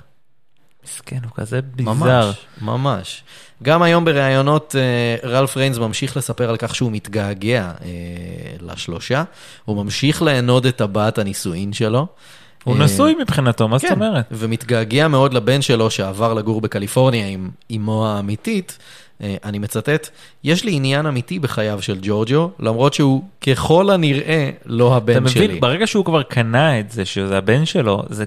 מסכן, 0.85 1.19
הוא 1.23 1.31
כזה 1.35 1.61
ביזר. 1.61 1.93
ממש, 1.93 2.35
ממש. 2.61 3.23
גם 3.63 3.81
היום 3.81 4.05
בראיונות 4.05 4.75
אה, 4.77 5.29
רלף 5.29 5.57
ריינס 5.57 5.77
ממשיך 5.77 6.17
לספר 6.17 6.49
על 6.49 6.57
כך 6.57 6.75
שהוא 6.75 6.91
מתגעגע 6.91 7.71
אה, 7.81 7.87
לשלושה, 8.61 9.23
הוא 9.65 9.83
ממשיך 9.83 10.21
לענוד 10.21 10.65
את 10.65 10.75
טבעת 10.75 11.17
הנישואין 11.17 11.73
שלו. 11.73 12.07
הוא 12.63 12.75
אה, 12.75 12.79
נשוי 12.79 13.15
מבחינתו, 13.21 13.67
מה 13.67 13.77
זאת 13.77 13.87
כן, 13.87 13.93
אומרת? 13.93 14.25
ומתגעגע 14.31 15.07
מאוד 15.07 15.33
לבן 15.33 15.61
שלו 15.61 15.91
שעבר 15.91 16.33
לגור 16.33 16.61
בקליפורניה 16.61 17.27
עם 17.27 17.49
אמו 17.75 18.07
האמיתית. 18.07 18.77
אה, 19.23 19.35
אני 19.43 19.59
מצטט, 19.59 20.09
יש 20.43 20.63
לי 20.63 20.71
עניין 20.75 21.05
אמיתי 21.05 21.39
בחייו 21.39 21.81
של 21.81 21.97
ג'ורג'ו, 22.01 22.49
למרות 22.59 22.93
שהוא 22.93 23.23
ככל 23.41 23.89
הנראה 23.89 24.49
לא 24.65 24.87
אתה 24.87 24.95
הבן 24.97 25.19
מבין, 25.23 25.29
שלי. 25.33 25.59
ברגע 25.59 25.87
שהוא 25.87 26.05
כבר 26.05 26.23
קנה 26.23 26.79
את 26.79 26.91
זה, 26.91 27.05
שזה 27.05 27.37
הבן 27.37 27.65
שלו, 27.65 28.03
זה 28.09 28.23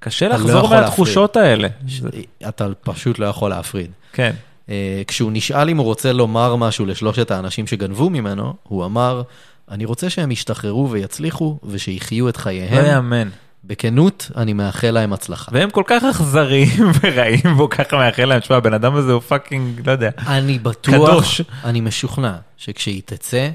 קשה 0.00 0.26
אתה 0.26 0.36
לא 0.36 0.40
לחזור 0.44 0.64
יכול 0.64 0.76
מהתחושות 0.76 1.36
האלה. 1.36 1.68
ש- 1.88 2.00
אתה 2.48 2.66
פשוט 2.82 3.18
לא 3.18 3.26
יכול 3.26 3.50
להפריד. 3.50 3.90
כן. 4.12 4.32
אה, 4.70 5.02
כשהוא 5.06 5.30
נשאל 5.32 5.70
אם 5.70 5.76
הוא 5.76 5.84
רוצה 5.84 6.12
לומר 6.12 6.56
משהו 6.56 6.86
לשלושת 6.86 7.30
האנשים 7.30 7.66
שגנבו 7.66 8.10
ממנו, 8.10 8.54
הוא 8.62 8.84
אמר, 8.84 9.22
אני 9.70 9.84
רוצה 9.84 10.10
שהם 10.10 10.30
ישתחררו 10.30 10.90
ויצליחו 10.90 11.58
ושיחיו 11.64 12.28
את 12.28 12.36
לא 12.36 12.42
חייהם. 12.42 12.86
יאמן. 12.86 13.28
בכנות, 13.66 14.30
אני 14.36 14.52
מאחל 14.52 14.90
להם 14.90 15.12
הצלחה. 15.12 15.50
והם 15.54 15.70
כל 15.70 15.82
כך 15.86 16.04
אכזריים 16.04 16.84
ורעים, 17.02 17.40
והוא 17.56 17.70
ככה 17.70 17.96
מאחל 17.96 18.24
להם, 18.24 18.40
תשמע, 18.40 18.56
הבן 18.56 18.74
אדם 18.74 18.94
הזה 18.94 19.12
הוא 19.12 19.20
פאקינג, 19.20 19.86
לא 19.86 19.92
יודע. 19.92 20.10
אני 20.26 20.58
בטוח, 20.58 20.94
קדוש. 20.94 21.40
אני 21.64 21.80
משוכנע, 21.80 22.34
שכשהיא 22.56 23.02
תצא, 23.04 23.48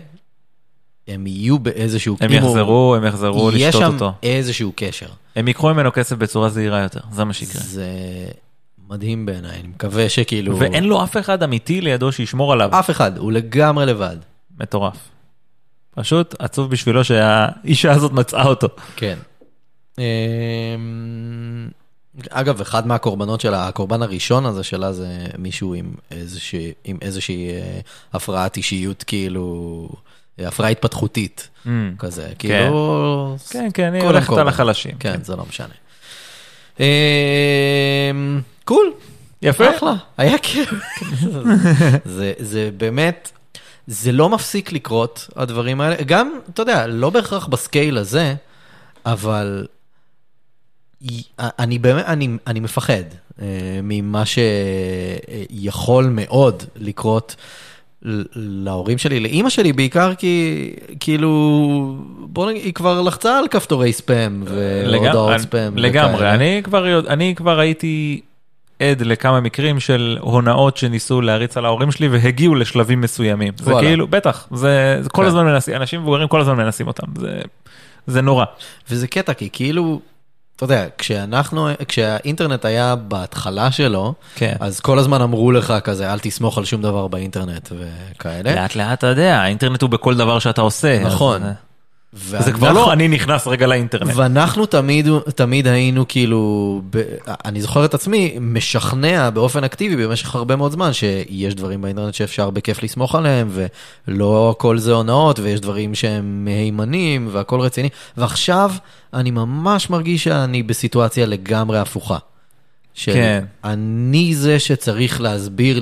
הם 1.08 1.28
יהיו 1.28 1.60
באיזשהו... 1.60 2.18
הם 2.22 2.32
אם 2.32 2.42
הוא- 2.42 2.50
יחזרו, 2.50 2.96
הם 2.98 3.06
יחזרו 3.06 3.52
יהיה 3.52 3.68
לשתות 3.70 3.82
שם 3.82 3.94
אותו. 3.94 4.14
איזשהו 4.24 4.72
קשר. 4.76 5.08
הם 5.36 5.48
ייקחו 5.48 5.74
ממנו 5.74 5.92
כסף 5.94 6.16
בצורה 6.16 6.50
זהירה 6.50 6.80
יותר, 6.80 7.00
זה 7.12 7.24
מה 7.24 7.34
שיקרה. 7.34 7.62
זה 7.62 7.86
מדהים 8.90 9.26
בעיניי, 9.26 9.60
אני 9.60 9.68
מקווה 9.68 10.10
שכאילו... 10.10 10.60
ואין 10.60 10.84
לו 10.84 11.04
אף 11.04 11.18
אחד 11.18 11.44
אמיתי 11.44 11.82
לידו 11.82 12.12
שישמור 12.12 12.54
עליו. 12.54 12.70
אף 12.80 12.90
אחד, 12.90 13.18
הוא 13.18 13.32
לגמרי 13.32 13.86
לבד. 13.86 14.18
מטורף. 14.60 14.98
פשוט 15.96 16.36
עצוב 16.40 16.70
בשבילו 16.72 17.04
שהאישה 17.04 17.92
הזאת 17.92 18.12
מצאה 18.12 18.46
אותו. 18.46 18.68
כן. 18.96 19.18
אמ, 20.02 21.70
אגב, 22.30 22.62
אחד 22.62 22.88
מהקורבנות 22.88 23.42
שלה, 23.42 23.68
הקורבן 23.68 24.02
הראשון 24.02 24.46
הזה 24.46 24.64
שלה 24.64 24.94
זה 24.94 25.08
מישהו 25.38 25.74
עם 25.74 25.94
איזושהי, 26.12 26.72
עם 26.84 26.98
איזושהי 27.02 27.50
אה, 27.50 27.80
הפרעת 28.14 28.58
אישיות, 28.58 29.04
כאילו, 29.04 29.90
הפרעה 30.40 30.70
התפתחותית 30.70 31.48
Mm. 31.66 31.70
כזה, 32.00 32.30
כאילו... 32.40 33.36
כן, 33.50 33.70
כן, 33.74 33.94
היא 33.94 34.04
הולכת. 34.04 34.34
על 34.38 34.48
החלשים. 34.48 34.92
כן, 35.00 35.24
זה 35.24 35.36
לא 35.36 35.46
משנה. 35.50 35.74
אמ, 36.80 36.86
קול, 38.66 38.94
יפה. 39.42 39.76
אחלה, 39.78 39.94
היה 40.18 40.38
כיף. 40.38 40.74
זה, 42.06 42.34
זה 42.40 42.70
באמת, 42.78 43.32
זה 43.88 44.12
לא 44.12 44.30
מפסיק 44.30 44.72
לקרות, 44.72 45.30
הדברים 45.36 45.82
האלה. 45.82 45.96
גם, 46.06 46.32
אתה 46.54 46.62
יודע, 46.62 46.88
לא 46.88 47.10
בהכרח 47.10 47.46
בסקייל 47.48 47.98
הזה, 47.98 48.36
אבל 49.06 49.68
אני 51.40 51.80
באמת, 51.80 52.06
אני, 52.06 52.30
אני 52.48 52.60
מפחד 52.60 53.04
אה, 53.42 53.46
ממה 53.84 54.24
שיכול 54.26 56.06
מאוד 56.06 56.64
לקרות 56.76 57.36
להורים 58.36 58.98
שלי, 58.98 59.20
לאימא 59.20 59.50
שלי 59.50 59.74
בעיקר 59.74 60.16
כי, 60.16 60.70
כאילו, 61.00 61.96
בוא 62.20 62.50
נגיד, 62.52 62.64
היא 62.64 62.74
כבר 62.74 63.02
לחצה 63.02 63.40
על 63.40 63.48
כפתורי 63.48 63.94
ספאם 63.94 64.44
והודעות 64.46 65.38
ספאם. 65.38 65.78
לגמרי. 65.78 66.32
אני 66.32 66.62
כבר, 66.64 67.00
אני 67.08 67.36
כבר 67.36 67.60
הייתי 67.60 68.22
עד 68.80 69.02
לכמה 69.02 69.40
מקרים 69.40 69.80
של 69.80 70.18
הונאות 70.22 70.78
שניסו 70.78 71.22
להריץ 71.22 71.58
על 71.58 71.66
ההורים 71.66 71.92
שלי 71.92 72.08
והגיעו 72.08 72.56
לשלבים 72.56 73.02
מסוימים. 73.02 73.54
זה 73.58 73.72
וואלה. 73.72 73.88
כאילו, 73.88 74.08
בטח, 74.08 74.48
זה, 74.54 74.98
זה 75.02 75.10
כל 75.10 75.22
כן. 75.22 75.28
הזמן 75.28 75.46
מנסים, 75.46 75.76
אנשים 75.76 76.02
מבוגרים 76.02 76.28
כל 76.28 76.42
הזמן 76.42 76.58
מנסים 76.58 76.88
אותם, 76.88 77.08
זה, 77.18 77.42
זה 78.08 78.22
נורא. 78.22 78.46
וזה 78.90 79.08
קטע, 79.08 79.34
כי 79.34 79.50
כאילו, 79.54 80.02
אתה 80.64 80.74
יודע, 80.74 80.86
כשאנחנו, 80.98 81.68
כשהאינטרנט 81.88 82.66
היה 82.66 82.96
בהתחלה 82.96 83.72
שלו, 83.72 84.14
כן. 84.36 84.56
אז 84.60 84.80
כל 84.80 85.00
הזמן 85.00 85.22
אמרו 85.22 85.52
לך 85.52 85.74
כזה, 85.84 86.14
אל 86.14 86.20
תסמוך 86.20 86.58
על 86.58 86.66
שום 86.66 86.82
דבר 86.82 87.08
באינטרנט 87.08 87.70
וכאלה. 87.72 88.56
לאט 88.56 88.76
לאט 88.76 88.94
אתה 89.00 89.08
יודע, 89.08 89.38
האינטרנט 89.38 89.82
הוא 89.82 89.90
בכל 89.90 90.16
דבר 90.18 90.40
שאתה 90.40 90.62
עושה. 90.62 91.00
נכון. 91.04 91.36
אז, 91.36 91.42
ואנחנו- 91.48 91.71
זה 92.14 92.52
כבר 92.52 92.72
לא 92.72 92.94
אני 92.94 93.08
נכנס 93.08 93.48
רגע 93.48 93.68
לאינטרנט. 93.68 94.12
ואנחנו 94.16 94.66
תמיד, 94.66 95.08
תמיד 95.36 95.68
היינו 95.68 96.06
כאילו, 96.08 96.82
ב, 96.90 97.02
אני 97.46 97.62
זוכר 97.62 97.86
את 97.86 97.94
עצמי, 97.94 98.38
משכנע 98.42 99.30
באופן 99.30 99.64
אקטיבי 99.64 100.08
במשך 100.08 100.36
הרבה 100.36 100.56
מאוד 100.56 100.72
זמן, 100.72 100.94
שיש 100.94 101.56
דברים 101.56 101.82
באינטרנט 101.82 102.14
שאפשר 102.14 102.50
בכיף 102.50 102.84
לסמוך 102.84 103.16
עליהם, 103.16 103.50
ולא 104.08 104.56
הכל 104.58 104.78
זה 104.78 104.94
הונאות, 104.94 105.40
ויש 105.40 105.60
דברים 105.60 105.96
שהם 105.96 106.46
מהימנים, 106.46 107.30
והכל 107.32 107.60
רציני. 107.60 107.90
ועכשיו 108.18 108.72
אני 109.14 109.32
ממש 109.32 109.90
מרגיש 109.90 110.24
שאני 110.24 110.64
בסיטואציה 110.64 111.26
לגמרי 111.26 111.80
הפוכה. 111.80 112.18
של 112.94 113.14
כן. 113.14 113.44
זה 114.34 114.60
שצריך 114.60 115.22
להסביר 115.22 115.80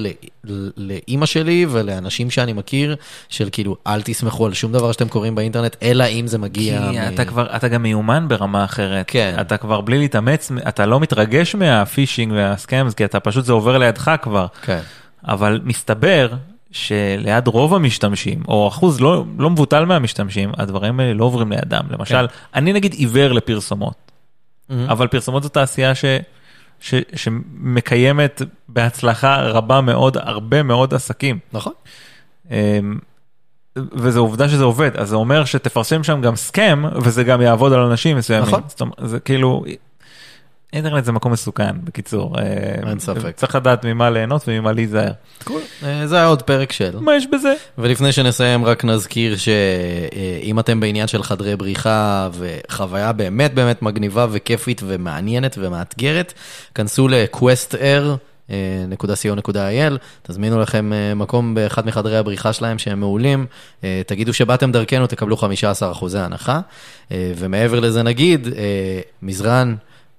לאימא 0.77 1.25
שלי 1.25 1.65
ולאנשים 1.69 2.29
שאני 2.29 2.53
מכיר, 2.53 2.95
של 3.29 3.49
כאילו, 3.51 3.75
אל 3.87 4.01
תסמכו 4.01 4.45
על 4.45 4.53
שום 4.53 4.71
דבר 4.71 4.91
שאתם 4.91 5.07
קוראים 5.07 5.35
באינטרנט, 5.35 5.75
אלא 5.83 6.03
אם 6.07 6.27
זה 6.27 6.37
כי 6.37 6.41
מגיע... 6.41 6.81
מ- 6.91 7.13
אתה 7.13 7.25
כבר, 7.25 7.55
אתה 7.55 7.67
גם 7.67 7.83
מיומן 7.83 8.25
ברמה 8.27 8.63
אחרת. 8.65 9.05
כן. 9.07 9.35
אתה 9.41 9.57
כבר 9.57 9.81
בלי 9.81 9.97
להתאמץ, 9.97 10.51
אתה 10.67 10.85
לא 10.85 10.99
מתרגש 10.99 11.55
מהפישינג 11.55 12.33
והסקאמס, 12.35 12.93
כי 12.93 13.05
אתה 13.05 13.19
פשוט, 13.19 13.45
זה 13.45 13.53
עובר 13.53 13.77
לידך 13.77 14.11
כבר. 14.21 14.45
כן. 14.61 14.79
אבל 15.27 15.59
מסתבר 15.63 16.29
שליד 16.71 17.47
רוב 17.47 17.73
המשתמשים, 17.75 18.41
או 18.47 18.67
אחוז 18.67 19.01
לא, 19.01 19.23
לא 19.37 19.49
מבוטל 19.49 19.85
מהמשתמשים, 19.85 20.51
הדברים 20.57 20.99
האלה 20.99 21.13
לא 21.13 21.25
עוברים 21.25 21.51
לידם. 21.51 21.83
למשל, 21.91 22.27
כן. 22.27 22.33
אני 22.59 22.73
נגיד 22.73 22.93
עיוור 22.93 23.31
לפרסומות, 23.33 23.93
Mm-hmm. 24.69 24.91
אבל 24.91 25.07
פרסומות 25.07 25.43
זו 25.43 25.49
תעשייה 25.49 25.95
ש, 25.95 26.05
ש, 26.79 26.93
שמקיימת 27.15 28.41
בהצלחה 28.69 29.41
רבה 29.41 29.81
מאוד, 29.81 30.17
הרבה 30.17 30.63
מאוד 30.63 30.93
עסקים. 30.93 31.39
נכון. 31.53 31.73
אמ, 32.51 32.97
וזו 33.75 34.19
עובדה 34.19 34.49
שזה 34.49 34.63
עובד, 34.63 34.97
אז 34.97 35.09
זה 35.09 35.15
אומר 35.15 35.45
שתפרסם 35.45 36.03
שם 36.03 36.21
גם 36.21 36.35
סכם, 36.35 36.83
וזה 36.95 37.23
גם 37.23 37.41
יעבוד 37.41 37.73
על 37.73 37.79
אנשים 37.79 38.17
מסוימים. 38.17 38.47
נכון. 38.47 38.61
זאת 38.67 38.81
אומרת, 38.81 38.95
זה 39.03 39.19
כאילו, 39.19 39.63
אינטרנט 40.73 41.05
זה 41.05 41.11
מקום 41.11 41.31
מסוכן, 41.31 41.75
בקיצור. 41.83 42.39
אה, 42.39 42.43
אין 42.89 42.99
ספק. 42.99 43.35
צריך 43.35 43.55
לדעת 43.55 43.85
ממה 43.85 44.09
ליהנות 44.09 44.43
וממה 44.47 44.71
להיזהר. 44.71 45.11
אה, 45.83 46.07
זה 46.07 46.15
היה 46.15 46.25
עוד 46.25 46.41
פרק 46.41 46.71
של. 46.71 46.99
מה 46.99 47.15
יש 47.15 47.27
בזה? 47.27 47.53
ולפני 47.77 48.11
שנסיים 48.11 48.65
רק 48.65 48.85
נזכיר 48.85 49.37
שאם 49.37 50.59
אתם 50.59 50.79
בעניין 50.79 51.07
של 51.07 51.23
חדרי 51.23 51.55
בריחה 51.55 52.29
וחוויה 52.33 53.11
באמת 53.11 53.53
באמת 53.53 53.81
מגניבה 53.81 54.27
וכיפית 54.31 54.81
ומעניינת 54.85 55.55
ומאתגרת, 55.59 56.33
כנסו 56.75 57.07
ל-questair.co.il, 57.07 59.97
תזמינו 60.23 60.59
לכם 60.59 60.93
אה, 60.93 61.15
מקום 61.15 61.55
באחד 61.55 61.85
מחדרי 61.85 62.17
הבריחה 62.17 62.53
שלהם 62.53 62.79
שהם 62.79 62.99
מעולים, 62.99 63.45
אה, 63.83 64.01
תגידו 64.07 64.33
שבאתם 64.33 64.71
דרכנו, 64.71 65.07
תקבלו 65.07 65.37
15% 65.37 65.41
הנחה, 66.17 66.59
אה, 67.11 67.31
ומעבר 67.35 67.79
לזה 67.79 68.03
נגיד, 68.03 68.47
אה, 68.47 68.99
מזרן 69.21 69.75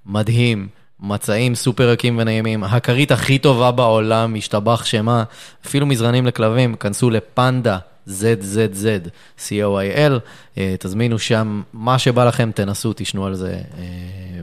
מדהים. 0.06 0.68
מצעים 1.02 1.54
סופר 1.54 1.90
רכים 1.90 2.18
ונעימים, 2.18 2.64
הכרית 2.64 3.10
הכי 3.10 3.38
טובה 3.38 3.70
בעולם, 3.70 4.34
השתבח 4.34 4.84
שמה, 4.84 5.24
אפילו 5.66 5.86
מזרנים 5.86 6.26
לכלבים, 6.26 6.74
כנסו 6.74 7.10
לפנדה, 7.10 7.78
ZZZ, 8.08 9.08
co.il, 9.38 10.12
אה, 10.58 10.74
תזמינו 10.78 11.18
שם 11.18 11.62
מה 11.72 11.98
שבא 11.98 12.24
לכם, 12.24 12.50
תנסו, 12.54 12.92
תשנו 12.96 13.26
על 13.26 13.34
זה 13.34 13.52
אה, 13.52 13.84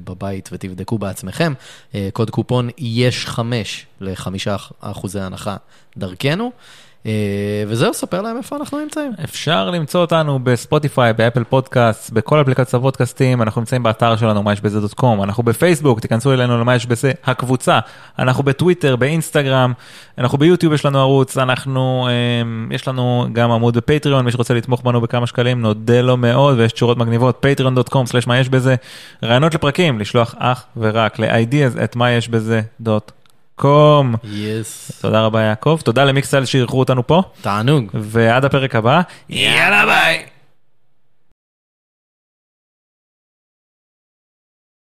בבית 0.03 0.49
ותבדקו 0.51 0.97
בעצמכם. 0.97 1.53
אה, 1.95 2.10
קוד 2.14 2.30
קופון 2.30 2.70
יש 2.78 3.26
חמש 3.26 3.86
לחמישה 4.01 4.55
אחוזי 4.82 5.20
הנחה 5.20 5.58
דרכנו. 5.97 6.51
אה, 7.05 7.63
וזהו, 7.67 7.93
ספר 7.93 8.21
להם 8.21 8.37
איפה 8.37 8.55
אנחנו 8.55 8.79
נמצאים. 8.79 9.11
אפשר 9.23 9.69
למצוא 9.69 10.01
אותנו 10.01 10.39
בספוטיפיי, 10.39 11.13
באפל 11.13 11.43
פודקאסט, 11.43 12.11
בכל 12.11 12.41
אפליקציות 12.41 12.73
הפודקאסטים, 12.73 13.41
אנחנו 13.41 13.61
נמצאים 13.61 13.83
באתר 13.83 14.15
שלנו, 14.15 14.43
מה 14.43 14.53
יש 14.53 14.61
בזה 14.61 14.81
דוט 14.81 14.93
קום, 14.93 15.23
אנחנו 15.23 15.43
בפייסבוק, 15.43 15.99
תיכנסו 15.99 16.33
אלינו 16.33 16.57
למה 16.57 16.75
יש 16.75 16.85
בזה 16.85 17.11
הקבוצה, 17.23 17.79
אנחנו 18.19 18.43
בטוויטר, 18.43 18.95
באינסטגרם, 18.95 19.73
אנחנו 20.17 20.37
ביוטיוב 20.37 20.73
יש 20.73 20.85
לנו 20.85 20.99
ערוץ, 20.99 21.37
אנחנו, 21.37 22.07
אה, 22.09 22.75
יש 22.75 22.87
לנו 22.87 23.27
גם 23.33 23.51
עמוד 23.51 23.77
בפטריון, 23.77 24.25
מי 24.25 24.31
שרוצה 24.31 24.53
לתמוך 24.53 24.81
בנו 24.81 25.01
בכמה 25.01 25.27
שקלים, 25.27 25.61
נודה 25.61 26.01
לו 26.01 26.17
מאוד, 26.17 26.59
ויש 26.59 26.71
תשורות 26.71 26.97
מגניבות, 26.97 27.45
patreon.com/מה 27.45 28.39
יש 28.39 28.49
בזה, 28.49 28.75
רעיונות 29.23 29.53
לפרקים, 29.53 29.99
לשלוח 29.99 30.35
אך 30.37 30.63
ורק 30.77 31.19
ל-ideas 31.19 31.83
את 31.83 31.95
מה 31.95 32.11
יש 32.11 32.29
בזה 32.29 32.61
דוט 32.81 33.11
קום. 33.58 34.16
יס. 34.24 34.91
תודה 35.01 35.22
רבה 35.22 35.41
יעקב, 35.41 35.80
תודה 35.84 36.05
למיקסל 36.05 36.45
שאירחו 36.45 36.80
אותנו 36.80 37.08
פה. 37.08 37.22
תענוג. 37.41 37.86
ועד 37.93 38.45
הפרק 38.45 38.76
הבא, 38.76 39.01
יאללה 39.30 39.86
ביי. 39.86 40.36